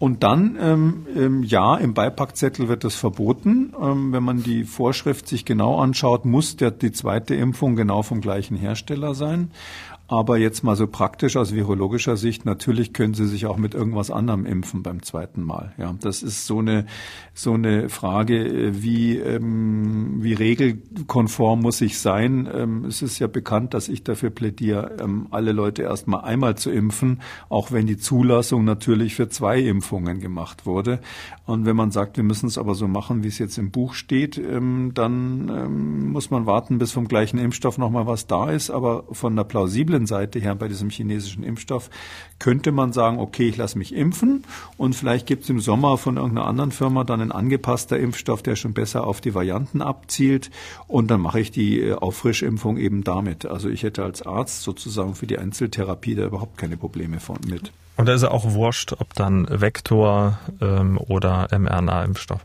Und 0.00 0.22
dann, 0.22 0.56
ähm, 0.58 1.06
ähm, 1.14 1.42
ja, 1.42 1.76
im 1.76 1.92
Beipackzettel 1.92 2.68
wird 2.68 2.84
das 2.84 2.94
verboten. 2.94 3.74
Ähm, 3.78 4.12
wenn 4.12 4.22
man 4.22 4.42
die 4.42 4.64
Vorschrift 4.64 5.28
sich 5.28 5.44
genau 5.44 5.78
anschaut, 5.78 6.24
muss 6.24 6.56
der, 6.56 6.70
die 6.70 6.90
zweite 6.90 7.34
Impfung 7.34 7.76
genau 7.76 8.02
vom 8.02 8.22
gleichen 8.22 8.56
Hersteller 8.56 9.14
sein. 9.14 9.50
Aber 10.10 10.38
jetzt 10.38 10.64
mal 10.64 10.74
so 10.74 10.88
praktisch 10.88 11.36
aus 11.36 11.54
virologischer 11.54 12.16
Sicht, 12.16 12.44
natürlich 12.44 12.92
können 12.92 13.14
Sie 13.14 13.28
sich 13.28 13.46
auch 13.46 13.58
mit 13.58 13.74
irgendwas 13.74 14.10
anderem 14.10 14.44
impfen 14.44 14.82
beim 14.82 15.04
zweiten 15.04 15.40
Mal. 15.40 15.72
Ja, 15.78 15.94
das 16.00 16.24
ist 16.24 16.48
so 16.48 16.58
eine, 16.58 16.86
so 17.32 17.52
eine 17.52 17.88
Frage, 17.88 18.44
äh, 18.44 18.82
wie, 18.82 19.18
ähm, 19.18 20.16
wie 20.20 20.32
regelkonform 20.32 21.60
muss 21.60 21.80
ich 21.80 22.00
sein? 22.00 22.48
Ähm, 22.52 22.86
es 22.86 23.02
ist 23.02 23.20
ja 23.20 23.28
bekannt, 23.28 23.72
dass 23.72 23.88
ich 23.88 24.02
dafür 24.02 24.30
plädiere, 24.30 24.96
ähm, 25.00 25.28
alle 25.30 25.52
Leute 25.52 25.82
erstmal 25.82 26.22
einmal 26.22 26.56
zu 26.56 26.72
impfen, 26.72 27.20
auch 27.48 27.70
wenn 27.70 27.86
die 27.86 27.96
Zulassung 27.96 28.64
natürlich 28.64 29.14
für 29.14 29.28
zwei 29.28 29.60
Impfungen 29.60 30.18
gemacht 30.18 30.66
wurde. 30.66 30.98
Und 31.46 31.66
wenn 31.66 31.76
man 31.76 31.92
sagt, 31.92 32.16
wir 32.16 32.24
müssen 32.24 32.48
es 32.48 32.58
aber 32.58 32.74
so 32.74 32.88
machen, 32.88 33.22
wie 33.22 33.28
es 33.28 33.38
jetzt 33.38 33.58
im 33.58 33.70
Buch 33.70 33.94
steht, 33.94 34.38
ähm, 34.38 34.90
dann 34.92 35.48
ähm, 35.48 36.10
muss 36.10 36.30
man 36.30 36.46
warten, 36.46 36.78
bis 36.78 36.90
vom 36.90 37.06
gleichen 37.06 37.38
Impfstoff 37.38 37.78
nochmal 37.78 38.08
was 38.08 38.26
da 38.26 38.50
ist. 38.50 38.70
Aber 38.70 39.04
von 39.12 39.36
der 39.36 39.44
plausiblen 39.44 39.99
anderen 40.00 40.06
Seite 40.06 40.38
her 40.38 40.54
bei 40.54 40.68
diesem 40.68 40.90
chinesischen 40.90 41.44
Impfstoff 41.44 41.90
könnte 42.38 42.72
man 42.72 42.92
sagen, 42.92 43.18
okay, 43.18 43.48
ich 43.48 43.56
lasse 43.56 43.76
mich 43.76 43.94
impfen 43.94 44.44
und 44.78 44.94
vielleicht 44.94 45.26
gibt 45.26 45.44
es 45.44 45.50
im 45.50 45.60
Sommer 45.60 45.98
von 45.98 46.16
irgendeiner 46.16 46.46
anderen 46.46 46.72
Firma 46.72 47.04
dann 47.04 47.20
ein 47.20 47.32
angepasster 47.32 47.98
Impfstoff, 47.98 48.42
der 48.42 48.56
schon 48.56 48.72
besser 48.72 49.06
auf 49.06 49.20
die 49.20 49.34
Varianten 49.34 49.82
abzielt 49.82 50.50
und 50.88 51.10
dann 51.10 51.20
mache 51.20 51.40
ich 51.40 51.50
die 51.50 51.80
äh, 51.80 51.94
Auffrischimpfung 51.94 52.78
eben 52.78 53.04
damit. 53.04 53.44
Also 53.44 53.68
ich 53.68 53.82
hätte 53.82 54.02
als 54.02 54.22
Arzt 54.22 54.62
sozusagen 54.62 55.14
für 55.14 55.26
die 55.26 55.38
Einzeltherapie 55.38 56.14
da 56.14 56.24
überhaupt 56.24 56.56
keine 56.56 56.76
Probleme 56.76 57.20
von 57.20 57.38
mit. 57.46 57.72
Und 57.96 58.06
da 58.06 58.14
ist 58.14 58.22
ja 58.22 58.30
auch 58.30 58.54
wurscht, 58.54 58.94
ob 58.98 59.12
dann 59.14 59.46
Vektor 59.50 60.38
ähm, 60.62 60.96
oder 60.96 61.48
mRNA-Impfstoff. 61.50 62.40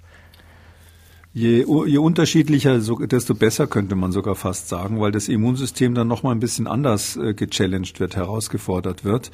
Je, 1.37 1.65
je 1.85 1.97
unterschiedlicher, 1.97 2.79
desto 2.79 3.35
besser 3.35 3.67
könnte 3.67 3.97
man 3.97 4.13
sogar 4.13 4.35
fast 4.35 4.69
sagen, 4.69 5.01
weil 5.01 5.11
das 5.11 5.27
Immunsystem 5.27 5.93
dann 5.93 6.07
nochmal 6.07 6.33
ein 6.33 6.39
bisschen 6.39 6.65
anders 6.65 7.17
äh, 7.17 7.33
gechallenged 7.33 7.99
wird, 7.99 8.15
herausgefordert 8.15 9.03
wird. 9.03 9.31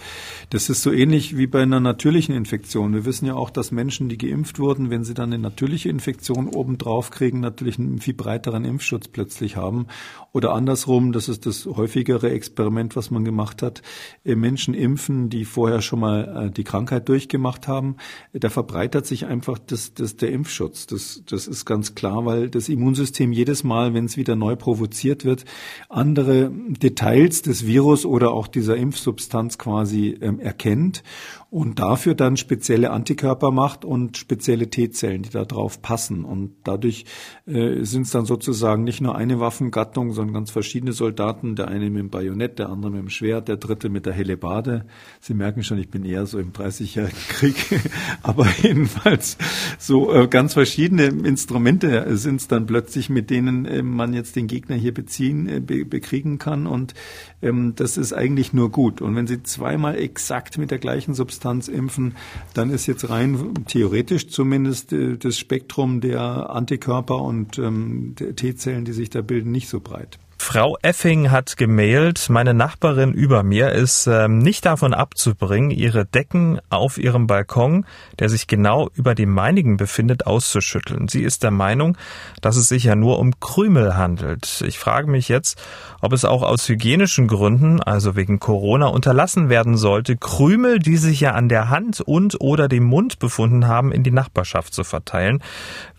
Das 0.49 0.71
ist 0.71 0.81
so 0.81 0.91
ähnlich 0.91 1.37
wie 1.37 1.45
bei 1.45 1.61
einer 1.61 1.79
natürlichen 1.79 2.33
Infektion. 2.33 2.95
Wir 2.95 3.05
wissen 3.05 3.27
ja 3.27 3.35
auch, 3.35 3.51
dass 3.51 3.71
Menschen, 3.71 4.09
die 4.09 4.17
geimpft 4.17 4.57
wurden, 4.57 4.89
wenn 4.89 5.03
sie 5.03 5.13
dann 5.13 5.31
eine 5.31 5.43
natürliche 5.43 5.89
Infektion 5.89 6.47
obendrauf 6.47 7.11
kriegen, 7.11 7.39
natürlich 7.39 7.77
einen 7.77 7.99
viel 7.99 8.15
breiteren 8.15 8.65
Impfschutz 8.65 9.07
plötzlich 9.07 9.55
haben. 9.55 9.85
Oder 10.31 10.53
andersrum, 10.53 11.11
das 11.11 11.29
ist 11.29 11.45
das 11.45 11.67
häufigere 11.67 12.31
Experiment, 12.31 12.95
was 12.95 13.11
man 13.11 13.25
gemacht 13.25 13.61
hat, 13.61 13.83
äh, 14.25 14.33
Menschen 14.33 14.73
impfen, 14.73 15.29
die 15.29 15.45
vorher 15.45 15.83
schon 15.83 15.99
mal 15.99 16.47
äh, 16.47 16.51
die 16.51 16.63
Krankheit 16.63 17.07
durchgemacht 17.09 17.67
haben. 17.67 17.97
Da 18.33 18.49
verbreitert 18.49 19.05
sich 19.05 19.27
einfach 19.27 19.59
das, 19.59 19.93
das, 19.93 20.15
der 20.15 20.31
Impfschutz. 20.31 20.87
Das, 20.87 21.21
das 21.27 21.45
ist 21.45 21.65
ganz 21.65 21.90
klar, 21.95 22.25
weil 22.25 22.49
das 22.49 22.69
Immunsystem 22.69 23.31
jedes 23.31 23.63
Mal, 23.63 23.93
wenn 23.93 24.05
es 24.05 24.17
wieder 24.17 24.35
neu 24.35 24.55
provoziert 24.55 25.25
wird, 25.25 25.45
andere 25.89 26.51
Details 26.51 27.41
des 27.41 27.65
Virus 27.65 28.05
oder 28.05 28.31
auch 28.31 28.47
dieser 28.47 28.77
Impfsubstanz 28.77 29.57
quasi 29.57 30.17
ähm, 30.21 30.39
erkennt 30.39 31.03
und 31.51 31.79
dafür 31.79 32.15
dann 32.15 32.37
spezielle 32.37 32.91
Antikörper 32.91 33.51
macht 33.51 33.83
und 33.83 34.15
spezielle 34.15 34.69
T-Zellen, 34.69 35.23
die 35.23 35.31
da 35.31 35.43
drauf 35.43 35.81
passen. 35.81 36.23
Und 36.23 36.53
dadurch 36.63 37.03
äh, 37.45 37.83
sind 37.83 38.03
es 38.03 38.11
dann 38.11 38.23
sozusagen 38.23 38.85
nicht 38.85 39.01
nur 39.01 39.15
eine 39.17 39.41
Waffengattung, 39.41 40.13
sondern 40.13 40.33
ganz 40.33 40.49
verschiedene 40.49 40.93
Soldaten, 40.93 41.57
der 41.57 41.67
eine 41.67 41.89
mit 41.89 41.99
dem 41.99 42.09
Bajonett, 42.09 42.57
der 42.57 42.69
andere 42.69 42.91
mit 42.91 43.01
dem 43.01 43.09
Schwert, 43.09 43.49
der 43.49 43.57
dritte 43.57 43.89
mit 43.89 44.05
der 44.05 44.13
Hellebade. 44.13 44.85
Sie 45.19 45.33
merken 45.33 45.61
schon, 45.61 45.77
ich 45.77 45.89
bin 45.89 46.05
eher 46.05 46.25
so 46.25 46.39
im 46.39 46.53
30-jährigen 46.53 47.19
Krieg, 47.27 47.81
aber 48.23 48.47
jedenfalls 48.61 49.37
so 49.77 50.13
äh, 50.13 50.29
ganz 50.29 50.53
verschiedene 50.53 51.07
Instrumente 51.07 52.15
sind 52.15 52.39
es 52.39 52.47
dann 52.47 52.65
plötzlich, 52.65 53.09
mit 53.09 53.29
denen 53.29 53.65
äh, 53.65 53.83
man 53.83 54.13
jetzt 54.13 54.37
den 54.37 54.47
Gegner 54.47 54.77
hier 54.77 54.93
beziehen, 54.93 55.49
äh, 55.49 55.59
be 55.59 55.83
bekriegen 55.83 56.37
kann. 56.37 56.65
Und 56.65 56.93
ähm, 57.41 57.73
das 57.75 57.97
ist 57.97 58.13
eigentlich 58.13 58.53
nur 58.53 58.71
gut. 58.71 59.01
Und 59.01 59.17
wenn 59.17 59.27
Sie 59.27 59.43
zweimal 59.43 59.97
exakt 59.97 60.57
mit 60.57 60.71
der 60.71 60.79
gleichen 60.79 61.13
Substanz 61.13 61.40
impfen, 61.67 62.15
dann 62.53 62.69
ist 62.69 62.87
jetzt 62.87 63.09
rein 63.09 63.53
theoretisch 63.67 64.27
zumindest 64.27 64.93
äh, 64.93 65.17
das 65.17 65.37
Spektrum 65.37 66.01
der 66.01 66.49
Antikörper 66.49 67.21
und 67.21 67.57
ähm, 67.57 68.15
T-Zellen, 68.15 68.85
die 68.85 68.93
sich 68.93 69.09
da 69.09 69.21
bilden, 69.21 69.51
nicht 69.51 69.69
so 69.69 69.79
breit. 69.79 70.19
Frau 70.43 70.75
Effing 70.81 71.29
hat 71.29 71.55
gemailt, 71.55 72.29
meine 72.29 72.53
Nachbarin 72.53 73.13
über 73.13 73.41
mir 73.43 73.71
ist 73.71 74.07
ähm, 74.07 74.39
nicht 74.39 74.65
davon 74.65 74.93
abzubringen, 74.93 75.69
ihre 75.69 76.03
Decken 76.03 76.59
auf 76.69 76.97
ihrem 76.97 77.27
Balkon, 77.27 77.85
der 78.19 78.27
sich 78.27 78.47
genau 78.47 78.89
über 78.95 79.13
dem 79.15 79.29
meinigen 79.29 79.77
befindet, 79.77 80.25
auszuschütteln. 80.25 81.07
Sie 81.07 81.21
ist 81.21 81.43
der 81.43 81.51
Meinung, 81.51 81.95
dass 82.41 82.57
es 82.57 82.67
sich 82.67 82.85
ja 82.85 82.95
nur 82.95 83.19
um 83.19 83.39
Krümel 83.39 83.95
handelt. 83.95 84.61
Ich 84.67 84.79
frage 84.79 85.09
mich 85.09 85.29
jetzt, 85.29 85.61
ob 86.01 86.11
es 86.11 86.25
auch 86.25 86.41
aus 86.41 86.67
hygienischen 86.67 87.27
Gründen, 87.27 87.79
also 87.79 88.15
wegen 88.15 88.39
Corona, 88.39 88.87
unterlassen 88.87 89.47
werden 89.47 89.77
sollte, 89.77 90.17
Krümel, 90.17 90.79
die 90.79 90.97
sich 90.97 91.21
ja 91.21 91.31
an 91.31 91.49
der 91.49 91.69
Hand 91.69 92.01
und 92.01 92.41
oder 92.41 92.67
dem 92.67 92.83
Mund 92.83 93.19
befunden 93.19 93.67
haben, 93.67 93.91
in 93.91 94.03
die 94.03 94.11
Nachbarschaft 94.11 94.73
zu 94.73 94.83
verteilen. 94.83 95.41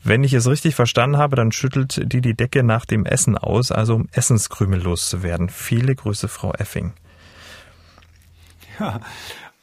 Wenn 0.04 0.24
ich 0.24 0.32
es 0.32 0.48
richtig 0.48 0.74
verstanden 0.74 1.16
habe, 1.16 1.36
dann 1.36 1.52
schüttelt 1.52 2.00
die 2.12 2.20
die 2.20 2.34
Decke 2.34 2.64
nach 2.64 2.84
dem 2.84 3.06
Essen 3.06 3.38
aus, 3.38 3.70
also 3.70 3.94
um 3.94 4.08
Essenskrümel 4.12 4.82
loszuwerden. 4.82 5.48
Viele 5.48 5.94
Grüße, 5.94 6.28
Frau 6.28 6.52
Effing. 6.54 6.92
Ja, 8.80 9.00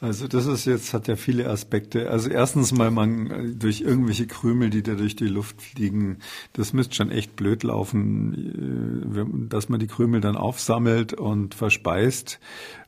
also 0.02 0.30
das 0.30 0.46
ist 0.46 0.64
jetzt, 0.64 0.94
hat 0.94 1.10
ja 1.10 1.18
viele 1.18 1.50
Aspekte. 1.50 2.10
Also 2.10 2.30
erstens 2.30 2.72
mal 2.72 2.90
man 2.90 3.60
durch 3.60 3.82
irgendwelche 3.82 4.28
Krümel, 4.28 4.70
die 4.70 4.82
da 4.82 4.94
durch 4.94 5.18
die 5.18 5.28
Luft 5.28 5.62
fliegen, 5.62 6.20
das 6.54 6.72
müsste 6.72 6.96
schon 6.96 7.12
echt 7.12 7.36
blöd 7.36 7.64
laufen, 7.64 9.12
äh, 9.14 9.50
dass 9.50 9.68
man 9.68 9.82
die 9.82 9.88
Krümel 9.88 10.22
dann 10.22 10.38
aufsammelt 10.38 11.14
und 11.14 11.54
verspeist. 11.54 12.40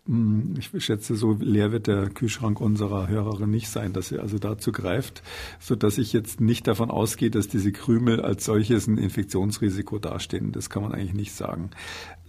Hm, 0.08 0.56
ich 0.58 0.84
schätze, 0.84 1.16
so 1.16 1.34
leer 1.40 1.72
wird 1.72 1.86
der 1.86 2.10
Kühlschrank 2.10 2.60
unserer 2.60 3.08
Hörerin 3.08 3.52
nicht 3.52 3.70
sein, 3.70 3.94
dass 3.94 4.08
sie 4.10 4.18
also 4.18 4.40
dazu 4.40 4.72
greift, 4.72 5.22
so 5.60 5.76
dass 5.76 6.00
ich 6.00 6.12
jetzt 6.12 6.42
nicht 6.42 6.66
davon 6.68 6.90
ausgehe, 6.90 7.30
dass 7.30 7.48
diese 7.48 7.72
Krümel 7.72 8.20
als 8.20 8.46
solches 8.46 8.88
ein 8.88 8.98
Infektionsrisiko 8.98 10.00
dastehen. 10.00 10.54
Das 10.54 10.72
kann 10.72 10.82
man 10.82 10.92
eigentlich 10.92 11.14
nicht 11.14 11.34
sagen. 11.34 11.70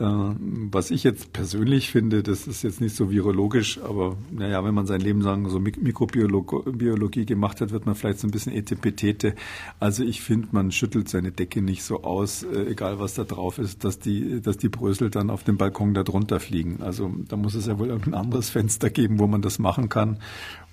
Ähm, 0.03 0.69
was 0.73 0.91
ich 0.91 1.05
jetzt 1.05 1.33
persönlich 1.33 1.91
finde, 1.91 2.25
das 2.25 2.49
ist 2.49 2.65
jetzt 2.65 2.81
nicht 2.81 2.97
so 2.97 3.13
virologisch, 3.13 3.79
aber 3.81 4.17
naja, 4.33 4.65
wenn 4.65 4.75
man 4.75 4.85
sein 4.85 5.01
Leben 5.01 5.21
lang 5.21 5.49
so 5.49 5.61
Mikrobiologie 5.61 7.25
gemacht 7.25 7.61
hat, 7.61 7.71
wird 7.71 7.87
man 7.87 7.95
vielleicht 7.95 8.19
so 8.19 8.27
ein 8.27 8.33
bisschen 8.33 8.53
Etepetete. 8.53 9.37
Also 9.79 10.03
ich 10.03 10.21
finde, 10.21 10.49
man 10.51 10.73
schüttelt 10.73 11.09
seine 11.09 11.31
Decke 11.31 11.63
nicht 11.63 11.85
so 11.85 12.03
aus, 12.03 12.43
äh, 12.43 12.71
egal 12.71 12.99
was 12.99 13.15
da 13.15 13.23
drauf 13.23 13.59
ist, 13.59 13.85
dass 13.85 14.01
die, 14.01 14.41
dass 14.41 14.57
die 14.57 14.69
Brösel 14.69 15.09
dann 15.09 15.31
auf 15.31 15.45
dem 15.45 15.57
Balkon 15.57 15.95
da 15.95 16.03
drunter 16.03 16.41
fliegen. 16.41 16.83
Also 16.83 17.15
da 17.29 17.37
muss 17.37 17.55
es 17.55 17.67
ja 17.67 17.79
wohl 17.79 17.89
irgendein 17.89 18.15
anderes 18.15 18.51
Fenster 18.51 18.91
geben, 18.91 19.21
wo 19.21 19.29
man 19.29 19.41
das 19.41 19.61
machen 19.61 19.89
kann. 19.89 20.19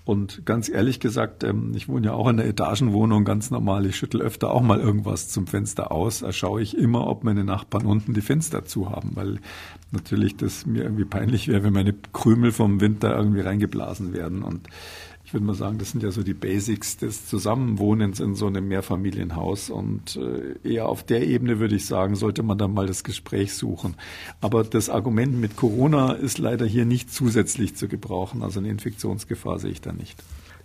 Und 0.10 0.43
ganz 0.43 0.70
ehrlich 0.70 0.99
gesagt, 0.99 1.43
ähm, 1.43 1.72
ich 1.76 1.88
wohne 1.88 2.07
ja 2.07 2.14
auch 2.14 2.28
in 2.28 2.39
einer 2.39 2.49
Etagenwohnung, 2.49 3.26
ganz 3.26 3.51
normal. 3.51 3.86
Ich 3.86 3.95
schüttel 3.95 4.24
öfter 4.24 4.49
auch 4.49 4.64
mal 4.64 4.80
irgendwas 4.80 5.28
zum 5.28 5.45
Fenster 5.45 5.91
aus. 5.91 6.22
Da 6.22 6.32
schaue 6.32 6.64
ich 6.64 6.76
immer, 6.76 7.05
ob 7.05 7.24
meine 7.24 7.43
Nachbarn 7.43 7.86
unten 7.86 8.16
die 8.16 8.22
Fenster 8.22 8.66
zu 8.66 8.89
haben, 8.89 9.12
weil 9.14 9.38
natürlich 9.91 10.36
das 10.36 10.66
mir 10.66 10.82
irgendwie 10.82 11.05
peinlich 11.05 11.47
wäre, 11.47 11.62
wenn 11.62 11.74
meine 11.74 11.93
Krümel 12.12 12.51
vom 12.51 12.82
Winter 12.82 13.16
irgendwie 13.16 13.41
reingeblasen 13.41 14.12
werden. 14.12 14.41
Und 14.41 14.68
ich 15.30 15.34
würde 15.34 15.45
mal 15.45 15.53
sagen, 15.53 15.77
das 15.77 15.91
sind 15.91 16.01
ja 16.01 16.09
so 16.09 16.23
die 16.23 16.34
Basics 16.34 16.97
des 16.97 17.27
Zusammenwohnens 17.27 18.19
in 18.19 18.34
so 18.34 18.47
einem 18.47 18.67
Mehrfamilienhaus. 18.67 19.69
Und 19.69 20.15
äh, 20.15 20.67
eher 20.67 20.89
auf 20.89 21.03
der 21.03 21.21
Ebene 21.21 21.59
würde 21.59 21.75
ich 21.75 21.86
sagen, 21.86 22.15
sollte 22.15 22.41
man 22.41 22.57
dann 22.57 22.73
mal 22.73 22.88
das 22.88 23.03
Gespräch 23.03 23.53
suchen. 23.53 23.93
Aber 24.41 24.63
das 24.63 24.89
Argument 24.89 25.39
mit 25.39 25.55
Corona 25.55 26.13
ist 26.13 26.39
leider 26.39 26.65
hier 26.65 26.86
nicht 26.86 27.13
zusätzlich 27.13 27.75
zu 27.75 27.88
gebrauchen. 27.88 28.41
Also 28.41 28.59
eine 28.59 28.69
Infektionsgefahr 28.69 29.59
sehe 29.59 29.69
ich 29.69 29.82
da 29.82 29.93
nicht. 29.93 30.17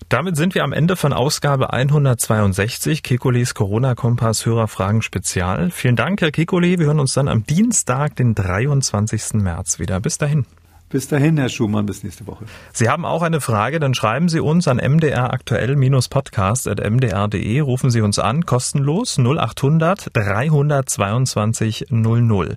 Damit 0.09 0.39
sind 0.39 0.55
wir 0.55 0.65
am 0.65 0.73
Ende 0.73 0.97
von 0.97 1.13
Ausgabe 1.13 1.75
162 1.75 3.03
Kekules 3.03 3.53
Corona-Kompass 3.53 4.47
Hörerfragen 4.47 5.03
Spezial. 5.03 5.73
Vielen 5.73 5.97
Dank, 5.97 6.23
Herr 6.23 6.33
Kekule. 6.33 6.79
Wir 6.79 6.87
hören 6.87 7.01
uns 7.01 7.13
dann 7.13 7.29
am 7.29 7.45
Dienstag, 7.45 8.17
den 8.17 8.35
23. 8.35 9.43
März 9.43 9.79
wieder. 9.79 10.01
Bis 10.01 10.17
dahin. 10.17 10.47
Bis 10.95 11.09
dahin, 11.09 11.37
Herr 11.39 11.49
Schumann, 11.49 11.87
bis 11.87 12.05
nächste 12.05 12.29
Woche. 12.29 12.45
Sie 12.73 12.89
haben 12.89 13.05
auch 13.05 13.23
eine 13.23 13.41
Frage, 13.41 13.81
dann 13.81 13.95
schreiben 13.95 14.29
Sie 14.29 14.39
uns 14.39 14.69
an 14.69 14.77
mdraktuell-podcast.mdr.de, 14.77 17.59
rufen 17.59 17.91
Sie 17.91 18.01
uns 18.01 18.21
an, 18.21 18.47
kostenlos 18.47 19.19
0800 19.19 20.11
322 20.13 21.87
00. 21.91 22.57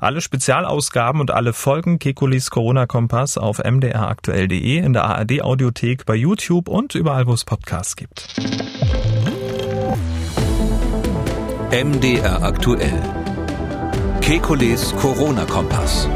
Alle 0.00 0.22
Spezialausgaben 0.22 1.20
und 1.20 1.30
alle 1.30 1.52
Folgen 1.52 1.98
Kekulis 1.98 2.48
Corona-Kompass 2.48 3.36
auf 3.36 3.62
mdraktuell.de, 3.62 4.78
in 4.78 4.94
der 4.94 5.04
ARD-Audiothek, 5.04 6.06
bei 6.06 6.14
YouTube 6.14 6.70
und 6.70 6.94
überall, 6.94 7.26
wo 7.26 7.34
es 7.34 7.44
Podcasts 7.44 7.96
gibt. 7.96 8.34
MDR 11.70 12.42
aktuell. 12.42 13.02
Kekules 14.22 14.96
Corona-Kompass. 14.96 16.08